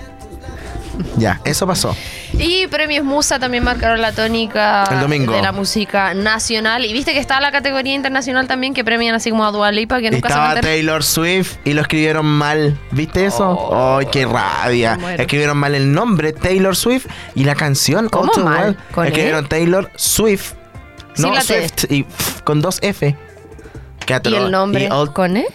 Ya, 1.16 1.40
eso 1.44 1.66
pasó. 1.66 1.94
Y 2.38 2.66
premios 2.68 3.04
Musa 3.04 3.38
también 3.38 3.64
marcaron 3.64 4.00
la 4.00 4.12
tónica 4.12 4.84
El 4.90 5.00
domingo. 5.00 5.32
de 5.32 5.42
la 5.42 5.52
música 5.52 6.14
nacional. 6.14 6.84
Y 6.84 6.92
viste 6.92 7.12
que 7.12 7.18
está 7.18 7.40
la 7.40 7.52
categoría 7.52 7.94
internacional 7.94 8.46
también 8.46 8.72
que 8.72 8.84
premian 8.84 9.14
así 9.14 9.30
como 9.30 9.44
a 9.44 9.50
Dua 9.50 9.72
Lipa, 9.72 10.00
que 10.00 10.10
nunca 10.10 10.28
se 10.28 10.34
Estaba. 10.34 10.60
Taylor 10.60 11.02
Swift 11.02 11.56
y 11.64 11.72
lo 11.74 11.82
escribieron 11.82 12.26
mal. 12.26 12.78
¿Viste 12.92 13.26
eso? 13.26 13.98
¡Ay, 13.98 14.06
qué 14.12 14.26
rabia! 14.26 14.98
Escribieron 15.18 15.58
mal 15.58 15.74
el 15.74 15.92
nombre, 15.92 16.32
Taylor 16.32 16.76
Swift, 16.76 17.06
y 17.34 17.44
la 17.44 17.54
canción. 17.54 18.08
¿Cómo 18.08 18.24
All 18.24 18.30
Too 18.32 18.44
mal? 18.44 18.76
¿Con 18.92 19.06
Escribieron 19.06 19.48
Taylor 19.48 19.90
Swift. 19.96 20.54
No. 21.16 21.40
Swift. 21.40 21.90
Y 21.90 22.06
con 22.44 22.60
dos 22.60 22.78
F. 22.82 23.16
Qué 24.06 24.20
¿Y 24.24 24.34
el 24.34 24.50
nombre 24.50 24.86
Y 24.86 25.08
con 25.12 25.36
E? 25.36 25.46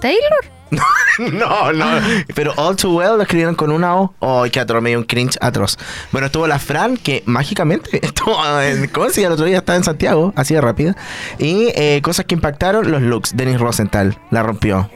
¿Taylor? 0.00 0.51
no, 1.18 1.72
no. 1.72 1.86
Pero 2.34 2.52
All 2.56 2.76
Too 2.76 2.94
Well 2.96 3.16
lo 3.16 3.22
escribieron 3.22 3.54
con 3.54 3.70
una 3.70 3.96
O. 3.96 4.14
¡Ay, 4.20 4.50
qué 4.50 4.60
atroz! 4.60 4.82
Me 4.82 4.90
dio 4.90 4.98
un 4.98 5.04
cringe 5.04 5.36
atroz. 5.40 5.78
Bueno, 6.10 6.26
estuvo 6.26 6.46
la 6.46 6.58
Fran, 6.58 6.96
que 6.96 7.22
mágicamente 7.26 7.98
estuvo 8.06 8.38
en 8.60 8.88
Conci, 8.88 9.22
el 9.22 9.32
otro 9.32 9.44
día 9.44 9.58
estaba 9.58 9.76
en 9.76 9.84
Santiago, 9.84 10.32
así 10.36 10.54
de 10.54 10.60
rápida. 10.60 10.96
Y 11.38 11.68
eh, 11.74 12.00
cosas 12.02 12.24
que 12.24 12.34
impactaron, 12.34 12.90
los 12.90 13.02
looks. 13.02 13.36
Denis 13.36 13.60
Rosenthal 13.60 14.18
la 14.30 14.42
rompió. 14.42 14.90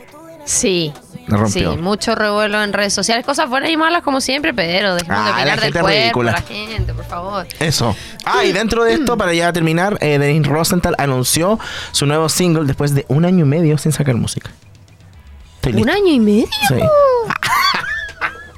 Sí. 0.44 0.92
La 1.26 1.36
rompió. 1.38 1.72
Sí, 1.72 1.78
mucho 1.78 2.14
revuelo 2.14 2.62
en 2.62 2.72
redes 2.72 2.92
sociales, 2.94 3.26
cosas 3.26 3.48
buenas 3.50 3.68
y 3.70 3.76
malas 3.76 4.02
como 4.02 4.20
siempre, 4.20 4.54
pero 4.54 4.94
dejemos 4.94 5.24
de 5.24 5.30
Ah, 5.30 5.34
la 5.34 5.40
opinar 5.54 5.60
del 5.60 5.72
cuerpo, 5.72 5.88
ridícula. 5.88 6.32
la 6.32 6.40
gente, 6.42 6.94
por 6.94 7.04
favor. 7.04 7.46
Eso. 7.58 7.96
Ah, 8.24 8.44
y 8.44 8.52
dentro 8.52 8.84
de 8.84 8.94
esto, 8.94 9.16
para 9.18 9.34
ya 9.34 9.52
terminar, 9.52 9.98
eh, 10.00 10.18
Denis 10.20 10.46
Rosenthal 10.46 10.94
anunció 10.98 11.58
su 11.90 12.06
nuevo 12.06 12.28
single 12.28 12.64
después 12.64 12.94
de 12.94 13.04
un 13.08 13.24
año 13.24 13.44
y 13.44 13.48
medio 13.48 13.76
sin 13.76 13.90
sacar 13.90 14.14
música. 14.14 14.50
¿Un 15.74 15.90
año 15.90 16.12
y 16.12 16.20
medio? 16.20 16.46
Sí. 16.68 16.74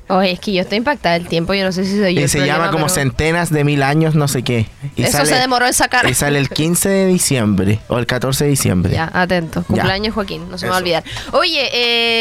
Oye, 0.09 0.33
es 0.33 0.41
que 0.41 0.53
yo 0.53 0.63
estoy 0.63 0.79
impactada 0.79 1.19
del 1.19 1.29
tiempo, 1.29 1.53
yo 1.55 1.65
no 1.65 1.73
sé 1.73 1.85
si 1.85 1.91
soy 1.99 2.15
yo 2.15 2.21
Y 2.21 2.25
el 2.25 2.29
se 2.29 2.39
problema, 2.39 2.59
llama 2.59 2.71
como 2.71 2.87
pero- 2.87 2.95
centenas 2.95 3.51
de 3.51 3.65
mil 3.65 3.83
años, 3.83 4.15
no 4.15 4.27
sé 4.29 4.43
qué. 4.43 4.67
Y 4.97 5.03
Eso 5.03 5.25
se 5.27 5.35
demoró 5.35 5.67
en 5.67 5.75
sacar. 5.75 6.09
Y 6.09 6.15
sale 6.15 6.39
el 6.39 6.49
15 6.49 6.89
de 6.89 7.07
diciembre 7.07 7.81
o 7.89 7.99
el 7.99 8.07
14 8.07 8.45
de 8.45 8.51
diciembre. 8.51 8.93
Ya, 8.93 9.11
atento. 9.13 9.63
Cumpleaños 9.65 10.15
Joaquín, 10.15 10.49
no 10.51 10.57
se 10.59 10.67
me 10.67 10.71
va 10.71 10.77
a 10.77 10.79
olvidar. 10.81 11.05
Oye, 11.33 11.69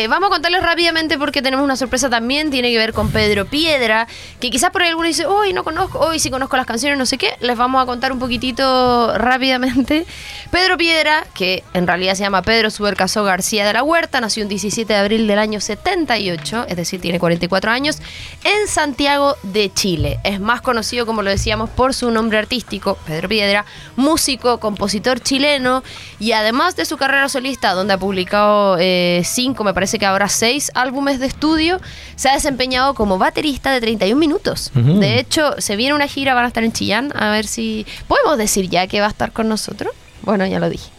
eh, 0.03 0.07
vamos 0.09 0.27
a 0.27 0.31
contarles 0.31 0.61
rápidamente 0.61 1.17
porque 1.17 1.41
tenemos 1.41 1.63
una 1.63 1.75
sorpresa 1.77 2.09
también. 2.09 2.51
Tiene 2.51 2.71
que 2.71 2.77
ver 2.77 2.93
con 2.93 3.09
Pedro 3.11 3.45
Piedra, 3.45 4.07
que 4.39 4.49
quizás 4.49 4.69
por 4.71 4.81
ahí 4.81 4.89
alguno 4.89 5.07
dice, 5.07 5.25
hoy 5.25 5.53
no 5.53 5.63
conozco, 5.63 5.99
hoy 5.99 6.19
sí 6.19 6.29
conozco 6.29 6.57
las 6.57 6.65
canciones, 6.65 6.97
no 6.97 7.05
sé 7.05 7.17
qué. 7.17 7.31
Les 7.39 7.57
vamos 7.57 7.81
a 7.81 7.85
contar 7.85 8.11
un 8.11 8.19
poquitito 8.19 9.17
rápidamente. 9.17 10.05
Pedro 10.51 10.77
Piedra, 10.77 11.25
que 11.33 11.63
en 11.73 11.87
realidad 11.87 12.15
se 12.15 12.23
llama 12.23 12.41
Pedro 12.41 12.69
Subercasó 12.69 13.23
García 13.23 13.65
de 13.65 13.73
la 13.73 13.83
Huerta, 13.83 14.19
nació 14.21 14.43
un 14.43 14.49
17 14.49 14.91
de 14.91 14.99
abril 14.99 15.27
del 15.27 15.39
año 15.39 15.59
78, 15.61 16.65
es 16.67 16.75
decir, 16.75 16.99
tiene 17.01 17.19
44 17.19 17.71
años, 17.71 17.76
en 17.85 18.67
Santiago 18.67 19.35
de 19.43 19.71
Chile. 19.73 20.19
Es 20.23 20.39
más 20.39 20.61
conocido, 20.61 21.05
como 21.05 21.21
lo 21.21 21.29
decíamos, 21.29 21.69
por 21.69 21.93
su 21.93 22.09
nombre 22.11 22.37
artístico, 22.37 22.97
Pedro 23.05 23.29
Piedra, 23.29 23.65
músico, 23.95 24.59
compositor 24.59 25.19
chileno 25.19 25.83
y 26.19 26.31
además 26.31 26.75
de 26.75 26.85
su 26.85 26.97
carrera 26.97 27.29
solista, 27.29 27.73
donde 27.73 27.93
ha 27.93 27.97
publicado 27.97 28.77
eh, 28.79 29.21
cinco, 29.23 29.63
me 29.63 29.73
parece 29.73 29.99
que 29.99 30.05
ahora 30.05 30.27
seis 30.27 30.71
álbumes 30.73 31.19
de 31.19 31.27
estudio, 31.27 31.79
se 32.15 32.29
ha 32.29 32.33
desempeñado 32.33 32.93
como 32.93 33.17
baterista 33.17 33.71
de 33.71 33.81
31 33.81 34.19
minutos. 34.19 34.71
De 34.73 35.19
hecho, 35.19 35.53
se 35.59 35.75
viene 35.75 35.93
una 35.93 36.07
gira, 36.07 36.33
van 36.33 36.45
a 36.45 36.47
estar 36.47 36.63
en 36.63 36.71
Chillán, 36.71 37.13
a 37.15 37.29
ver 37.29 37.45
si... 37.45 37.85
¿Podemos 38.07 38.37
decir 38.37 38.69
ya 38.69 38.87
que 38.87 38.99
va 38.99 39.07
a 39.07 39.09
estar 39.09 39.31
con 39.31 39.47
nosotros? 39.47 39.93
Bueno, 40.23 40.45
ya 40.45 40.59
lo 40.59 40.69
dije. 40.69 40.89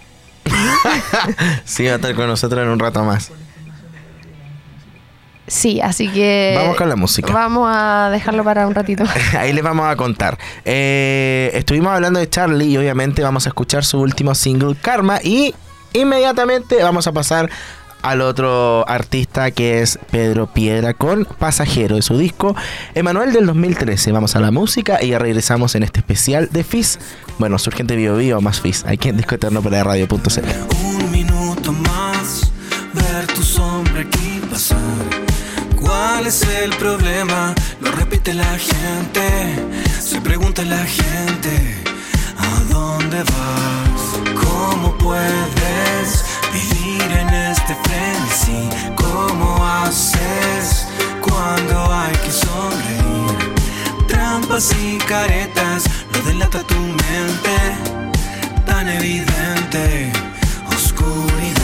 Sí, 1.65 1.85
va 1.85 1.93
a 1.93 1.97
estar 1.97 2.15
con 2.15 2.27
nosotros 2.27 2.63
en 2.63 2.69
un 2.69 2.79
rato 2.79 3.03
más. 3.05 3.31
Sí, 5.49 5.81
así 5.81 6.09
que... 6.09 6.55
Vamos 6.57 6.77
con 6.77 6.89
la 6.89 6.97
música. 6.97 7.33
Vamos 7.33 7.69
a 7.73 8.11
dejarlo 8.11 8.45
para 8.45 8.67
un 8.67 8.75
ratito. 8.75 9.05
Ahí 9.39 9.53
les 9.53 9.65
vamos 9.65 9.87
a 9.87 9.97
contar. 9.97 10.39
Eh, 10.65 11.51
estuvimos 11.55 11.93
hablando 11.93 12.21
de 12.21 12.29
Charlie 12.29 12.67
y 12.67 12.77
obviamente 12.77 13.23
vamos 13.23 13.47
a 13.47 13.51
escuchar 13.51 13.85
su 13.85 14.01
último 14.01 14.35
single, 14.35 14.77
Karma, 14.81 15.21
y 15.23 15.55
inmediatamente 15.93 16.83
vamos 16.83 17.07
a 17.07 17.13
pasar 17.13 17.51
al 18.03 18.21
otro 18.21 18.89
artista 18.89 19.51
que 19.51 19.83
es 19.83 19.99
Pedro 20.11 20.47
Piedra 20.47 20.95
con 20.95 21.25
Pasajero 21.25 21.97
de 21.97 22.03
su 22.03 22.17
disco 22.17 22.55
Emanuel 22.95 23.33
del 23.33 23.47
2013. 23.47 24.13
Vamos 24.13 24.37
a 24.37 24.41
la 24.41 24.51
música 24.51 25.03
y 25.03 25.09
ya 25.09 25.19
regresamos 25.19 25.75
en 25.75 25.83
este 25.83 26.01
especial 26.01 26.49
de 26.53 26.65
Fizz. 26.65 26.99
Bueno, 27.39 27.59
Surgente 27.59 27.97
Bio 27.97 28.17
Bio 28.17 28.41
más 28.41 28.61
Fizz, 28.61 28.85
aquí 28.87 29.09
en 29.09 29.17
Disco 29.17 29.35
Eterno 29.35 29.63
por 29.63 29.73
la 29.73 29.85
radio.cl. 29.85 30.41
Un 30.85 31.11
minuto 31.11 31.73
más, 31.73 32.08
¿Cuál 36.19 36.27
es 36.27 36.43
el 36.43 36.71
problema? 36.79 37.55
Lo 37.81 37.93
repite 37.93 38.35
la 38.35 38.59
gente, 38.59 39.55
se 40.01 40.21
pregunta 40.21 40.65
la 40.65 40.85
gente, 40.85 41.77
¿a 42.37 42.73
dónde 42.73 43.19
vas? 43.19 44.35
¿Cómo 44.35 44.99
puedes 44.99 46.25
vivir 46.53 47.03
en 47.03 47.29
este 47.29 47.77
frenesí? 47.85 48.69
¿Cómo 48.97 49.65
haces 49.65 50.89
cuando 51.21 51.95
hay 51.95 52.17
que 52.17 52.33
sonreír? 52.33 53.55
Trampas 54.09 54.75
y 54.75 54.99
caretas, 54.99 55.85
lo 56.13 56.23
delata 56.23 56.65
tu 56.65 56.81
mente, 56.81 57.59
tan 58.67 58.89
evidente, 58.89 60.11
oscuridad. 60.67 61.61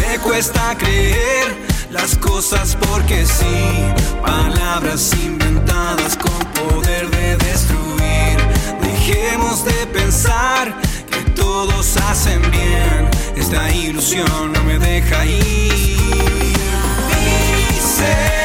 Me 0.00 0.18
cuesta 0.20 0.74
creer 0.78 1.67
las 1.90 2.16
cosas 2.16 2.76
porque 2.88 3.24
sí, 3.24 3.84
palabras 4.22 5.12
inventadas 5.24 6.16
con 6.16 6.38
poder 6.52 7.08
de 7.10 7.36
destruir. 7.36 8.38
Dejemos 8.82 9.64
de 9.64 9.86
pensar 9.86 10.74
que 11.10 11.30
todos 11.30 11.96
hacen 11.96 12.42
bien, 12.50 13.08
esta 13.36 13.70
ilusión 13.70 14.52
no 14.52 14.62
me 14.64 14.78
deja 14.78 15.24
ir. 15.24 16.54
Dicen 17.70 18.37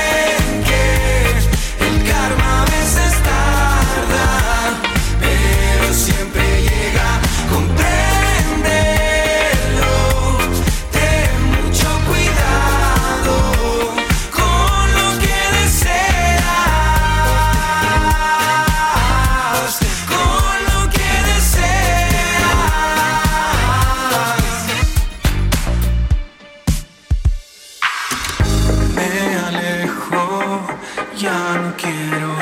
ya 31.17 31.57
no 31.61 31.73
quiero 31.77 32.32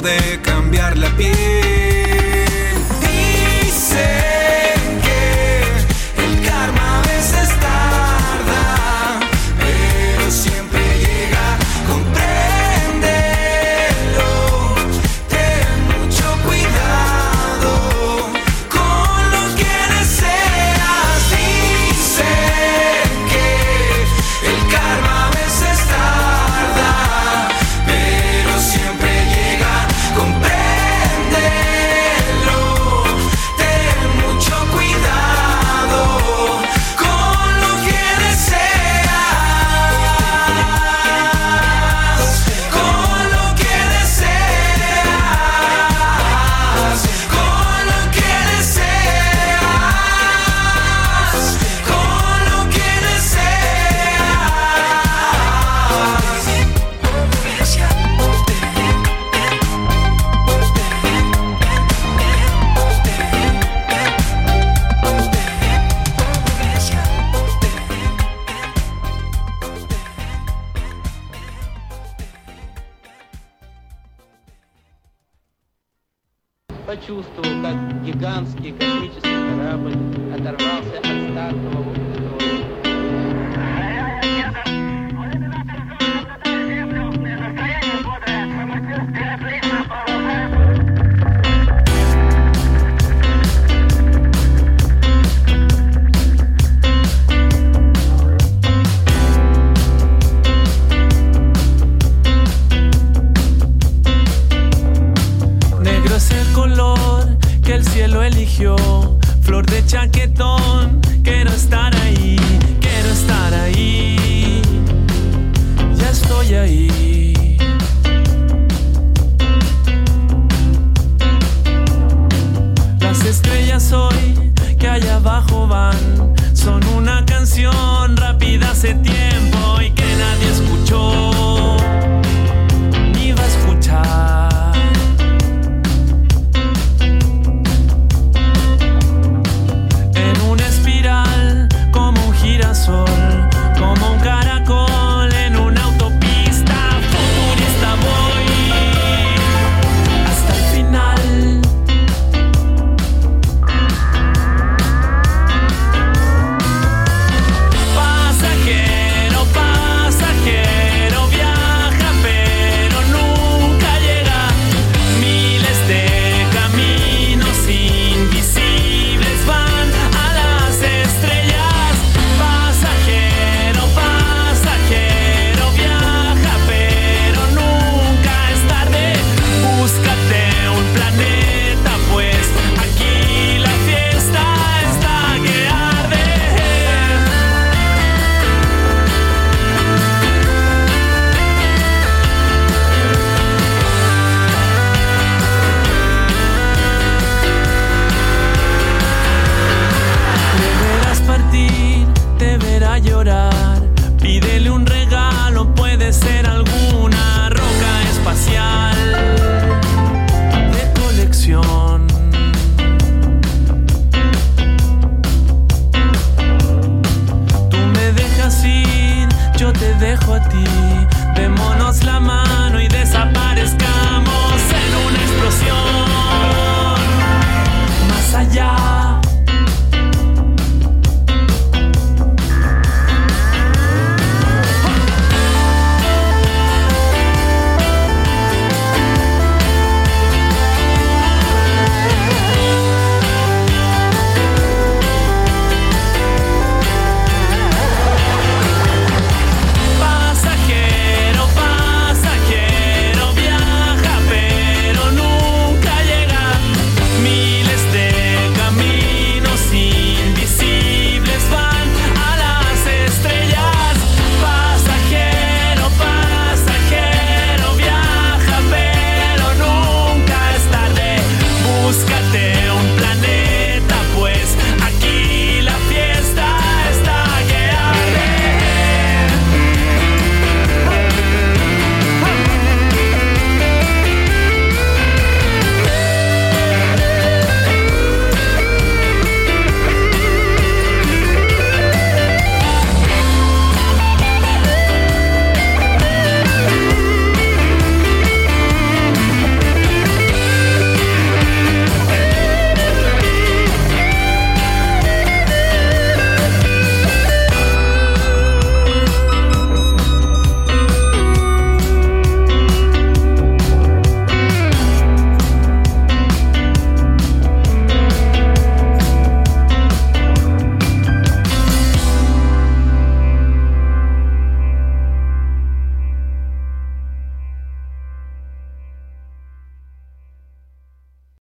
de 0.00 0.40
cambiar 0.42 0.96
la 0.96 1.10
piel. 1.16 1.71